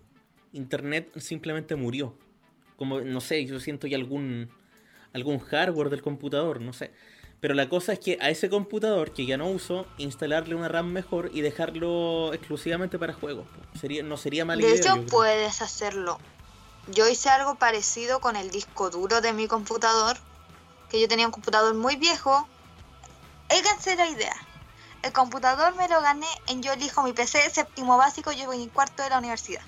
Internet 0.53 1.11
simplemente 1.19 1.75
murió. 1.75 2.15
Como, 2.77 3.01
no 3.01 3.19
sé, 3.19 3.43
yo 3.45 3.59
siento 3.59 3.87
que 3.87 3.95
algún, 3.95 4.51
algún 5.13 5.39
hardware 5.39 5.89
del 5.89 6.03
computador, 6.03 6.61
no 6.61 6.73
sé. 6.73 6.91
Pero 7.39 7.55
la 7.55 7.67
cosa 7.67 7.93
es 7.93 7.99
que 7.99 8.17
a 8.21 8.29
ese 8.29 8.49
computador 8.49 9.11
que 9.13 9.25
ya 9.25 9.35
no 9.35 9.49
uso, 9.49 9.87
instalarle 9.97 10.55
una 10.55 10.69
RAM 10.69 10.93
mejor 10.93 11.31
y 11.33 11.41
dejarlo 11.41 12.33
exclusivamente 12.33 12.97
para 12.99 13.13
juegos. 13.13 13.47
Sería, 13.79 14.03
no 14.03 14.15
sería 14.15 14.45
mala 14.45 14.61
De 14.61 14.69
idea. 14.69 14.93
hecho, 14.93 15.05
puedes 15.07 15.61
hacerlo. 15.61 16.19
Yo 16.91 17.07
hice 17.09 17.29
algo 17.29 17.55
parecido 17.55 18.21
con 18.21 18.35
el 18.35 18.51
disco 18.51 18.89
duro 18.91 19.21
de 19.21 19.33
mi 19.33 19.47
computador. 19.47 20.17
Que 20.89 21.01
yo 21.01 21.07
tenía 21.07 21.25
un 21.25 21.31
computador 21.31 21.73
muy 21.73 21.95
viejo. 21.95 22.47
Háganse 23.49 23.95
la 23.95 24.07
idea. 24.07 24.35
El 25.03 25.11
computador 25.11 25.75
me 25.75 25.87
lo 25.89 26.01
gané 26.01 26.27
en 26.47 26.63
Yo 26.63 26.73
elijo 26.73 27.03
mi 27.03 27.13
PC, 27.13 27.49
séptimo 27.49 27.97
básico, 27.97 28.31
yo 28.31 28.45
voy 28.45 28.63
en 28.63 28.69
cuarto 28.69 29.03
de 29.03 29.09
la 29.09 29.19
universidad. 29.19 29.61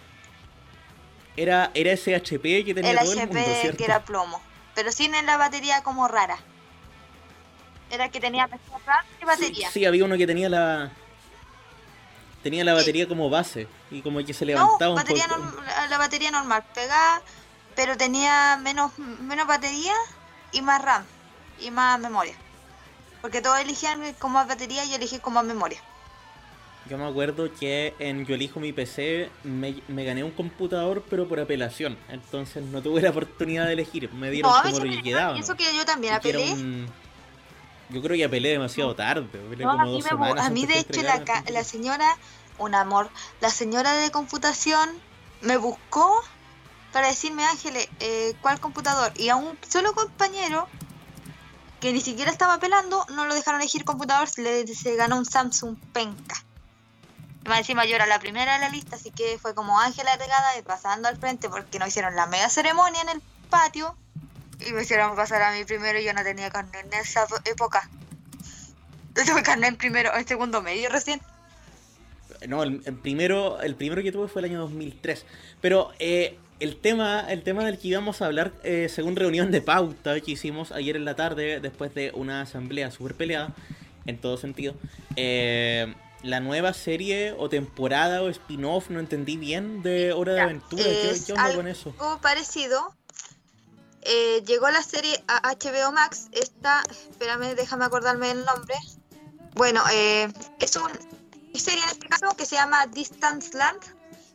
Era, 1.38 1.72
era 1.74 1.92
ese 1.92 2.16
HP 2.16 2.64
que 2.64 2.74
tenía 2.74 2.92
El 2.92 3.00
todo 3.00 3.12
el 3.12 3.20
HP 3.20 3.34
mundo, 3.34 3.52
¿cierto? 3.60 3.78
que 3.78 3.84
era 3.86 4.04
plomo. 4.06 4.42
Pero 4.74 4.92
sin 4.94 5.12
la 5.26 5.38
batería 5.38 5.84
como 5.84 6.08
rara. 6.08 6.38
Era 7.92 8.10
que 8.10 8.20
tenía 8.22 8.48
RAM 8.48 9.06
y 9.22 9.26
batería. 9.26 9.70
Sí, 9.70 9.86
había 9.86 10.06
uno 10.06 10.18
que 10.18 10.26
tenía 10.26 10.50
la. 10.50 10.92
Tenía 12.42 12.64
la 12.64 12.72
Sí. 12.74 12.78
batería 12.80 13.08
como 13.08 13.30
base 13.30 13.68
y 13.92 14.02
como 14.02 14.24
que 14.26 14.34
se 14.34 14.46
No, 14.46 14.52
levantaba 14.52 14.92
un 14.92 14.96
batería 14.96 15.28
poco. 15.28 15.62
la, 15.66 15.88
la 15.88 15.98
batería 15.98 16.32
normal, 16.32 16.64
pegada, 16.74 17.22
pero 17.76 17.98
tenía 17.98 18.58
menos, 18.62 18.98
menos 18.98 19.48
batería 19.48 19.94
y 20.52 20.62
más 20.62 20.82
RAM 20.82 21.04
y 21.60 21.72
más 21.72 22.00
memoria. 22.00 22.36
Porque 23.26 23.42
todos 23.42 23.58
elegían 23.60 24.14
con 24.20 24.34
más 24.34 24.48
batería 24.48 24.86
y 24.86 24.92
yo 24.92 24.98
elegí 24.98 25.18
con 25.18 25.34
más 25.34 25.44
memoria. 25.44 25.82
Yo 26.88 26.96
me 27.00 27.08
acuerdo 27.08 27.52
que 27.60 27.96
en 27.98 28.24
Yo 28.28 28.36
elijo 28.36 28.60
mi 28.60 28.72
PC 28.72 29.32
me, 29.44 29.82
me 29.88 30.04
gané 30.06 30.24
un 30.24 30.30
computador 30.30 31.04
pero 31.10 31.28
por 31.28 31.40
apelación. 31.40 31.98
Entonces 32.10 32.64
no 32.64 32.84
tuve 32.84 33.02
la 33.02 33.10
oportunidad 33.10 33.66
de 33.66 33.74
elegir. 33.74 34.14
Me 34.14 34.30
dieron 34.30 34.52
No, 34.52 34.62
como 34.62 34.78
lo 34.78 34.92
que 34.92 35.02
quedaba. 35.02 35.40
eso 35.40 35.56
que 35.56 35.76
yo 35.76 35.84
también 35.86 36.14
apelé. 36.14 36.52
un- 36.54 36.88
Yo 37.90 38.00
creo 38.04 38.16
que 38.16 38.26
apelé 38.26 38.50
demasiado 38.50 38.94
tarde. 38.94 39.28
apelé 39.48 39.64
No, 39.64 39.72
como 39.72 39.82
a 39.82 39.86
mí, 39.88 39.92
dos 39.94 40.04
me 40.04 40.10
bu- 40.12 40.14
semanas 40.14 40.46
a 40.46 40.50
mí 40.52 40.62
antes 40.62 40.76
de 40.88 41.00
hecho 41.00 41.02
la, 41.02 41.44
la 41.52 41.64
señora, 41.64 42.18
un 42.60 42.76
amor, 42.76 43.10
la 43.42 43.50
señora 43.50 43.94
de 43.94 44.12
computación 44.12 44.88
me 45.42 45.58
buscó 45.58 46.22
para 46.94 47.08
decirme, 47.08 47.44
Ángeles, 47.46 47.90
eh, 48.02 48.36
¿cuál 48.42 48.60
computador? 48.60 49.12
Y 49.16 49.30
a 49.30 49.36
un 49.36 49.58
solo 49.68 49.94
compañero 49.94 50.68
que 51.86 51.94
ni 51.94 52.02
siquiera 52.02 52.32
estaba 52.32 52.56
apelando, 52.56 53.06
no 53.14 53.28
lo 53.28 53.36
dejaron 53.36 53.62
elegir 53.62 53.86
computador, 53.86 54.28
se 54.28 54.42
le 54.42 54.96
ganó 54.96 55.20
un 55.20 55.26
Samsung 55.26 55.78
penca. 55.94 56.44
Más 57.46 57.60
encima 57.60 57.86
yo 57.86 57.94
era 57.94 58.08
la 58.08 58.18
primera 58.18 58.54
de 58.54 58.60
la 58.60 58.70
lista, 58.70 58.96
así 58.96 59.12
que 59.12 59.38
fue 59.38 59.54
como 59.54 59.80
Ángela 59.80 60.18
Regada 60.18 60.58
y 60.58 60.64
pasando 60.64 61.08
al 61.08 61.18
frente 61.18 61.48
porque 61.48 61.78
nos 61.78 61.90
hicieron 61.90 62.16
la 62.16 62.26
mega 62.26 62.50
ceremonia 62.50 63.04
en 63.04 63.10
el 63.10 63.22
patio 63.52 63.96
y 64.66 64.74
me 64.74 64.82
hicieron 64.82 65.16
pasar 65.16 65.44
a 65.44 65.52
mí 65.52 65.64
primero 65.64 66.00
y 66.00 66.06
yo 66.06 66.14
no 66.14 66.24
tenía 66.24 66.50
carnet 66.50 66.92
en 66.92 66.94
esa 67.02 67.28
época. 67.46 67.88
Yo 69.16 69.24
tuve 69.24 69.44
carnet 69.44 69.70
en 69.70 69.78
primero, 69.78 70.12
en 70.18 70.28
segundo 70.28 70.64
medio 70.64 70.90
recién. 70.90 71.22
No, 72.48 72.64
el, 72.64 72.82
el 72.84 72.96
primero, 72.96 73.62
el 73.62 73.76
primero 73.76 74.02
que 74.02 74.12
tuve 74.12 74.28
fue 74.28 74.42
el 74.42 74.46
año 74.46 74.62
2003. 74.62 75.24
Pero 75.62 75.92
eh, 76.00 76.40
el 76.60 76.80
tema, 76.80 77.26
el 77.30 77.44
tema 77.44 77.64
del 77.66 77.78
que 77.78 77.90
íbamos 77.90 78.22
a 78.22 78.26
hablar, 78.26 78.54
eh, 78.64 78.88
según 78.90 79.16
reunión 79.16 79.52
de 79.52 79.62
pauta 79.62 80.20
que 80.22 80.32
hicimos 80.32 80.72
ayer 80.72 80.96
en 80.96 81.06
la 81.06 81.16
tarde, 81.16 81.60
después 81.60 81.94
de 81.94 82.12
una 82.14 82.42
asamblea 82.42 82.92
súper 82.92 83.16
peleada, 83.16 83.54
en 84.06 84.20
todo 84.20 84.38
sentido, 84.38 84.76
eh, 85.16 85.94
la 86.24 86.40
nueva 86.40 86.74
serie 86.74 87.34
o 87.38 87.50
temporada 87.50 88.22
o 88.22 88.30
spin-off, 88.30 88.90
no 88.90 89.00
entendí 89.00 89.38
bien, 89.38 89.84
de 89.84 90.14
Hora 90.14 90.34
de 90.34 90.38
Ya, 90.40 90.44
Aventura. 90.46 90.84
¿Qué, 90.84 91.22
qué 91.26 91.34
onda 91.34 91.46
algo 91.46 91.58
con 91.58 91.68
eso? 91.68 91.96
parecido. 92.22 92.96
Eh, 94.02 94.44
llegó 94.46 94.70
la 94.70 94.84
serie 94.84 95.24
a 95.28 95.54
HBO 95.54 95.92
Max. 95.92 96.28
Esta, 96.32 96.84
espérame, 96.90 97.56
déjame 97.56 97.86
acordarme 97.86 98.32
el 98.32 98.46
nombre. 98.46 98.76
Bueno, 99.56 99.82
eh, 99.92 100.32
es 100.60 100.76
una 100.76 100.94
serie 101.54 101.84
en 101.84 101.90
este 101.90 102.08
caso 102.08 102.36
que 102.38 102.46
se 102.46 102.56
llama 102.56 102.86
Distance 102.88 103.58
Land, 103.58 103.82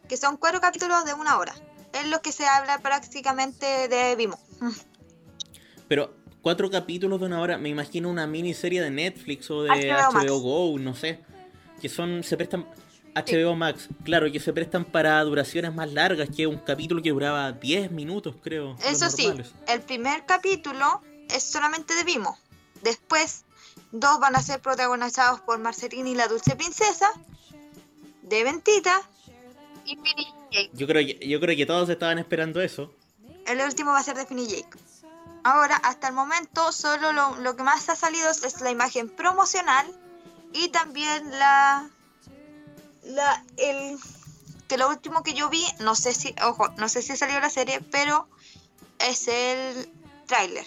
que 0.09 0.17
son 0.17 0.37
cuatro 0.37 0.61
capítulos 0.61 1.05
de 1.05 1.15
una 1.15 1.39
hora. 1.39 1.55
Es 1.93 2.07
lo 2.07 2.23
que 2.23 2.33
se 2.33 2.47
habla 2.47 2.79
prácticamente 2.79 3.89
de 3.89 4.17
Vimo. 4.17 4.39
Pero 5.89 6.15
cuatro 6.41 6.71
capítulos 6.71 7.21
de 7.21 7.27
una 7.27 7.41
hora, 7.41 7.59
me 7.59 7.69
imagino 7.69 8.09
una 8.09 8.27
miniserie 8.27 8.81
de 8.81 8.91
Netflix 8.91 9.51
o 9.51 9.63
de 9.63 9.91
HBO 9.91 10.13
HBO. 10.13 10.41
Go, 10.41 10.79
no 10.79 10.95
sé. 10.95 11.21
Que 11.81 11.89
son, 11.89 12.23
se 12.23 12.37
prestan. 12.37 12.67
HBO 13.13 13.57
Max, 13.57 13.89
claro, 14.05 14.31
que 14.31 14.39
se 14.39 14.53
prestan 14.53 14.85
para 14.85 15.21
duraciones 15.25 15.75
más 15.75 15.93
largas 15.93 16.29
que 16.29 16.47
un 16.47 16.59
capítulo 16.59 17.03
que 17.03 17.11
duraba 17.11 17.51
10 17.51 17.91
minutos, 17.91 18.37
creo. 18.41 18.77
Eso 18.85 19.11
sí, 19.11 19.33
el 19.67 19.81
primer 19.81 20.27
capítulo 20.27 21.03
es 21.29 21.43
solamente 21.43 21.95
de 21.97 22.05
Vimo. 22.05 22.39
Después, 22.83 23.45
dos 23.91 24.21
van 24.21 24.37
a 24.37 24.43
ser 24.43 24.61
protagonizados 24.61 25.41
por 25.41 25.59
Marceline 25.59 26.07
y 26.07 26.15
la 26.15 26.29
Dulce 26.29 26.55
Princesa, 26.55 27.11
de 28.23 28.45
Ventita 28.45 29.03
y 29.85 29.97
Jake. 30.51 30.71
Yo 30.73 30.87
creo, 30.87 31.07
que, 31.07 31.29
yo 31.29 31.41
creo 31.41 31.57
que 31.57 31.67
todos 31.67 31.89
estaban 31.89 32.19
esperando 32.19 32.61
eso. 32.61 32.93
El 33.47 33.61
último 33.61 33.93
va 33.93 33.99
a 33.99 34.03
ser 34.03 34.17
de 34.17 34.27
Finny 34.27 34.47
Jake. 34.47 34.79
Ahora, 35.43 35.77
hasta 35.77 36.09
el 36.09 36.15
momento, 36.15 36.71
solo 36.73 37.13
lo, 37.13 37.37
lo 37.37 37.57
que 37.57 37.63
más 37.63 37.89
ha 37.89 37.97
salido 37.97 38.29
es, 38.31 38.61
la 38.61 38.71
imagen 38.71 39.09
promocional 39.09 39.87
y 40.53 40.69
también 40.69 41.31
la. 41.31 41.89
la 43.05 43.45
el, 43.57 43.97
que 44.69 44.77
lo 44.77 44.89
último 44.89 45.23
que 45.23 45.35
yo 45.35 45.49
vi, 45.49 45.65
no 45.81 45.95
sé 45.95 46.13
si, 46.13 46.35
ojo, 46.45 46.69
no 46.77 46.89
sé 46.89 47.03
si 47.03 47.17
salió 47.17 47.41
la 47.41 47.51
serie, 47.51 47.81
pero 47.91 48.29
es 48.99 49.27
el 49.29 49.89
tráiler. 50.27 50.65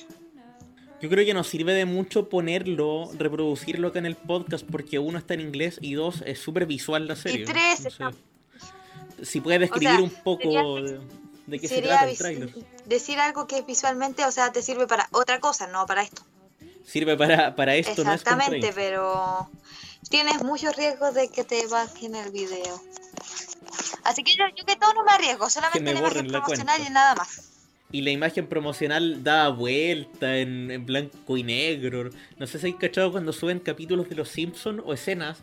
Yo 1.02 1.10
creo 1.10 1.26
que 1.26 1.34
nos 1.34 1.48
sirve 1.48 1.74
de 1.74 1.86
mucho 1.86 2.30
ponerlo, 2.30 3.12
reproducirlo 3.14 3.90
acá 3.90 4.00
en 4.00 4.06
el 4.06 4.16
podcast, 4.16 4.66
porque 4.70 5.00
uno 5.00 5.18
está 5.18 5.34
en 5.34 5.42
inglés 5.42 5.78
y 5.82 5.94
dos, 5.94 6.24
es 6.26 6.40
súper 6.40 6.66
visual 6.66 7.08
la 7.08 7.16
serie. 7.16 7.42
Y 7.42 7.46
tres, 7.46 7.86
está- 7.86 8.12
Si 9.24 9.42
puedes 9.42 9.60
describir 9.60 9.90
sea, 9.90 10.00
un 10.04 10.10
poco 10.10 10.42
sería- 10.78 11.00
de, 11.48 11.60
qué 11.60 11.68
se 11.68 11.82
trata 11.82 12.10
el 12.10 12.18
tráiler. 12.18 12.50
decir 12.86 13.20
algo 13.20 13.48
que 13.48 13.62
visualmente, 13.64 14.24
o 14.26 14.32
sea, 14.32 14.52
te 14.52 14.62
sirve 14.62 14.88
para 14.88 15.08
otra 15.12 15.40
cosa, 15.40 15.68
no 15.68 15.86
para 15.86 16.04
esto. 16.04 16.24
Sirve 16.86 17.18
para, 17.18 17.56
para 17.56 17.76
esto, 17.76 18.04
no 18.04 18.14
es 18.14 18.22
Exactamente, 18.22 18.72
pero 18.74 19.50
tienes 20.10 20.44
muchos 20.44 20.76
riesgos 20.76 21.14
de 21.14 21.30
que 21.30 21.44
te 21.44 21.66
bajen 21.68 22.16
el 22.16 22.32
video. 22.32 22.82
Así 24.04 24.24
que 24.24 24.34
yo, 24.36 24.44
yo 24.56 24.66
que 24.66 24.76
todo 24.76 24.94
no 24.94 25.04
me 25.04 25.12
arriesgo, 25.12 25.50
solamente 25.50 25.80
me 25.82 25.94
la 25.94 26.00
imagen 26.00 26.32
la 26.32 26.40
promocional 26.42 26.82
y 26.86 26.90
nada 26.92 27.16
más. 27.16 27.50
Y 27.92 28.02
la 28.02 28.10
imagen 28.12 28.48
promocional 28.48 29.24
da 29.24 29.50
vuelta 29.50 30.38
en, 30.38 30.72
en 30.72 30.86
blanco 30.86 31.38
y 31.38 31.44
negro. 31.44 32.10
No 32.38 32.48
sé 32.48 32.60
si 32.60 32.66
hay 32.68 32.74
cachado 32.74 33.12
cuando 33.12 33.32
suben 33.32 33.60
capítulos 33.60 34.10
de 34.10 34.16
Los 34.16 34.30
Simpsons 34.30 34.82
o 34.84 34.94
escenas 34.94 35.40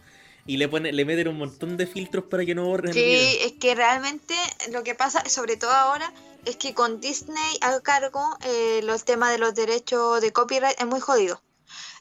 y 0.46 0.56
le 0.56 0.68
ponen, 0.68 0.94
le 0.96 1.04
meten 1.04 1.28
un 1.28 1.38
montón 1.38 1.76
de 1.76 1.86
filtros 1.86 2.24
para 2.24 2.44
que 2.44 2.54
no 2.54 2.64
borren 2.64 2.88
el 2.88 2.94
Sí, 2.94 3.00
video. 3.00 3.46
es 3.46 3.52
que 3.60 3.74
realmente 3.74 4.34
lo 4.72 4.82
que 4.82 4.94
pasa, 4.94 5.22
sobre 5.28 5.56
todo 5.56 5.70
ahora, 5.72 6.12
es 6.44 6.56
que 6.56 6.74
con 6.74 7.00
Disney 7.00 7.58
a 7.60 7.78
cargo, 7.80 8.36
eh, 8.44 8.80
los 8.84 9.04
temas 9.04 9.30
de 9.30 9.38
los 9.38 9.54
derechos 9.54 10.20
de 10.20 10.32
copyright 10.32 10.80
es 10.80 10.86
muy 10.86 11.00
jodido. 11.00 11.42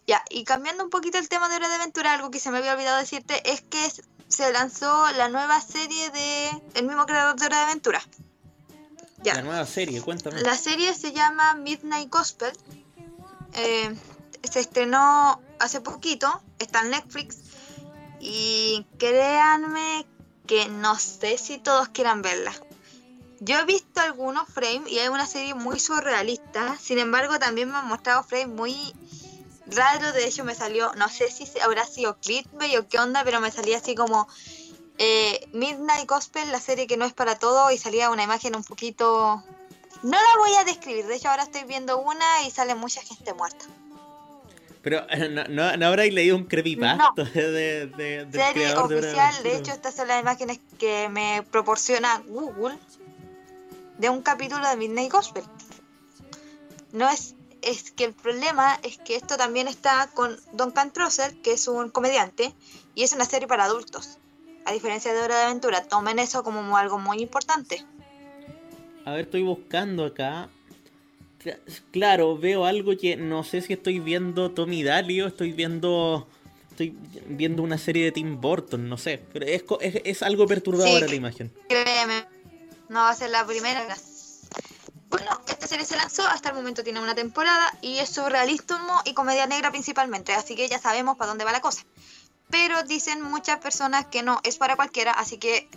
Ya, 0.07 0.23
y 0.29 0.43
cambiando 0.43 0.83
un 0.83 0.89
poquito 0.89 1.17
el 1.19 1.29
tema 1.29 1.49
de 1.49 1.55
Hora 1.57 1.67
de 1.69 1.75
Aventura, 1.75 2.13
algo 2.13 2.31
que 2.31 2.39
se 2.39 2.49
me 2.49 2.57
había 2.57 2.73
olvidado 2.73 2.97
decirte 2.97 3.41
es 3.51 3.61
que 3.61 3.79
se 4.27 4.51
lanzó 4.51 5.11
la 5.11 5.27
nueva 5.29 5.59
serie 5.61 6.09
de 6.09 6.49
el 6.75 6.85
mismo 6.87 7.05
creador 7.05 7.35
de 7.39 7.45
Hora 7.45 7.57
de 7.57 7.63
Aventura. 7.65 8.01
Ya. 9.21 9.35
La 9.35 9.41
nueva 9.41 9.65
serie, 9.65 10.01
cuéntame. 10.01 10.41
La 10.41 10.55
serie 10.55 10.93
se 10.93 11.11
llama 11.11 11.53
Midnight 11.55 12.09
Gospel. 12.09 12.53
Eh, 13.53 13.93
se 14.49 14.59
estrenó 14.61 15.41
hace 15.59 15.81
poquito, 15.81 16.41
está 16.57 16.81
en 16.81 16.91
Netflix. 16.91 17.37
Y 18.20 18.86
créanme 18.97 20.05
que 20.47 20.67
no 20.67 20.97
sé 20.97 21.38
si 21.38 21.57
todos 21.57 21.89
quieran 21.89 22.22
verla. 22.22 22.53
Yo 23.39 23.57
he 23.59 23.65
visto 23.65 24.01
algunos 24.01 24.49
frames 24.49 24.91
y 24.91 24.99
hay 24.99 25.07
una 25.07 25.26
serie 25.26 25.53
muy 25.53 25.80
surrealista. 25.80 26.78
Sin 26.78 26.99
embargo, 26.99 27.39
también 27.39 27.72
me 27.72 27.78
han 27.78 27.88
mostrado 27.88 28.24
frames 28.24 28.49
muy 28.49 28.76
raros. 29.67 30.13
De 30.13 30.26
hecho, 30.26 30.43
me 30.43 30.55
salió, 30.55 30.91
no 30.95 31.07
sé 31.07 31.32
si 31.32 31.47
habrá 31.59 31.86
sido 31.86 32.17
clickbait 32.20 32.78
o 32.78 32.88
qué 32.88 32.99
onda, 32.99 33.24
pero 33.24 33.39
me 33.39 33.51
salía 33.51 33.78
así 33.78 33.95
como 33.95 34.28
eh, 34.97 35.47
Midnight 35.53 36.07
Gospel, 36.07 36.51
la 36.51 36.59
serie 36.59 36.86
que 36.86 36.97
no 36.97 37.05
es 37.05 37.13
para 37.13 37.39
todo, 37.39 37.72
y 37.72 37.78
salía 37.78 38.09
una 38.09 38.24
imagen 38.24 38.55
un 38.55 38.63
poquito... 38.63 39.41
No 40.03 40.17
la 40.17 40.38
voy 40.38 40.53
a 40.55 40.63
describir, 40.63 41.07
de 41.07 41.15
hecho 41.15 41.30
ahora 41.30 41.43
estoy 41.43 41.63
viendo 41.63 41.99
una 41.99 42.43
y 42.43 42.51
sale 42.51 42.76
mucha 42.76 43.01
gente 43.01 43.34
muerta. 43.34 43.65
Pero 44.82 45.05
no, 45.32 45.43
no, 45.45 45.77
¿no 45.77 45.88
habréis 45.88 46.13
leído 46.13 46.36
un 46.36 46.45
creepypasta 46.45 47.23
de, 47.23 47.88
de, 47.88 48.27
serie 48.32 48.67
de 48.67 48.73
de 48.73 48.75
oficial, 48.75 49.43
de 49.43 49.57
hecho 49.57 49.71
estas 49.71 49.95
son 49.95 50.07
las 50.07 50.21
imágenes 50.21 50.59
que 50.77 51.09
me 51.09 51.43
proporciona 51.51 52.21
Google 52.27 52.77
de 53.97 54.09
un 54.09 54.21
capítulo 54.21 54.67
de 54.67 54.77
Midnight 54.77 55.11
Gospel. 55.11 55.43
No 56.93 57.09
es, 57.09 57.36
es 57.61 57.91
que 57.91 58.05
el 58.05 58.13
problema 58.13 58.80
es 58.84 58.97
que 58.97 59.15
esto 59.15 59.38
también 59.38 59.67
está 59.67 60.09
con 60.13 60.39
Don 60.53 60.71
Cantrosser, 60.71 61.36
que 61.41 61.51
es 61.53 61.67
un 61.67 61.89
comediante, 61.89 62.55
y 62.95 63.03
es 63.03 63.11
una 63.13 63.25
serie 63.25 63.47
para 63.47 63.65
adultos. 63.65 64.17
A 64.65 64.71
diferencia 64.71 65.13
de 65.13 65.21
Hora 65.21 65.38
de 65.38 65.43
Aventura, 65.45 65.84
tomen 65.84 66.19
eso 66.19 66.43
como 66.43 66.77
algo 66.77 66.97
muy 66.97 67.21
importante. 67.21 67.86
A 69.05 69.11
ver, 69.11 69.21
estoy 69.21 69.43
buscando 69.43 70.05
acá. 70.05 70.49
Cla- 71.43 71.57
Claro, 71.91 72.37
veo 72.37 72.65
algo 72.65 72.95
que 72.97 73.15
no 73.17 73.43
sé 73.43 73.61
si 73.61 73.73
estoy 73.73 73.99
viendo 73.99 74.51
Tommy 74.51 74.83
Daly 74.83 75.21
o 75.21 75.27
estoy 75.27 75.51
viendo. 75.53 76.27
Estoy 76.71 76.95
viendo 77.27 77.61
una 77.61 77.77
serie 77.77 78.05
de 78.05 78.11
Tim 78.13 78.39
Burton, 78.39 78.87
no 78.87 78.97
sé. 78.97 79.21
Pero 79.33 79.45
es, 79.45 79.63
es, 79.81 80.01
es 80.05 80.23
algo 80.23 80.47
perturbadora 80.47 81.05
Sí. 81.05 81.09
la 81.11 81.15
imagen. 81.15 81.51
Créeme, 81.67 82.25
no 82.87 82.99
va 83.01 83.09
a 83.09 83.15
ser 83.15 83.29
la 83.31 83.45
primera. 83.45 83.85
Bueno, 85.09 85.41
esta 85.47 85.67
serie 85.67 85.85
se 85.85 85.97
lanzó, 85.97 86.25
hasta 86.27 86.49
el 86.49 86.55
momento 86.55 86.83
tiene 86.83 87.01
una 87.01 87.15
temporada 87.15 87.73
y 87.81 87.97
es 87.97 88.09
surrealismo 88.09 89.01
y 89.05 89.13
comedia 89.13 89.47
negra 89.47 89.71
principalmente, 89.71 90.33
así 90.33 90.55
que 90.55 90.69
ya 90.69 90.77
sabemos 90.79 91.17
para 91.17 91.29
dónde 91.29 91.43
va 91.45 91.51
la 91.51 91.61
cosa. 91.61 91.83
Pero 92.51 92.83
dicen 92.83 93.21
muchas 93.23 93.57
personas 93.57 94.05
que 94.05 94.21
no, 94.23 94.39
es 94.43 94.57
para 94.57 94.75
cualquiera, 94.75 95.11
así 95.13 95.37
que 95.37 95.67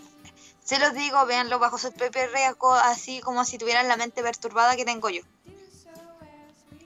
se 0.62 0.78
los 0.78 0.92
digo, 0.94 1.24
véanlo 1.26 1.58
bajo 1.58 1.78
su 1.78 1.92
propio 1.92 2.22
riesgo, 2.32 2.72
así 2.74 3.20
como 3.20 3.44
si 3.46 3.56
tuvieran 3.58 3.88
la 3.88 3.96
mente 3.96 4.22
perturbada 4.22 4.76
que 4.76 4.84
tengo 4.84 5.08
yo. 5.08 5.22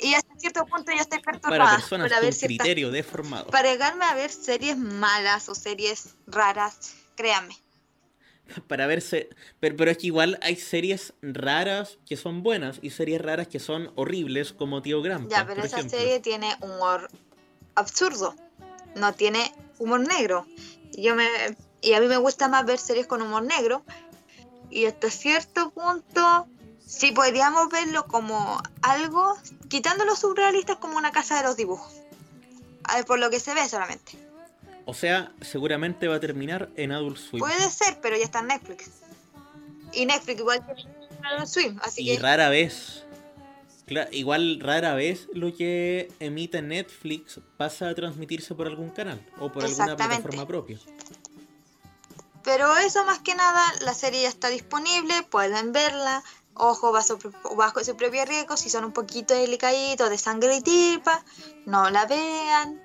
Y 0.00 0.14
hasta 0.14 0.34
cierto 0.38 0.66
punto 0.66 0.92
yo 0.92 1.00
estoy 1.00 1.20
perturbada 1.20 1.78
Para 1.78 2.08
ciertas 2.10 2.38
criterio 2.40 2.90
deformado. 2.90 3.46
para 3.50 3.70
llegarme 3.72 4.04
a 4.04 4.14
ver 4.14 4.30
series 4.30 4.76
malas 4.76 5.48
o 5.48 5.54
series 5.54 6.14
raras, 6.26 6.94
créanme. 7.16 7.56
Para 8.68 8.86
verse. 8.86 9.28
Pero, 9.60 9.76
pero 9.76 9.90
es 9.90 9.98
que 9.98 10.06
igual 10.06 10.38
hay 10.42 10.56
series 10.56 11.14
raras 11.22 11.98
que 12.06 12.16
son 12.16 12.42
buenas 12.42 12.78
y 12.82 12.90
series 12.90 13.20
raras 13.20 13.48
que 13.48 13.58
son 13.58 13.90
horribles, 13.96 14.52
como 14.52 14.82
Tío 14.82 15.02
Grampa. 15.02 15.28
Ya, 15.30 15.44
pero 15.46 15.56
por 15.56 15.66
esa 15.66 15.78
ejemplo. 15.78 15.98
serie 15.98 16.20
tiene 16.20 16.54
humor 16.60 17.08
absurdo. 17.74 18.34
No 18.94 19.12
tiene 19.14 19.52
humor 19.78 20.00
negro. 20.00 20.46
Yo 20.96 21.14
me, 21.14 21.26
y 21.82 21.92
a 21.94 22.00
mí 22.00 22.06
me 22.06 22.16
gusta 22.18 22.48
más 22.48 22.64
ver 22.64 22.78
series 22.78 23.06
con 23.06 23.20
humor 23.20 23.42
negro. 23.42 23.84
Y 24.70 24.86
hasta 24.86 25.10
cierto 25.10 25.70
punto, 25.70 26.46
sí 26.86 27.12
podríamos 27.12 27.68
verlo 27.68 28.06
como 28.06 28.62
algo, 28.82 29.36
quitando 29.68 30.04
los 30.04 30.20
surrealistas 30.20 30.76
como 30.76 30.96
una 30.96 31.10
casa 31.10 31.36
de 31.36 31.42
los 31.42 31.56
dibujos. 31.56 31.92
A 32.84 32.96
ver, 32.96 33.04
por 33.04 33.18
lo 33.18 33.28
que 33.30 33.40
se 33.40 33.52
ve 33.52 33.68
solamente. 33.68 34.12
O 34.84 34.94
sea, 34.94 35.32
seguramente 35.40 36.06
va 36.06 36.16
a 36.16 36.20
terminar 36.20 36.70
en 36.76 36.92
Adult 36.92 37.18
Swim. 37.18 37.40
Puede 37.40 37.70
ser, 37.70 37.98
pero 38.00 38.16
ya 38.16 38.24
está 38.24 38.38
en 38.38 38.46
Netflix. 38.46 38.90
Y 39.92 40.06
Netflix 40.06 40.38
igual 40.38 40.64
tiene 40.64 40.96
Adult 41.24 41.48
Swim, 41.48 41.78
así 41.82 42.02
Y 42.02 42.16
que 42.16 42.22
rara 42.22 42.48
vez. 42.48 43.04
igual 44.12 44.60
rara 44.60 44.94
vez 44.94 45.28
lo 45.32 45.52
que 45.54 46.12
emite 46.20 46.62
Netflix 46.62 47.40
pasa 47.56 47.88
a 47.88 47.94
transmitirse 47.94 48.54
por 48.54 48.68
algún 48.68 48.90
canal 48.90 49.20
o 49.40 49.50
por 49.50 49.64
alguna 49.64 49.96
plataforma 49.96 50.46
propia. 50.46 50.78
Pero 52.44 52.76
eso 52.76 53.04
más 53.04 53.18
que 53.18 53.34
nada, 53.34 53.60
la 53.80 53.92
serie 53.92 54.22
ya 54.22 54.28
está 54.28 54.48
disponible, 54.50 55.14
pueden 55.24 55.72
verla. 55.72 56.22
Ojo, 56.58 56.90
bajo, 56.92 57.18
bajo 57.56 57.84
su 57.84 57.96
propio 57.96 58.24
riesgo, 58.24 58.56
si 58.56 58.70
son 58.70 58.84
un 58.84 58.92
poquito 58.92 59.34
delicaditos 59.34 60.08
de 60.08 60.18
sangre 60.18 60.56
y 60.56 60.60
tirpa, 60.62 61.22
no 61.66 61.90
la 61.90 62.06
vean. 62.06 62.80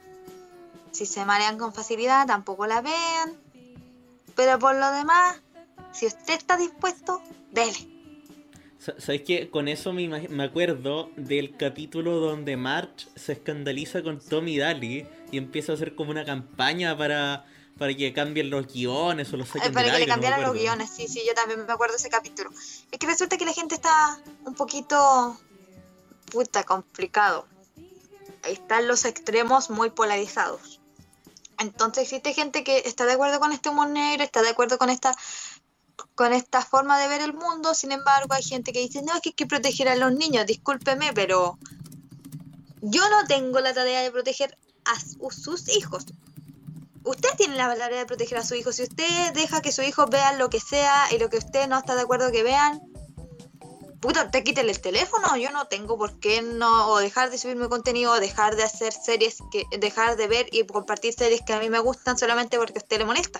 Si 0.91 1.05
se 1.05 1.23
marean 1.25 1.57
con 1.57 1.73
facilidad, 1.73 2.27
tampoco 2.27 2.67
la 2.67 2.81
vean. 2.81 3.37
Pero 4.35 4.59
por 4.59 4.75
lo 4.75 4.91
demás, 4.91 5.39
si 5.93 6.05
usted 6.05 6.33
está 6.33 6.57
dispuesto, 6.57 7.21
dele. 7.51 7.87
Sa- 8.77 8.95
¿Sabes 8.97 9.21
qué? 9.25 9.49
Con 9.49 9.67
eso 9.67 9.93
me, 9.93 10.07
me 10.07 10.43
acuerdo 10.43 11.09
del 11.15 11.55
capítulo 11.55 12.15
donde 12.19 12.57
March 12.57 13.07
se 13.15 13.33
escandaliza 13.33 14.01
con 14.03 14.19
Tommy 14.19 14.57
Daly 14.57 15.07
y 15.31 15.37
empieza 15.37 15.71
a 15.71 15.75
hacer 15.75 15.95
como 15.95 16.11
una 16.11 16.25
campaña 16.25 16.97
para, 16.97 17.45
para 17.81 17.95
que 17.95 18.13
cambien 18.13 18.51
los 18.51 18.67
guiones 18.71 19.33
o 19.33 19.37
los 19.37 19.47
Eh, 19.49 19.53
saquen 19.53 19.73
para 19.73 19.87
del 19.87 19.93
que 19.93 19.99
le 20.01 20.05
no 20.05 20.11
cambiaran 20.13 20.43
los 20.43 20.53
guiones, 20.53 20.91
sí, 20.95 21.07
sí, 21.07 21.23
yo 21.27 21.33
también 21.33 21.65
me 21.65 21.73
acuerdo 21.73 21.93
de 21.93 21.97
ese 21.97 22.09
capítulo. 22.09 22.51
Es 22.91 22.99
que 22.99 23.07
resulta 23.07 23.37
que 23.39 23.45
la 23.45 23.53
gente 23.53 23.73
está 23.73 24.19
un 24.45 24.53
poquito 24.53 25.35
puta 26.31 26.63
complicado. 26.63 27.47
Ahí 28.43 28.53
están 28.53 28.87
los 28.87 29.03
extremos 29.05 29.71
muy 29.71 29.89
polarizados. 29.89 30.79
Entonces 31.57 32.03
existe 32.03 32.35
gente 32.35 32.63
que 32.63 32.83
está 32.85 33.05
de 33.05 33.13
acuerdo 33.13 33.39
con 33.39 33.51
este 33.51 33.69
humor 33.69 33.89
negro, 33.89 34.23
está 34.23 34.43
de 34.43 34.49
acuerdo 34.49 34.77
con 34.77 34.91
esta 34.91 35.11
con 36.13 36.33
esta 36.33 36.61
forma 36.63 36.99
de 36.99 37.07
ver 37.07 37.21
el 37.21 37.33
mundo, 37.33 37.73
sin 37.73 37.91
embargo 37.91 38.33
hay 38.35 38.43
gente 38.43 38.71
que 38.73 38.79
dice, 38.79 39.01
no, 39.01 39.15
es 39.15 39.21
que 39.21 39.29
hay 39.29 39.33
que 39.33 39.47
proteger 39.47 39.87
a 39.87 39.95
los 39.95 40.13
niños, 40.13 40.45
discúlpeme, 40.45 41.13
pero 41.13 41.57
yo 42.81 43.09
no 43.09 43.25
tengo 43.27 43.59
la 43.59 43.73
tarea 43.73 44.01
de 44.01 44.11
proteger 44.11 44.55
a 44.85 44.99
su- 44.99 45.31
sus 45.31 45.67
hijos. 45.69 46.05
Usted 47.03 47.29
tiene 47.37 47.55
la 47.55 47.75
tarea 47.75 47.99
de 47.99 48.05
proteger 48.05 48.37
a 48.37 48.43
su 48.43 48.55
hijo. 48.55 48.71
Si 48.71 48.83
usted 48.83 49.33
deja 49.33 49.61
que 49.61 49.71
su 49.71 49.81
hijo 49.81 50.05
vea 50.07 50.33
lo 50.33 50.49
que 50.49 50.59
sea 50.59 51.05
y 51.11 51.17
lo 51.17 51.29
que 51.29 51.37
usted 51.37 51.67
no 51.67 51.77
está 51.79 51.95
de 51.95 52.01
acuerdo 52.01 52.31
que 52.31 52.43
vean, 52.43 52.79
puta, 53.99 54.25
usted 54.25 54.43
quítele 54.43 54.71
el 54.71 54.79
teléfono. 54.81 55.35
Yo 55.37 55.51
no 55.51 55.65
tengo 55.65 55.97
por 55.97 56.19
qué 56.19 56.41
no 56.41 56.89
o 56.89 56.99
dejar 56.99 57.31
de 57.31 57.37
subirme 57.37 57.69
contenido, 57.69 58.11
o 58.13 58.19
dejar 58.19 58.55
de 58.55 58.63
hacer 58.63 58.93
series, 58.93 59.37
que 59.51 59.63
dejar 59.79 60.15
de 60.15 60.27
ver 60.27 60.47
y 60.51 60.63
compartir 60.65 61.13
series 61.13 61.41
que 61.41 61.53
a 61.53 61.59
mí 61.59 61.69
me 61.69 61.79
gustan 61.79 62.17
solamente 62.17 62.57
porque 62.57 62.79
a 62.79 62.81
usted 62.83 62.99
le 62.99 63.05
molesta. 63.05 63.39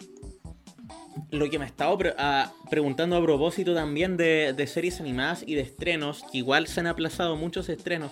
Lo 1.30 1.50
que 1.50 1.60
me 1.60 1.66
estaba 1.66 1.98
pre- 1.98 2.16
a- 2.18 2.52
preguntando 2.70 3.16
a 3.16 3.22
propósito 3.22 3.74
también 3.74 4.18
de, 4.18 4.54
de 4.54 4.68
series 4.68 5.00
animadas 5.00 5.44
y 5.46 5.56
de 5.56 5.62
estrenos, 5.62 6.26
que 6.32 6.40
igual 6.40 6.68
se 6.68 6.80
han 6.80 6.88
aplazado 6.88 7.36
muchos 7.36 7.70
estrenos. 7.70 8.12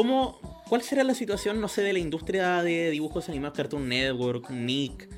¿Cómo, 0.00 0.40
¿Cuál 0.66 0.80
será 0.80 1.04
la 1.04 1.12
situación, 1.12 1.60
no 1.60 1.68
sé, 1.68 1.82
de 1.82 1.92
la 1.92 1.98
industria 1.98 2.62
de 2.62 2.88
dibujos 2.88 3.28
animados, 3.28 3.54
Cartoon 3.54 3.86
Network, 3.86 4.48
Nick, 4.48 5.10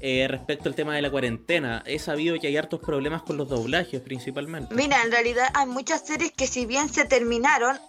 eh, 0.00 0.28
respecto 0.28 0.68
al 0.68 0.76
tema 0.76 0.94
de 0.94 1.02
la 1.02 1.10
cuarentena? 1.10 1.82
He 1.84 1.98
sabido 1.98 2.38
que 2.38 2.46
hay 2.46 2.56
hartos 2.56 2.78
problemas 2.78 3.22
con 3.22 3.36
los 3.36 3.48
doblajes 3.48 4.00
principalmente. 4.00 4.72
Mira, 4.76 5.02
en 5.02 5.10
realidad 5.10 5.48
hay 5.54 5.66
muchas 5.66 6.06
series 6.06 6.30
que 6.30 6.46
si 6.46 6.66
bien 6.66 6.88
se 6.88 7.04
terminaron, 7.04 7.80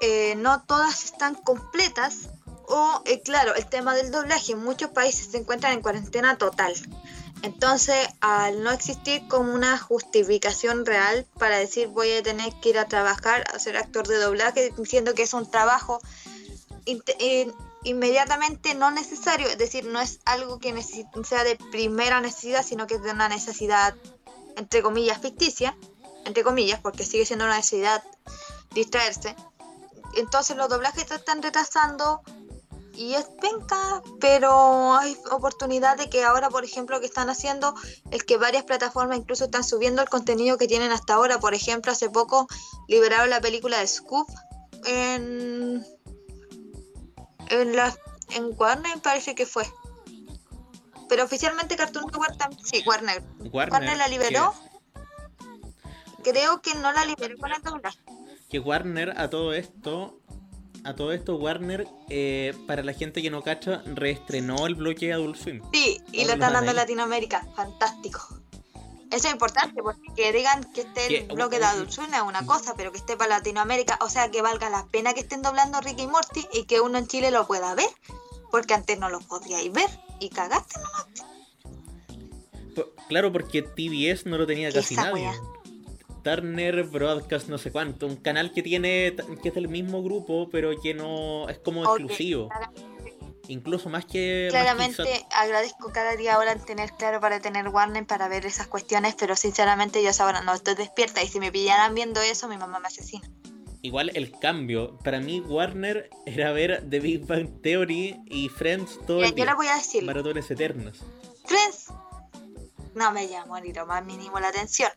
eh, 0.00 0.34
no 0.38 0.64
todas 0.64 1.04
están 1.04 1.36
completas. 1.36 2.30
O, 2.66 3.00
eh, 3.06 3.22
claro, 3.22 3.54
el 3.54 3.66
tema 3.66 3.94
del 3.94 4.10
doblaje, 4.10 4.56
muchos 4.56 4.90
países 4.90 5.28
se 5.30 5.38
encuentran 5.38 5.72
en 5.72 5.82
cuarentena 5.82 6.36
total. 6.36 6.74
Entonces, 7.42 8.08
al 8.20 8.62
no 8.62 8.70
existir 8.70 9.26
como 9.26 9.52
una 9.52 9.76
justificación 9.76 10.86
real 10.86 11.26
para 11.38 11.58
decir 11.58 11.88
voy 11.88 12.12
a 12.12 12.22
tener 12.22 12.52
que 12.60 12.70
ir 12.70 12.78
a 12.78 12.86
trabajar, 12.86 13.44
a 13.52 13.58
ser 13.58 13.76
actor 13.76 14.06
de 14.06 14.16
doblaje, 14.16 14.72
diciendo 14.76 15.14
que 15.14 15.24
es 15.24 15.34
un 15.34 15.50
trabajo 15.50 16.00
eh, 16.86 17.52
inmediatamente 17.84 18.74
no 18.74 18.90
necesario, 18.90 19.48
es 19.48 19.58
decir, 19.58 19.84
no 19.84 20.00
es 20.00 20.20
algo 20.24 20.58
que 20.58 20.80
sea 20.82 21.44
de 21.44 21.56
primera 21.70 22.20
necesidad, 22.20 22.64
sino 22.64 22.86
que 22.86 22.94
es 22.94 23.02
de 23.02 23.10
una 23.10 23.28
necesidad, 23.28 23.94
entre 24.56 24.82
comillas, 24.82 25.20
ficticia, 25.20 25.76
entre 26.24 26.44
comillas, 26.44 26.80
porque 26.80 27.04
sigue 27.04 27.26
siendo 27.26 27.44
una 27.44 27.56
necesidad 27.56 28.02
distraerse. 28.72 29.34
Entonces 30.14 30.56
los 30.56 30.68
doblajes 30.68 31.08
se 31.08 31.14
están 31.14 31.42
retrasando 31.42 32.22
y 32.94 33.14
es 33.14 33.24
penca, 33.40 34.02
pero 34.20 34.94
hay 34.94 35.16
oportunidad 35.30 35.96
de 35.96 36.10
que 36.10 36.24
ahora, 36.24 36.50
por 36.50 36.64
ejemplo, 36.64 36.96
lo 36.96 37.00
que 37.00 37.06
están 37.06 37.30
haciendo 37.30 37.74
es 38.10 38.22
que 38.24 38.36
varias 38.36 38.64
plataformas 38.64 39.18
incluso 39.18 39.44
están 39.44 39.64
subiendo 39.64 40.02
el 40.02 40.08
contenido 40.08 40.58
que 40.58 40.68
tienen 40.68 40.92
hasta 40.92 41.14
ahora. 41.14 41.38
Por 41.40 41.54
ejemplo, 41.54 41.92
hace 41.92 42.10
poco 42.10 42.46
liberaron 42.88 43.30
la 43.30 43.40
película 43.40 43.78
de 43.78 43.86
Scoop 43.86 44.28
en 44.84 45.84
en 47.48 47.76
la 47.76 47.94
en 48.34 48.50
Warner 48.56 49.00
parece 49.00 49.34
que 49.34 49.46
fue. 49.46 49.64
Pero 51.08 51.24
oficialmente 51.24 51.76
Cartoon 51.76 52.06
Network 52.06 52.38
también, 52.38 52.64
sí, 52.64 52.82
Warner. 52.86 53.22
Warner 53.52 53.96
la 53.96 54.08
liberó. 54.08 54.54
Creo 56.22 56.62
que 56.62 56.74
no 56.74 56.92
la 56.92 57.04
liberó 57.04 57.36
con 57.36 57.52
el 57.52 57.62
doblaje. 57.62 57.98
Que 58.48 58.58
Warner 58.58 59.18
a 59.18 59.28
todo 59.28 59.52
esto, 59.52 60.20
a 60.84 60.94
todo 60.94 61.12
esto 61.12 61.36
Warner, 61.36 61.86
eh, 62.08 62.54
para 62.66 62.82
la 62.82 62.92
gente 62.92 63.22
que 63.22 63.30
no 63.30 63.42
cacha, 63.42 63.82
reestrenó 63.86 64.66
el 64.66 64.74
bloque 64.74 65.06
de 65.06 65.12
Adult 65.14 65.36
Swim. 65.36 65.62
Sí, 65.72 66.00
y 66.12 66.24
lo 66.24 66.32
están 66.32 66.52
dando 66.52 66.70
en. 66.70 66.76
Latinoamérica. 66.76 67.46
Fantástico. 67.54 68.20
Eso 69.10 69.26
es 69.28 69.32
importante, 69.34 69.82
porque 69.82 70.00
que 70.16 70.32
digan 70.32 70.64
que 70.72 70.80
esté 70.82 71.06
el 71.18 71.28
Que- 71.28 71.34
bloque 71.34 71.58
de 71.58 71.66
Adult 71.66 71.90
Swim 71.90 72.12
es 72.14 72.22
una 72.22 72.46
cosa, 72.46 72.74
pero 72.76 72.92
que 72.92 72.98
esté 72.98 73.16
para 73.16 73.36
Latinoamérica, 73.36 73.98
o 74.00 74.08
sea, 74.08 74.30
que 74.30 74.40
valga 74.40 74.70
la 74.70 74.86
pena 74.86 75.12
que 75.12 75.20
estén 75.20 75.42
doblando 75.42 75.80
Ricky 75.82 76.04
y 76.04 76.06
Morty 76.06 76.46
y 76.54 76.64
que 76.64 76.80
uno 76.80 76.96
en 76.98 77.06
Chile 77.06 77.30
lo 77.30 77.46
pueda 77.46 77.74
ver, 77.74 77.90
porque 78.50 78.72
antes 78.74 78.98
no 78.98 79.10
lo 79.10 79.20
podíais 79.20 79.70
ver 79.70 79.88
y 80.18 80.30
cagaste 80.30 80.80
nomás. 80.80 81.06
Claro, 83.08 83.30
porque 83.30 83.60
TBS 83.60 84.24
no 84.26 84.38
lo 84.38 84.46
tenía 84.46 84.68
¿Qué 84.70 84.76
casi 84.76 84.94
nadie. 84.96 85.12
wea? 85.12 85.34
Turner 86.22 86.84
Broadcast 86.84 87.48
no 87.48 87.58
sé 87.58 87.70
cuánto, 87.70 88.06
un 88.06 88.16
canal 88.16 88.52
que 88.52 88.62
tiene 88.62 89.14
que 89.42 89.48
es 89.48 89.54
del 89.54 89.68
mismo 89.68 90.02
grupo, 90.02 90.48
pero 90.50 90.70
que 90.80 90.94
no 90.94 91.48
es 91.48 91.58
como 91.58 91.84
exclusivo, 91.84 92.48
incluso 93.48 93.88
más 93.88 94.04
que 94.04 94.48
más 94.50 94.62
que 94.62 94.62
Claramente 94.62 95.26
agradezco 95.34 95.92
cada 95.92 96.16
día 96.16 96.34
ahora 96.34 96.52
en 96.52 96.64
tener 96.64 96.92
claro 96.92 97.20
para 97.20 97.40
tener 97.40 97.68
Warner 97.68 98.06
para 98.06 98.28
ver 98.28 98.46
esas 98.46 98.66
cuestiones, 98.66 99.14
pero 99.18 99.36
sinceramente 99.36 100.02
yo 100.02 100.10
ahora 100.20 100.42
no 100.42 100.54
estoy 100.54 100.74
despierta 100.74 101.22
y 101.22 101.28
si 101.28 101.40
me 101.40 101.50
pillaran 101.52 101.94
viendo 101.94 102.20
eso 102.20 102.48
mi 102.48 102.56
mamá 102.56 102.78
me 102.80 102.86
asesina. 102.86 103.28
igual 103.82 104.10
el 104.14 104.30
cambio, 104.38 104.96
para 104.98 105.20
mí 105.20 105.40
Warner 105.40 106.08
era 106.26 106.52
ver 106.52 106.84
The 106.88 107.00
Big 107.00 107.26
Bang 107.26 107.60
Theory 107.62 108.20
y 108.26 108.48
Friends 108.48 108.98
todo 109.06 109.18
Mira, 109.18 109.28
el 109.28 109.34
yo 109.34 109.44
les 109.44 109.56
voy 109.56 109.66
a 109.66 109.76
decir, 109.76 110.04
maratones 110.04 110.50
eternos. 110.50 111.00
Friends 111.44 111.88
no 112.94 113.10
me 113.12 113.28
llamó 113.28 113.58
ni 113.60 113.72
lo 113.72 113.86
más 113.86 114.04
mínimo 114.04 114.38
la 114.38 114.48
atención. 114.48 114.90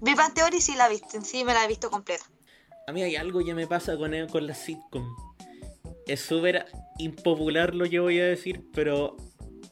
Big 0.00 0.16
Bang 0.16 0.34
Theory 0.34 0.60
sí 0.60 0.74
la 0.76 0.86
he 0.86 0.90
visto, 0.90 1.20
sí 1.22 1.44
me 1.44 1.54
la 1.54 1.64
he 1.64 1.68
visto 1.68 1.90
completa. 1.90 2.24
A 2.86 2.92
mí 2.92 3.02
hay 3.02 3.16
algo 3.16 3.44
que 3.44 3.54
me 3.54 3.66
pasa 3.66 3.96
con, 3.96 4.12
con 4.28 4.46
la 4.46 4.54
sitcom. 4.54 5.04
Es 6.06 6.20
súper 6.20 6.66
impopular 6.98 7.74
lo 7.74 7.88
que 7.90 7.98
voy 7.98 8.20
a 8.20 8.26
decir, 8.26 8.64
pero 8.72 9.16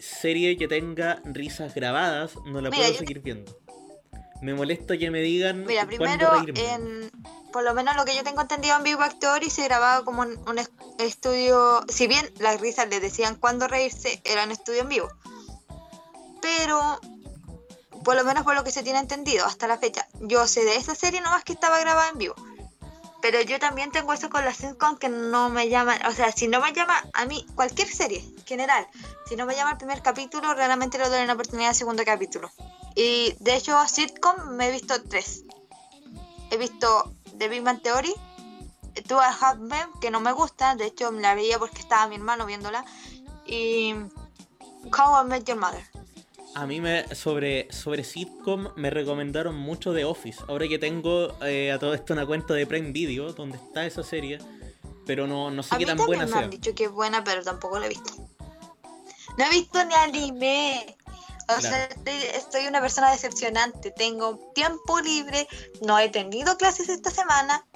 serie 0.00 0.56
que 0.56 0.66
tenga 0.66 1.20
risas 1.24 1.74
grabadas 1.74 2.34
no 2.46 2.60
la 2.60 2.70
Mira, 2.70 2.86
puedo 2.86 2.98
seguir 2.98 3.20
viendo. 3.20 3.56
Me 4.42 4.52
molesta 4.52 4.98
que 4.98 5.10
me 5.10 5.20
digan 5.20 5.64
Mira, 5.64 5.86
primero, 5.86 6.28
en, 6.56 7.10
por 7.52 7.62
lo 7.62 7.72
menos 7.72 7.94
lo 7.96 8.04
que 8.04 8.16
yo 8.16 8.24
tengo 8.24 8.40
entendido 8.42 8.76
en 8.76 8.82
Big 8.82 8.96
Bang 8.96 9.18
Theory 9.18 9.48
se 9.48 9.64
grababa 9.64 10.04
como 10.04 10.22
un, 10.22 10.36
un 10.48 10.58
es- 10.58 10.70
estudio, 10.98 11.82
si 11.88 12.08
bien 12.08 12.28
las 12.40 12.60
risas 12.60 12.88
les 12.88 13.00
decían 13.00 13.36
cuándo 13.36 13.68
reírse, 13.68 14.20
era 14.24 14.44
un 14.44 14.50
estudio 14.50 14.82
en 14.82 14.88
vivo. 14.88 15.08
Pero, 16.42 17.00
por 18.04 18.16
lo 18.16 18.24
menos 18.24 18.44
por 18.44 18.54
lo 18.54 18.62
que 18.62 18.70
se 18.70 18.82
tiene 18.82 18.98
entendido 18.98 19.44
hasta 19.46 19.66
la 19.66 19.78
fecha, 19.78 20.06
yo 20.20 20.46
sé 20.46 20.64
de 20.64 20.76
esa 20.76 20.94
serie 20.94 21.20
nomás 21.20 21.42
que 21.44 21.54
estaba 21.54 21.78
grabada 21.80 22.10
en 22.10 22.18
vivo. 22.18 22.34
Pero 23.22 23.40
yo 23.40 23.58
también 23.58 23.90
tengo 23.90 24.12
eso 24.12 24.28
con 24.28 24.44
las 24.44 24.58
sitcom 24.58 24.98
que 24.98 25.08
no 25.08 25.48
me 25.48 25.70
llaman, 25.70 25.98
o 26.06 26.12
sea, 26.12 26.30
si 26.30 26.46
no 26.46 26.60
me 26.60 26.74
llama 26.74 27.02
a 27.14 27.24
mí, 27.24 27.46
cualquier 27.54 27.88
serie, 27.88 28.18
en 28.18 28.44
general, 28.44 28.86
si 29.26 29.34
no 29.34 29.46
me 29.46 29.56
llama 29.56 29.70
el 29.72 29.76
primer 29.78 30.02
capítulo, 30.02 30.52
realmente 30.52 30.98
le 30.98 31.08
doy 31.08 31.22
una 31.22 31.32
oportunidad 31.32 31.70
al 31.70 31.74
segundo 31.74 32.04
capítulo. 32.04 32.50
Y 32.94 33.34
de 33.40 33.56
hecho, 33.56 33.82
sitcom 33.88 34.50
me 34.56 34.68
he 34.68 34.72
visto 34.72 35.02
tres. 35.02 35.44
He 36.50 36.58
visto 36.58 37.14
The 37.38 37.48
Big 37.48 37.62
Bang 37.62 37.80
Theory, 37.80 38.14
Two 39.08 39.18
and 39.18 39.36
Half 39.40 39.58
Men, 39.58 39.88
que 40.02 40.10
no 40.10 40.20
me 40.20 40.32
gusta, 40.32 40.74
de 40.74 40.84
hecho 40.84 41.10
me 41.10 41.22
la 41.22 41.34
veía 41.34 41.58
porque 41.58 41.80
estaba 41.80 42.06
mi 42.06 42.16
hermano 42.16 42.44
viéndola, 42.44 42.84
y 43.46 43.94
How 44.96 45.24
I 45.24 45.28
Met 45.28 45.44
Your 45.44 45.58
Mother. 45.58 45.82
A 46.54 46.66
mí 46.66 46.80
me 46.80 47.12
sobre, 47.14 47.70
sobre 47.72 48.04
sitcom 48.04 48.68
me 48.76 48.90
recomendaron 48.90 49.56
mucho 49.56 49.92
The 49.92 50.04
Office. 50.04 50.40
Ahora 50.48 50.68
que 50.68 50.78
tengo 50.78 51.36
eh, 51.42 51.72
a 51.72 51.78
todo 51.78 51.94
esto 51.94 52.12
una 52.12 52.24
cuenta 52.26 52.54
de 52.54 52.66
Prime 52.66 52.92
Video 52.92 53.32
donde 53.32 53.56
está 53.58 53.84
esa 53.84 54.04
serie, 54.04 54.38
pero 55.04 55.26
no, 55.26 55.50
no 55.50 55.62
sé 55.64 55.74
A 55.74 55.78
qué 55.78 55.84
mí 55.86 55.96
tan 55.96 56.06
buena 56.06 56.26
me 56.26 56.30
sea. 56.32 56.40
han 56.42 56.50
dicho 56.50 56.74
que 56.74 56.84
es 56.84 56.90
buena, 56.92 57.24
pero 57.24 57.42
tampoco 57.42 57.78
la 57.78 57.86
he 57.86 57.88
visto. 57.88 58.12
No 59.36 59.44
he 59.44 59.50
visto 59.50 59.84
ni 59.84 59.94
anime. 59.94 60.96
O 61.42 61.46
Claro. 61.46 61.60
sea, 61.60 61.84
estoy, 61.86 62.14
estoy 62.34 62.66
una 62.68 62.80
persona 62.80 63.10
decepcionante. 63.10 63.90
Tengo 63.90 64.38
tiempo 64.54 65.00
libre. 65.00 65.48
No 65.82 65.98
he 65.98 66.08
tenido 66.08 66.56
clases 66.56 66.88
esta 66.88 67.10
semana. 67.10 67.66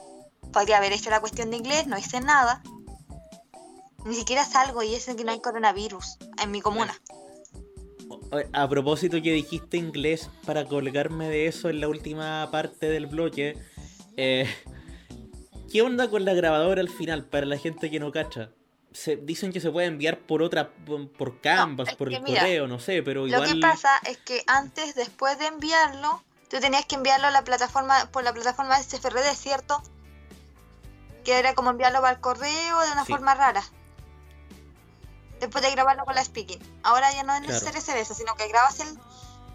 Podría 0.53 0.79
haber 0.79 0.93
hecho 0.93 1.11
la 1.11 1.21
cuestión 1.21 1.51
de 1.51 1.57
inglés. 1.59 1.87
No 1.89 1.99
hice 1.99 2.21
nada. 2.21 2.63
Ni 4.05 4.15
siquiera 4.15 4.45
salgo 4.45 4.83
y 4.85 4.95
es 4.95 5.05
que 5.07 5.25
no 5.25 5.33
hay 5.33 5.41
coronavirus 5.41 6.17
en 6.41 6.51
mi 6.53 6.61
comuna. 6.63 6.99
A 8.53 8.69
propósito 8.69 9.23
que 9.23 9.33
dijiste 9.33 9.79
inglés, 9.79 10.29
para 10.45 10.65
colgarme 10.67 11.29
de 11.29 11.47
eso 11.47 11.71
en 11.71 11.81
la 11.81 11.89
última 11.89 12.49
parte 12.51 12.89
del 12.89 13.07
bloque, 13.07 13.57
eh, 14.17 14.47
¿qué 15.73 15.81
onda 15.83 16.11
con 16.11 16.25
la 16.25 16.35
grabadora 16.35 16.81
al 16.81 16.91
final 16.91 17.25
para 17.25 17.47
la 17.47 17.57
gente 17.57 17.91
que 17.91 17.99
no 17.99 18.13
cacha? 18.13 18.51
Se, 18.93 19.17
dicen 19.17 19.53
que 19.53 19.61
se 19.61 19.71
puede 19.71 19.87
enviar 19.87 20.19
por 20.19 20.43
otra, 20.43 20.71
por, 20.71 21.41
Canvas, 21.41 21.95
por 21.95 22.13
el 22.13 22.23
mira, 22.23 22.41
correo, 22.43 22.67
no 22.67 22.79
sé, 22.81 23.03
pero 23.03 23.23
Lo 23.23 23.29
igual... 23.29 23.55
que 23.55 23.61
pasa 23.61 23.91
es 24.07 24.19
que 24.19 24.43
antes, 24.47 24.95
después 24.95 25.39
de 25.39 25.47
enviarlo, 25.47 26.23
tú 26.51 26.59
tenías 26.61 26.85
que 26.85 26.97
enviarlo 26.97 27.29
a 27.29 27.31
la 27.31 27.45
plataforma, 27.45 28.11
por 28.13 28.25
la 28.25 28.33
plataforma 28.33 28.77
de 28.77 28.85
SFRD, 28.85 29.35
¿cierto? 29.37 29.83
Que 31.25 31.39
era 31.39 31.55
como 31.55 31.71
enviarlo 31.71 32.05
al 32.05 32.21
correo 32.21 32.81
de 32.81 32.93
una 32.93 33.05
Sí. 33.05 33.13
forma 33.13 33.35
rara. 33.35 33.63
Después 35.41 35.63
de 35.65 35.71
grabarlo 35.71 36.05
con 36.05 36.15
la 36.15 36.25
speaking. 36.25 36.59
Ahora 36.83 37.13
ya 37.13 37.23
no 37.23 37.35
es 37.35 37.43
necesario 37.43 37.79
hacer 37.79 37.97
eso, 37.97 38.15
sino 38.15 38.35
que 38.35 38.49
grabas 38.49 38.81
el, 38.81 38.89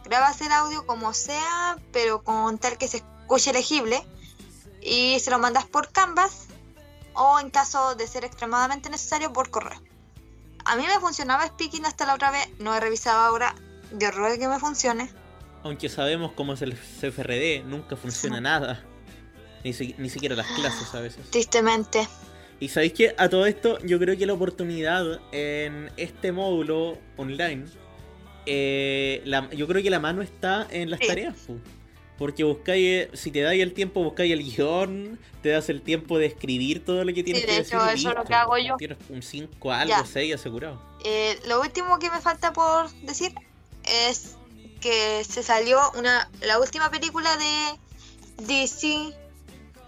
grabas 0.05 0.39
el 0.41 0.51
audio 0.51 0.85
como 0.85 1.13
sea, 1.13 1.77
pero 1.91 2.23
con 2.23 2.57
tal 2.57 2.77
que 2.77 2.87
se 2.87 2.97
escuche 2.97 3.51
legible. 3.53 4.05
Y 4.81 5.19
se 5.19 5.31
lo 5.31 5.39
mandas 5.39 5.65
por 5.65 5.91
Canvas 5.91 6.47
o 7.13 7.39
en 7.39 7.49
caso 7.49 7.95
de 7.95 8.07
ser 8.07 8.25
extremadamente 8.25 8.89
necesario 8.89 9.31
por 9.33 9.49
correo. 9.49 9.81
A 10.65 10.75
mí 10.77 10.85
me 10.87 10.99
funcionaba 10.99 11.45
Speaking 11.47 11.85
hasta 11.85 12.05
la 12.05 12.15
otra 12.15 12.31
vez, 12.31 12.47
no 12.59 12.73
he 12.75 12.79
revisado 12.79 13.19
ahora, 13.19 13.53
de 13.91 14.07
horror 14.07 14.37
que 14.39 14.47
me 14.47 14.59
funcione. 14.59 15.09
Aunque 15.63 15.87
sabemos 15.89 16.31
cómo 16.33 16.53
es 16.53 16.61
el 16.61 16.73
CFRD, 16.75 17.63
nunca 17.65 17.95
funciona 17.95 18.41
nada. 18.41 18.83
Ni, 19.63 19.71
si- 19.73 19.95
ni 19.97 20.09
siquiera 20.09 20.35
las 20.35 20.47
clases 20.47 20.93
a 20.93 20.99
veces. 20.99 21.29
Tristemente. 21.31 22.07
Y 22.63 22.69
sabéis 22.69 22.93
que 22.93 23.13
a 23.17 23.27
todo 23.27 23.45
esto, 23.45 23.77
yo 23.79 23.99
creo 23.99 24.17
que 24.17 24.25
la 24.25 24.31
oportunidad 24.31 25.19
en 25.33 25.91
este 25.97 26.31
módulo 26.31 26.97
online, 27.17 27.65
eh, 28.45 29.21
la- 29.25 29.49
yo 29.49 29.67
creo 29.67 29.83
que 29.83 29.89
la 29.89 29.99
mano 29.99 30.21
está 30.21 30.65
en 30.69 30.89
las 30.89 31.01
Sí. 31.01 31.07
tareas. 31.07 31.35
Porque 32.17 32.45
buscáis, 32.45 32.85
eh, 32.85 33.09
si 33.15 33.31
te 33.31 33.41
dais 33.41 33.61
el 33.61 33.73
tiempo, 33.73 34.01
buscáis 34.01 34.31
el 34.31 34.43
guion, 34.43 35.19
te 35.41 35.49
das 35.49 35.67
el 35.67 35.81
tiempo 35.81 36.17
de 36.17 36.27
escribir 36.27 36.85
todo 36.85 37.03
lo 37.03 37.13
que 37.13 37.21
tienes 37.21 37.41
de 37.41 37.47
que 37.49 37.57
hecho, 37.57 37.83
decir. 37.83 37.97
eso 37.99 38.09
es 38.11 38.15
lo 38.15 38.23
que 38.23 38.33
hago 38.33 38.57
yo. 38.57 38.77
Tienes 38.77 38.97
un 39.09 39.21
5 39.21 39.73
algo, 39.73 39.89
Ya. 39.93 40.05
6 40.05 40.33
asegurado. 40.33 40.81
Eh, 41.03 41.37
lo 41.49 41.59
último 41.59 41.99
que 41.99 42.09
me 42.11 42.21
falta 42.21 42.53
por 42.53 42.89
decir 43.01 43.33
es 43.83 44.37
que 44.79 45.21
se 45.25 45.43
salió 45.43 45.79
una 45.99 46.29
la 46.41 46.59
última 46.61 46.89
película 46.89 47.29
de 47.35 48.45
DC 48.45 49.13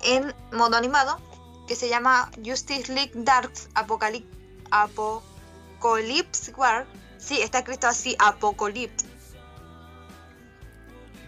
en 0.04 0.34
modo 0.52 0.76
animado 0.76 1.20
que 1.68 1.76
se 1.76 1.90
llama 1.90 2.32
Justice 2.44 2.94
League 2.94 3.12
Darks 3.16 3.70
Apocalypse 3.74 4.28
Apocalypse 4.72 6.52
War. 6.54 6.86
Sí, 7.18 7.42
está 7.42 7.60
escrito 7.60 7.88
así, 7.88 8.16
Apocalypse. 8.20 9.06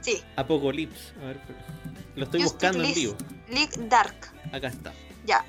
Sí, 0.01 0.23
Apocalypse. 0.35 1.13
A 1.21 1.25
ver, 1.25 1.41
lo 2.15 2.23
estoy 2.25 2.41
Justice 2.41 2.67
buscando 2.67 2.83
en 2.83 2.93
vivo. 2.93 3.15
League 3.49 3.73
Dark. 3.89 4.31
Acá 4.51 4.67
está. 4.67 4.93
Ya. 5.25 5.43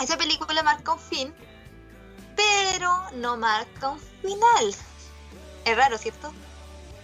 Esa 0.00 0.16
película 0.16 0.62
marca 0.62 0.92
un 0.92 0.98
fin, 0.98 1.34
pero 2.36 3.10
no 3.16 3.36
marca 3.36 3.90
un 3.90 3.98
final. 3.98 4.74
Es 5.64 5.76
raro, 5.76 5.98
¿cierto? 5.98 6.32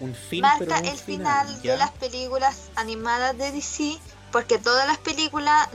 Un 0.00 0.14
fin, 0.14 0.40
marca 0.42 0.58
pero 0.58 0.70
no 0.72 0.78
un 0.80 0.86
el 0.86 0.98
final, 0.98 1.62
de 1.62 1.76
las 1.76 1.90
películas 1.92 2.70
animadas 2.76 3.36
de 3.36 3.52
DC, 3.52 3.98
porque 4.36 4.58
todas 4.58 4.86
las 4.86 4.98
películas, 4.98 5.66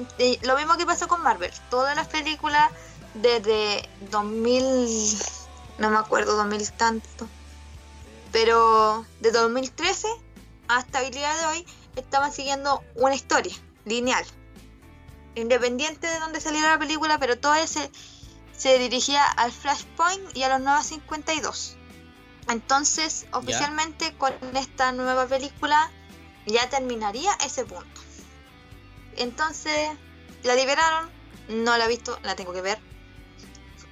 lo 0.43 0.55
mismo 0.55 0.77
que 0.77 0.85
pasó 0.85 1.07
con 1.07 1.23
Marvel, 1.23 1.51
todas 1.71 1.95
las 1.95 2.07
películas 2.07 2.69
desde 3.15 3.89
2000, 4.11 5.17
no 5.79 5.89
me 5.89 5.97
acuerdo, 5.97 6.35
2000 6.35 6.71
tanto, 6.73 7.27
pero 8.31 9.03
de 9.19 9.31
2013 9.31 10.07
hasta 10.67 11.01
el 11.01 11.11
día 11.11 11.35
de 11.37 11.45
hoy 11.47 11.65
estaban 11.95 12.31
siguiendo 12.31 12.83
una 12.93 13.15
historia 13.15 13.55
lineal, 13.85 14.23
independiente 15.33 16.05
de 16.05 16.19
donde 16.19 16.39
saliera 16.39 16.69
la 16.69 16.77
película, 16.77 17.17
pero 17.17 17.39
todo 17.39 17.55
ese 17.55 17.89
se 18.55 18.77
dirigía 18.77 19.25
al 19.25 19.51
Flashpoint 19.51 20.37
y 20.37 20.43
a 20.43 20.49
los 20.49 20.61
Nuevos 20.61 20.85
52. 20.85 21.77
Entonces, 22.47 23.25
oficialmente 23.33 24.15
con 24.19 24.35
esta 24.55 24.91
nueva 24.91 25.25
película 25.25 25.89
ya 26.45 26.69
terminaría 26.69 27.33
ese 27.43 27.65
punto. 27.65 28.01
Entonces, 29.21 29.91
la 30.41 30.55
liberaron, 30.55 31.09
no 31.47 31.77
la 31.77 31.85
he 31.85 31.87
visto, 31.87 32.17
la 32.23 32.35
tengo 32.35 32.53
que 32.53 32.61
ver. 32.61 32.79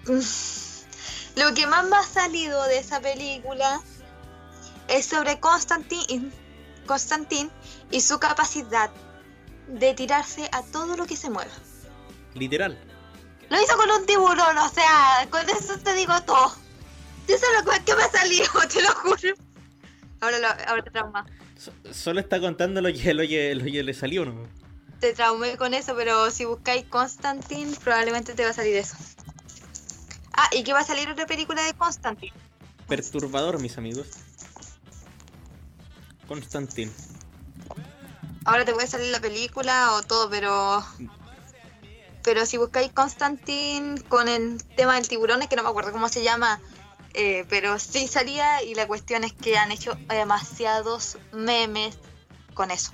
Lo 1.36 1.54
que 1.54 1.68
más 1.68 1.86
me 1.86 1.96
ha 1.98 2.04
salido 2.04 2.64
de 2.66 2.80
esa 2.80 3.00
película 3.00 3.80
es 4.88 5.06
sobre 5.06 5.40
Constantine, 5.40 6.32
Constantine 6.88 7.50
y 7.92 8.02
su 8.02 8.20
capacidad 8.20 8.90
de 9.68 9.94
tirarse 9.94 10.50
a 10.52 10.64
todo 10.64 10.98
lo 10.98 11.06
que 11.06 11.16
se 11.16 11.30
mueva. 11.30 11.52
Literal. 12.34 12.76
Lo 13.50 13.62
hizo 13.62 13.78
con 13.78 13.92
un 13.92 14.06
tiburón, 14.08 14.58
o 14.58 14.70
sea, 14.70 15.28
con 15.30 15.48
eso 15.48 15.78
te 15.80 15.94
digo 15.94 16.20
todo. 16.24 16.56
Eso 17.28 17.46
es 17.46 17.66
lo 17.66 17.72
que 17.86 17.96
me 17.96 18.02
ha 18.04 18.10
salido, 18.12 18.46
te 18.74 18.82
lo 18.82 18.90
juro. 18.96 19.36
Ahora, 20.22 20.40
lo, 20.40 20.48
ahora 20.68 20.84
te 20.84 20.90
trauma. 20.90 21.26
So- 21.56 21.72
solo 21.94 22.20
está 22.20 22.40
contando 22.40 22.82
lo 22.82 22.92
que, 22.92 23.14
lo 23.14 23.22
que, 23.28 23.54
lo 23.54 23.64
que 23.66 23.84
le 23.84 23.94
salió, 23.94 24.26
¿no? 24.26 24.48
Te 25.00 25.14
traumé 25.14 25.56
con 25.58 25.74
eso, 25.74 25.96
pero 25.96 26.30
si 26.30 26.46
buscáis 26.46 26.86
Constantine, 26.86 27.76
probablemente 27.84 28.34
te 28.34 28.44
va 28.44 28.50
a 28.50 28.54
salir 28.54 28.76
eso. 28.76 28.96
Ah, 30.34 30.50
y 30.52 30.64
que 30.64 30.74
va 30.74 30.80
a 30.80 30.84
salir 30.84 31.10
otra 31.10 31.26
película 31.26 31.64
de 31.64 31.74
Constantine. 31.74 32.34
Perturbador, 32.88 33.60
mis 33.62 33.78
amigos. 33.78 34.08
Constantin. 36.28 36.94
Ahora 38.46 38.66
te 38.66 38.74
puede 38.74 38.88
salir 38.88 39.12
la 39.12 39.20
película 39.20 39.94
o 39.94 40.04
todo, 40.04 40.30
pero. 40.30 40.86
Pero 42.24 42.46
si 42.46 42.58
buscáis 42.58 42.92
Constantine 42.92 44.02
con 44.10 44.28
el 44.28 44.64
tema 44.76 44.96
del 44.96 45.08
tiburón, 45.08 45.42
es 45.42 45.48
que 45.48 45.56
no 45.56 45.64
me 45.64 45.70
acuerdo 45.70 45.92
cómo 45.92 46.10
se 46.10 46.24
llama. 46.24 46.60
eh, 47.14 47.46
pero 47.50 47.80
sí 47.80 48.08
salía 48.08 48.62
y 48.64 48.76
la 48.76 48.86
cuestión 48.86 49.24
es 49.24 49.34
que 49.34 49.58
han 49.58 49.72
hecho 49.72 49.94
demasiados 50.08 51.18
memes 51.32 51.98
con 52.54 52.70
eso. 52.70 52.92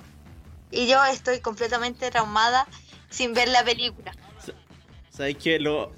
Y 0.70 0.86
yo 0.86 1.04
estoy 1.04 1.40
completamente 1.40 2.10
traumada 2.10 2.66
sin 3.10 3.34
ver 3.34 3.48
la 3.48 3.64
película. 3.64 4.12
¿Sabes 5.10 5.36
qué? 5.42 5.58
Lo, 5.58 5.92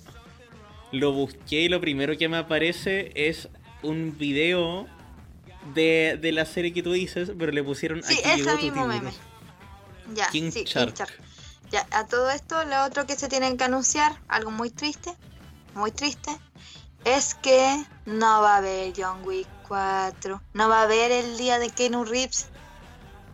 lo 0.92 1.12
busqué 1.12 1.62
y 1.62 1.68
lo 1.68 1.80
primero 1.80 2.16
que 2.16 2.28
me 2.28 2.36
aparece 2.36 3.12
es 3.14 3.48
un 3.82 4.16
video 4.16 4.86
de, 5.74 6.18
de 6.20 6.32
la 6.32 6.44
serie 6.44 6.72
que 6.72 6.82
tú 6.82 6.92
dices, 6.92 7.32
pero 7.38 7.52
le 7.52 7.62
pusieron 7.62 8.02
Sí, 8.02 8.18
aquí 8.24 8.40
ese 8.42 8.56
mismo 8.56 8.86
meme. 8.86 9.12
Ya, 10.14 10.28
King 10.30 10.50
sí, 10.50 10.64
Shark. 10.64 10.94
King 10.94 10.96
Shark. 10.96 11.20
Ya, 11.70 11.86
a 11.90 12.06
todo 12.06 12.30
esto, 12.30 12.64
lo 12.64 12.84
otro 12.84 13.06
que 13.06 13.16
se 13.16 13.28
tienen 13.28 13.58
que 13.58 13.64
anunciar, 13.64 14.18
algo 14.28 14.50
muy 14.50 14.70
triste, 14.70 15.12
muy 15.74 15.90
triste, 15.90 16.30
es 17.04 17.34
que 17.34 17.84
no 18.06 18.40
va 18.40 18.54
a 18.54 18.58
haber 18.58 18.92
John 18.96 19.22
Wick 19.24 19.48
4, 19.68 20.42
no 20.54 20.68
va 20.68 20.80
a 20.80 20.82
haber 20.84 21.12
el 21.12 21.36
día 21.36 21.58
de 21.58 21.68
Keanu 21.70 22.04
Reeves. 22.04 22.48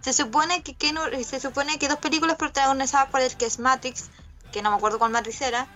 Se 0.05 0.13
supone 0.13 0.63
que 0.63 0.75
Keanu, 0.75 1.01
se 1.25 1.41
supone 1.41 1.79
que 1.79 1.89
dos 1.89 1.97
películas 1.99 2.37
protagonizadas 2.37 3.09
por 3.09 3.23
el 3.23 3.35
que 3.37 3.47
es 3.47 3.59
Matrix, 3.59 4.11
que 4.53 4.61
no 4.61 4.71
me 4.71 4.77
acuerdo 4.77 4.99
cuál 4.99 5.11
Matrix 5.13 5.41
era, 5.41 5.67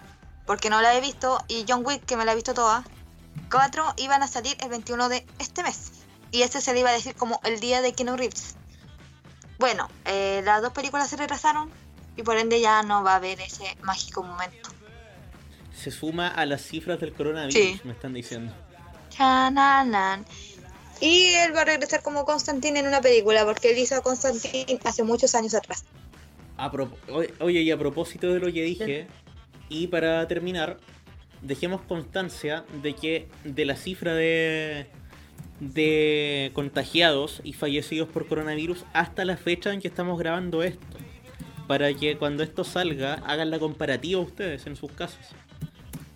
porque 0.46 0.68
no 0.68 0.82
la 0.82 0.94
he 0.94 1.00
visto, 1.00 1.42
y 1.48 1.64
John 1.66 1.82
Wick, 1.84 2.04
que 2.04 2.16
me 2.16 2.26
la 2.26 2.32
he 2.32 2.34
visto 2.34 2.52
toda, 2.52 2.84
cuatro 3.50 3.94
iban 3.96 4.22
a 4.22 4.28
salir 4.28 4.54
el 4.60 4.68
21 4.68 5.08
de 5.08 5.26
este 5.38 5.62
mes. 5.62 5.92
Y 6.30 6.42
este 6.42 6.60
se 6.60 6.74
le 6.74 6.80
iba 6.80 6.90
a 6.90 6.92
decir 6.92 7.14
como 7.14 7.40
el 7.42 7.58
día 7.58 7.80
de 7.80 7.94
Keanu 7.94 8.16
Reeves. 8.16 8.56
Bueno, 9.58 9.88
eh, 10.04 10.42
las 10.44 10.60
dos 10.60 10.72
películas 10.74 11.08
se 11.08 11.16
retrasaron 11.16 11.70
y 12.16 12.22
por 12.22 12.36
ende 12.36 12.60
ya 12.60 12.82
no 12.82 13.02
va 13.02 13.12
a 13.12 13.16
haber 13.16 13.40
ese 13.40 13.76
mágico 13.82 14.22
momento. 14.22 14.68
Se 15.74 15.90
suma 15.90 16.28
a 16.28 16.44
las 16.44 16.60
cifras 16.60 17.00
del 17.00 17.14
coronavirus, 17.14 17.54
Sí. 17.54 17.80
me 17.84 17.92
están 17.92 18.12
diciendo. 18.12 18.52
Chananan. 19.08 20.26
Y 21.00 21.34
él 21.34 21.54
va 21.54 21.60
a 21.62 21.64
regresar 21.64 22.02
como 22.02 22.24
Constantine 22.24 22.80
en 22.80 22.86
una 22.88 23.00
película 23.00 23.44
porque 23.44 23.70
él 23.70 23.78
hizo 23.78 23.94
a 23.96 24.00
Constantine 24.02 24.80
hace 24.84 25.02
muchos 25.04 25.34
años 25.34 25.54
atrás. 25.54 25.84
A 26.56 26.70
pro- 26.72 26.92
oye, 27.40 27.60
y 27.62 27.70
a 27.70 27.78
propósito 27.78 28.32
de 28.32 28.40
lo 28.40 28.46
que 28.52 28.62
dije, 28.62 29.06
y 29.68 29.86
para 29.86 30.26
terminar, 30.26 30.78
dejemos 31.42 31.82
constancia 31.82 32.64
de 32.82 32.94
que 32.94 33.28
de 33.44 33.64
la 33.64 33.76
cifra 33.76 34.12
de, 34.14 34.86
de 35.60 36.50
contagiados 36.54 37.40
y 37.44 37.52
fallecidos 37.52 38.08
por 38.08 38.26
coronavirus 38.26 38.84
hasta 38.92 39.24
la 39.24 39.36
fecha 39.36 39.72
en 39.72 39.80
que 39.80 39.86
estamos 39.88 40.18
grabando 40.18 40.62
esto. 40.64 40.84
Para 41.68 41.92
que 41.94 42.16
cuando 42.16 42.42
esto 42.42 42.64
salga 42.64 43.14
hagan 43.26 43.50
la 43.50 43.58
comparativa 43.60 44.20
ustedes 44.20 44.66
en 44.66 44.74
sus 44.74 44.90
casos. 44.92 45.20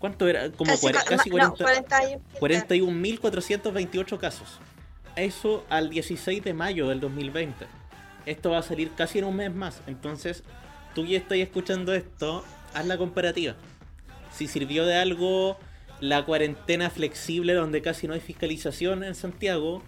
¿Cuánto 0.01 0.27
era? 0.27 0.51
Como 0.51 0.73
Casi, 0.73 0.89
ca- 0.91 1.05
casi 1.05 1.31
no, 1.31 1.55
40 1.55 2.19
40 2.41 2.75
y- 2.77 2.79
41.428 3.21 4.19
casos. 4.19 4.59
Eso 5.17 5.65
al 5.69 5.91
16 5.91 6.43
de 6.43 6.55
mayo 6.55 6.89
del 6.89 7.01
2020. 7.01 7.67
Esto 8.25 8.51
va 8.51 8.59
a 8.59 8.63
salir 8.63 8.93
casi 8.95 9.19
en 9.19 9.25
un 9.25 9.37
mes 9.37 9.53
más. 9.55 9.81
Entonces, 9.87 10.43
tú 10.95 11.05
ya 11.05 11.19
estás 11.19 11.39
escuchando 11.39 11.95
esto, 11.95 12.45
haz 12.75 12.87
la 12.87 12.97
comparativa. 12.97 13.55
Si 14.31 14.47
sirvió 14.49 14.87
de 14.87 14.97
algo 14.97 15.59
la 16.01 16.25
cuarentena 16.25 16.91
flexible 16.91 17.55
donde 17.55 17.83
casi 17.83 18.09
no 18.09 18.15
hay 18.15 18.21
fiscalización 18.21 19.05
en 19.05 19.15
Santiago, 19.15 19.83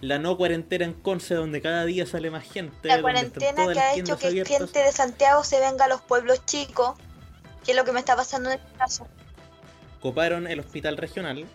la 0.00 0.18
no 0.18 0.36
cuarentena 0.36 0.86
en 0.86 0.94
Conce, 0.94 1.34
donde 1.34 1.60
cada 1.60 1.84
día 1.84 2.06
sale 2.06 2.30
más 2.30 2.44
gente. 2.50 2.88
La 2.88 3.02
cuarentena 3.02 3.72
que 3.72 3.78
ha 3.78 3.94
hecho 3.94 4.16
que 4.18 4.28
abiertas. 4.28 4.58
gente 4.58 4.78
de 4.80 4.92
Santiago 4.92 5.44
se 5.44 5.60
venga 5.60 5.84
a 5.84 5.88
los 5.88 6.00
pueblos 6.00 6.44
chicos, 6.46 6.98
que 7.64 7.72
es 7.72 7.76
lo 7.76 7.84
que 7.84 7.92
me 7.92 8.00
está 8.00 8.16
pasando 8.16 8.50
en 8.50 8.58
este 8.58 8.78
caso. 8.78 9.06
Coparon 10.00 10.46
el 10.46 10.60
hospital 10.60 10.96
regional. 10.96 11.46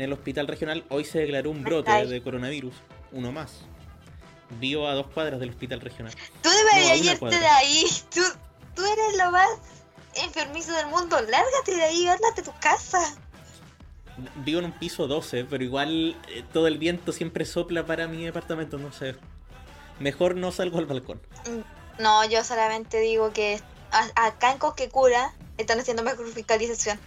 En 0.00 0.04
el 0.04 0.14
hospital 0.14 0.46
regional 0.46 0.82
hoy 0.88 1.04
se 1.04 1.18
declaró 1.18 1.50
un 1.50 1.62
brote 1.62 2.06
de 2.06 2.22
coronavirus, 2.22 2.72
uno 3.12 3.32
más. 3.32 3.52
Vivo 4.58 4.88
a 4.88 4.94
dos 4.94 5.08
cuadras 5.08 5.38
del 5.40 5.50
hospital 5.50 5.82
regional. 5.82 6.14
Tú 6.42 6.48
deberías 6.48 7.04
irte 7.04 7.26
de 7.38 7.46
ahí. 7.46 7.84
Tú, 8.08 8.22
tú 8.74 8.82
eres 8.82 9.18
lo 9.18 9.30
más 9.30 9.46
enfermizo 10.14 10.72
del 10.72 10.86
mundo. 10.86 11.20
Lárgate 11.20 11.74
de 11.76 11.82
ahí, 11.82 12.06
ándate 12.06 12.40
a 12.40 12.44
tu 12.44 12.52
casa. 12.60 13.14
Vivo 14.36 14.60
en 14.60 14.64
un 14.64 14.72
piso 14.72 15.06
12, 15.06 15.44
pero 15.44 15.62
igual 15.62 16.16
eh, 16.28 16.44
todo 16.50 16.66
el 16.66 16.78
viento 16.78 17.12
siempre 17.12 17.44
sopla 17.44 17.84
para 17.84 18.08
mi 18.08 18.24
departamento, 18.24 18.78
no 18.78 18.92
sé. 18.94 19.16
Mejor 19.98 20.34
no 20.34 20.50
salgo 20.50 20.78
al 20.78 20.86
balcón. 20.86 21.20
No, 21.98 22.24
yo 22.24 22.42
solamente 22.42 23.00
digo 23.00 23.34
que 23.34 23.60
a- 23.92 24.26
acá 24.28 24.52
en 24.52 24.56
Cosquecura 24.56 25.34
están 25.58 25.78
haciendo 25.78 26.02
mejor 26.02 26.26
fiscalización. 26.32 26.98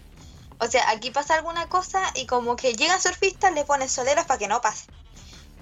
O 0.60 0.68
sea, 0.68 0.90
aquí 0.90 1.12
pasa 1.12 1.36
alguna 1.36 1.68
cosa 1.68 2.02
y 2.16 2.26
como 2.26 2.56
que 2.56 2.74
llegan 2.74 3.02
surfistas, 3.02 3.54
le 3.54 3.66
ponen 3.66 3.90
soleros 3.90 4.26
para 4.26 4.38
que 4.38 4.48
no 4.48 4.62
pase. 4.62 4.86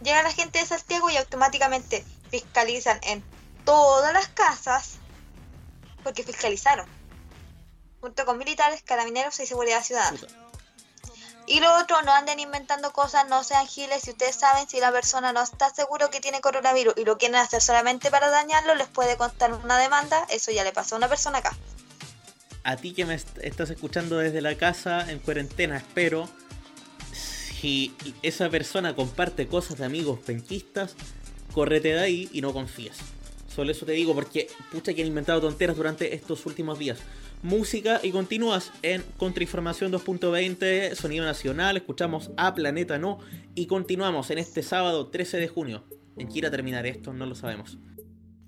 Llega 0.04 0.24
la 0.24 0.32
gente 0.32 0.60
de 0.60 0.66
Santiago 0.66 1.10
y 1.10 1.18
automáticamente 1.18 2.06
fiscalizan 2.30 3.00
en 3.04 3.24
todas 3.66 4.14
las 4.14 4.28
casas 4.30 4.94
porque 6.04 6.24
fiscalizaron. 6.24 6.88
Junto 8.00 8.26
con 8.26 8.38
militares, 8.38 8.82
carabineros 8.84 9.40
y 9.40 9.46
seguridad 9.46 9.84
ciudadana. 9.84 10.20
Puta. 10.20 10.42
Y 11.46 11.60
lo 11.60 11.76
otro, 11.80 12.02
no 12.04 12.14
anden 12.14 12.40
inventando 12.40 12.94
cosas, 12.94 13.28
no 13.28 13.44
sean 13.44 13.68
giles. 13.68 14.04
Si 14.04 14.12
ustedes 14.12 14.36
saben 14.36 14.70
si 14.70 14.80
la 14.80 14.92
persona 14.92 15.34
no 15.34 15.42
está 15.42 15.70
seguro 15.74 16.10
que 16.10 16.22
tiene 16.22 16.40
coronavirus 16.40 16.94
y 16.98 17.04
lo 17.04 17.18
quieren 17.18 17.36
hacer 17.36 17.62
solamente 17.62 18.10
para 18.10 18.30
dañarlo, 18.30 18.76
les 18.76 18.88
puede 18.88 19.18
contar 19.18 19.54
una 19.54 19.78
demanda. 19.78 20.26
Eso 20.30 20.52
ya 20.52 20.64
le 20.64 20.72
pasó 20.72 20.96
a 20.96 21.00
una 21.00 21.10
persona 21.10 21.40
acá. 21.40 21.56
A 22.64 22.78
ti 22.78 22.94
que 22.94 23.06
me 23.06 23.16
est- 23.16 23.38
estás 23.42 23.70
escuchando 23.70 24.18
desde 24.18 24.42
la 24.42 24.56
casa 24.56 25.12
en 25.12 25.20
cuarentena, 25.20 25.78
espero. 25.78 26.30
Si 27.14 27.94
esa 28.24 28.50
persona 28.50 28.96
comparte 28.96 29.48
cosas 29.48 29.78
de 29.78 29.86
amigos 29.86 30.20
penquistas, 30.26 30.96
córrete 31.54 31.90
de 31.90 32.00
ahí 32.00 32.30
y 32.34 32.42
no 32.42 32.54
confíes. 32.54 32.98
Solo 33.54 33.72
eso 33.72 33.86
te 33.86 33.92
digo 33.92 34.14
porque 34.14 34.48
pucha 34.72 34.94
que 34.94 35.02
han 35.02 35.08
inventado 35.08 35.42
tonteras 35.42 35.76
durante 35.76 36.16
estos 36.16 36.46
últimos 36.46 36.80
días. 36.80 37.00
Música 37.44 38.00
y 38.04 38.12
continúas 38.12 38.72
en 38.82 39.04
Contrainformación 39.18 39.92
2.20, 39.92 40.96
Sonido 40.96 41.26
Nacional, 41.26 41.76
escuchamos 41.76 42.30
a 42.38 42.54
Planeta 42.54 42.98
No 43.00 43.20
y 43.56 43.66
continuamos 43.66 44.30
en 44.30 44.38
este 44.38 44.64
sábado 44.64 45.08
13 45.08 45.38
de 45.38 45.48
junio. 45.48 45.84
¿En 46.18 46.28
qué 46.30 46.40
irá 46.40 46.48
a 46.50 46.52
terminar 46.52 46.86
esto? 46.86 47.14
No 47.14 47.26
lo 47.26 47.36
sabemos. 47.36 47.78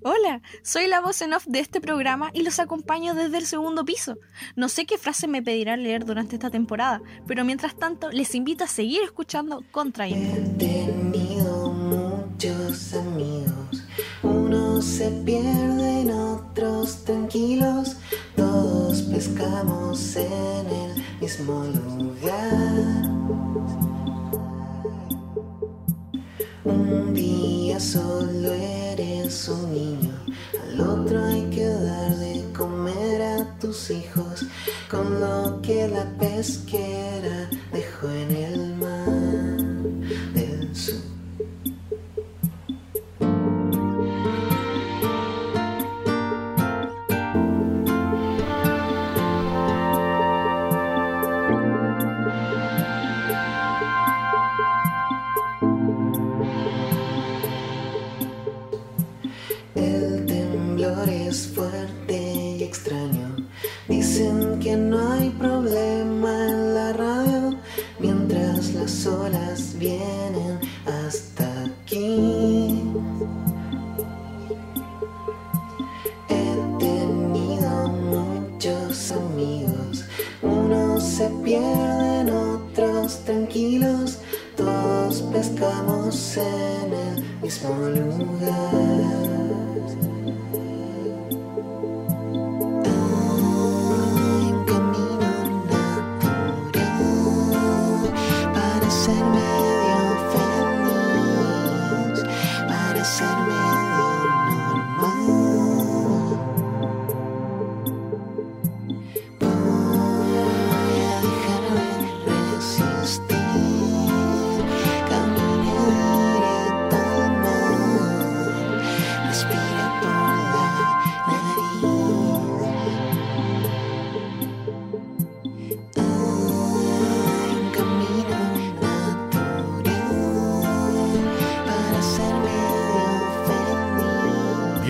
Hola, 0.06 0.42
soy 0.64 0.88
la 0.88 1.00
voz 1.00 1.22
en 1.22 1.34
off 1.34 1.46
de 1.48 1.60
este 1.60 1.80
programa 1.80 2.30
y 2.34 2.44
los 2.44 2.60
acompaño 2.60 3.14
desde 3.14 3.38
el 3.38 3.46
segundo 3.46 3.86
piso. 3.86 4.18
No 4.58 4.68
sé 4.68 4.86
qué 4.86 4.98
frase 4.98 5.30
me 5.30 5.42
pedirán 5.42 5.82
leer 5.82 6.04
durante 6.04 6.36
esta 6.36 6.50
temporada, 6.50 7.02
pero 7.26 7.46
mientras 7.46 7.76
tanto 7.76 8.12
les 8.12 8.36
invito 8.36 8.66
a 8.66 8.68
seguir 8.68 9.02
escuchando 9.02 9.64
Contrainfo. 9.72 10.36
He 10.36 10.58
tenido 10.58 11.72
muchos 11.72 12.94
amigos, 12.96 13.84
unos 14.24 14.84
se 14.84 15.10
pierden, 15.10 16.12
otros 16.12 17.06
tranquilos, 17.06 17.96
todos 18.36 19.04
pescamos 19.04 20.18
en 20.18 20.68
el 20.68 21.20
mismo 21.22 21.64
lugar. 21.64 23.23
Un 26.94 27.12
día 27.16 27.80
solo 27.80 28.54
eres 28.54 29.50
un 29.50 29.74
niño, 29.74 30.12
al 30.62 30.80
otro 30.80 31.24
hay 31.24 31.42
que 31.50 31.66
dar 31.66 32.16
de 32.18 32.46
comer 32.56 33.20
a 33.20 33.60
tus 33.60 33.90
hijos 33.90 34.46
con 34.92 35.20
lo 35.20 35.60
que 35.64 35.88
la 35.88 36.06
pesquera 36.20 37.50
dejó 37.72 38.10
en 38.12 38.36
el 38.36 38.73
pierden, 81.44 82.30
otros 82.30 83.20
tranquilos, 83.26 84.20
todos 84.56 85.22
pescamos 85.34 86.38
en 86.38 86.94
el 86.94 87.24
mismo 87.42 87.76
lugar. 87.90 89.14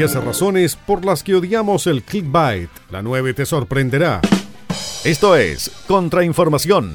10 0.05 0.25
razones 0.25 0.75
por 0.75 1.05
las 1.05 1.23
que 1.23 1.33
odiamos 1.33 1.87
el 1.87 2.03
clickbait. 2.03 2.69
La 2.89 3.01
9 3.01 3.33
te 3.35 3.45
sorprenderá. 3.45 4.19
Esto 5.05 5.37
es 5.37 5.71
Contrainformación. 5.87 6.93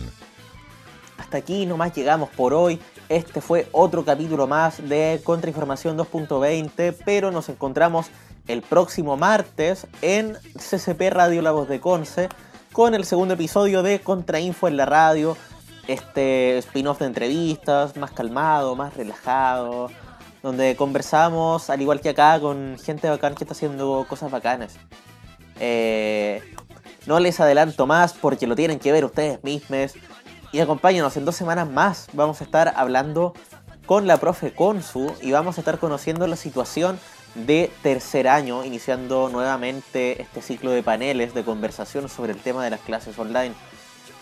Hasta 1.16 1.38
aquí 1.38 1.64
nomás 1.64 1.94
llegamos 1.94 2.28
por 2.28 2.52
hoy. 2.52 2.78
Este 3.08 3.40
fue 3.40 3.66
otro 3.72 4.04
capítulo 4.04 4.46
más 4.46 4.86
de 4.86 5.22
Contrainformación 5.24 5.96
2.20, 5.96 6.96
pero 7.06 7.30
nos 7.30 7.48
encontramos 7.48 8.08
el 8.46 8.60
próximo 8.60 9.16
martes 9.16 9.86
en 10.02 10.36
CCP 10.58 11.08
Radio 11.10 11.40
La 11.40 11.52
Voz 11.52 11.66
de 11.66 11.80
Conce 11.80 12.28
con 12.74 12.94
el 12.94 13.06
segundo 13.06 13.32
episodio 13.32 13.82
de 13.82 14.00
Contrainfo 14.00 14.68
en 14.68 14.76
la 14.76 14.84
radio. 14.84 15.34
Este 15.86 16.58
spin-off 16.58 16.98
de 16.98 17.06
entrevistas, 17.06 17.96
más 17.96 18.10
calmado, 18.10 18.76
más 18.76 18.94
relajado, 18.94 19.88
donde 20.42 20.76
conversamos, 20.76 21.70
al 21.70 21.80
igual 21.80 22.00
que 22.00 22.10
acá, 22.10 22.38
con 22.40 22.78
gente 22.78 23.08
bacán 23.08 23.34
que 23.34 23.44
está 23.44 23.54
haciendo 23.54 24.06
cosas 24.08 24.30
bacanas. 24.30 24.76
Eh, 25.60 26.42
no 27.06 27.18
les 27.20 27.40
adelanto 27.40 27.86
más 27.86 28.12
porque 28.12 28.46
lo 28.46 28.54
tienen 28.54 28.78
que 28.78 28.92
ver 28.92 29.04
ustedes 29.04 29.42
mismos. 29.42 29.94
Y 30.52 30.60
acompáñenos 30.60 31.16
en 31.16 31.24
dos 31.24 31.36
semanas 31.36 31.68
más. 31.68 32.06
Vamos 32.12 32.40
a 32.40 32.44
estar 32.44 32.72
hablando 32.76 33.34
con 33.86 34.06
la 34.06 34.18
profe 34.18 34.54
Consu 34.54 35.12
y 35.22 35.32
vamos 35.32 35.56
a 35.58 35.60
estar 35.62 35.78
conociendo 35.78 36.26
la 36.26 36.36
situación 36.36 36.98
de 37.34 37.70
tercer 37.82 38.28
año, 38.28 38.64
iniciando 38.64 39.28
nuevamente 39.28 40.20
este 40.20 40.42
ciclo 40.42 40.70
de 40.70 40.82
paneles 40.82 41.34
de 41.34 41.44
conversación 41.44 42.08
sobre 42.08 42.32
el 42.32 42.38
tema 42.38 42.64
de 42.64 42.70
las 42.70 42.80
clases 42.80 43.18
online. 43.18 43.54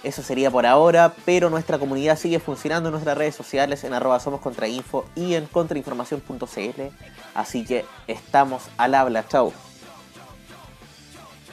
Eso 0.06 0.22
sería 0.22 0.52
por 0.52 0.66
ahora, 0.66 1.12
pero 1.24 1.50
nuestra 1.50 1.80
comunidad 1.80 2.16
sigue 2.16 2.38
funcionando 2.38 2.90
en 2.90 2.92
nuestras 2.92 3.18
redes 3.18 3.34
sociales 3.34 3.82
en 3.82 3.92
arroba 3.92 4.20
somos 4.20 4.40
contrainfo 4.40 5.04
y 5.16 5.34
en 5.34 5.46
contrainformación.cl. 5.46 6.80
Así 7.34 7.64
que 7.64 7.84
estamos 8.06 8.62
al 8.76 8.94
habla, 8.94 9.26
chao. 9.26 9.52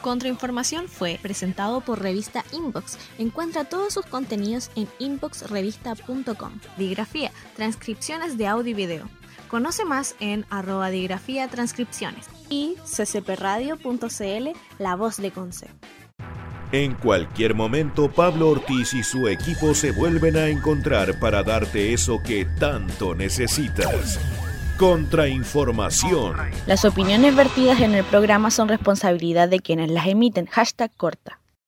Contrainformación 0.01 0.87
fue 0.87 1.17
presentado 1.19 1.81
por 1.81 1.99
revista 1.99 2.45
Inbox. 2.51 2.99
Encuentra 3.17 3.65
todos 3.65 3.95
sus 3.95 4.05
contenidos 4.05 4.69
en 4.75 4.87
inboxrevista.com. 4.99 6.59
Digrafía, 6.77 7.31
transcripciones 7.55 8.37
de 8.37 8.45
audio 8.45 8.69
y 8.69 8.75
video. 8.75 9.09
Conoce 9.49 9.83
más 9.83 10.15
en 10.19 10.45
arroba 10.51 10.91
digrafía 10.91 11.47
transcripciones 11.47 12.27
y 12.49 12.75
ccpradio.cl, 12.85 14.49
la 14.77 14.95
voz 14.95 15.17
de 15.17 15.31
Conce. 15.31 15.69
En 16.73 16.95
cualquier 16.95 17.53
momento, 17.53 18.09
Pablo 18.09 18.49
Ortiz 18.49 18.95
y 18.95 19.03
su 19.03 19.27
equipo 19.27 19.75
se 19.75 19.91
vuelven 19.91 20.35
a 20.37 20.47
encontrar 20.47 21.19
para 21.19 21.43
darte 21.43 21.93
eso 21.93 22.19
que 22.25 22.45
tanto 22.45 23.13
necesitas. 23.13 24.19
Contrainformación. 24.79 26.35
Las 26.65 26.83
opiniones 26.83 27.35
vertidas 27.35 27.79
en 27.79 27.93
el 27.93 28.03
programa 28.03 28.49
son 28.49 28.69
responsabilidad 28.69 29.49
de 29.49 29.59
quienes 29.59 29.91
las 29.91 30.07
emiten. 30.07 30.47
Hashtag 30.47 30.89
corta. 30.97 31.37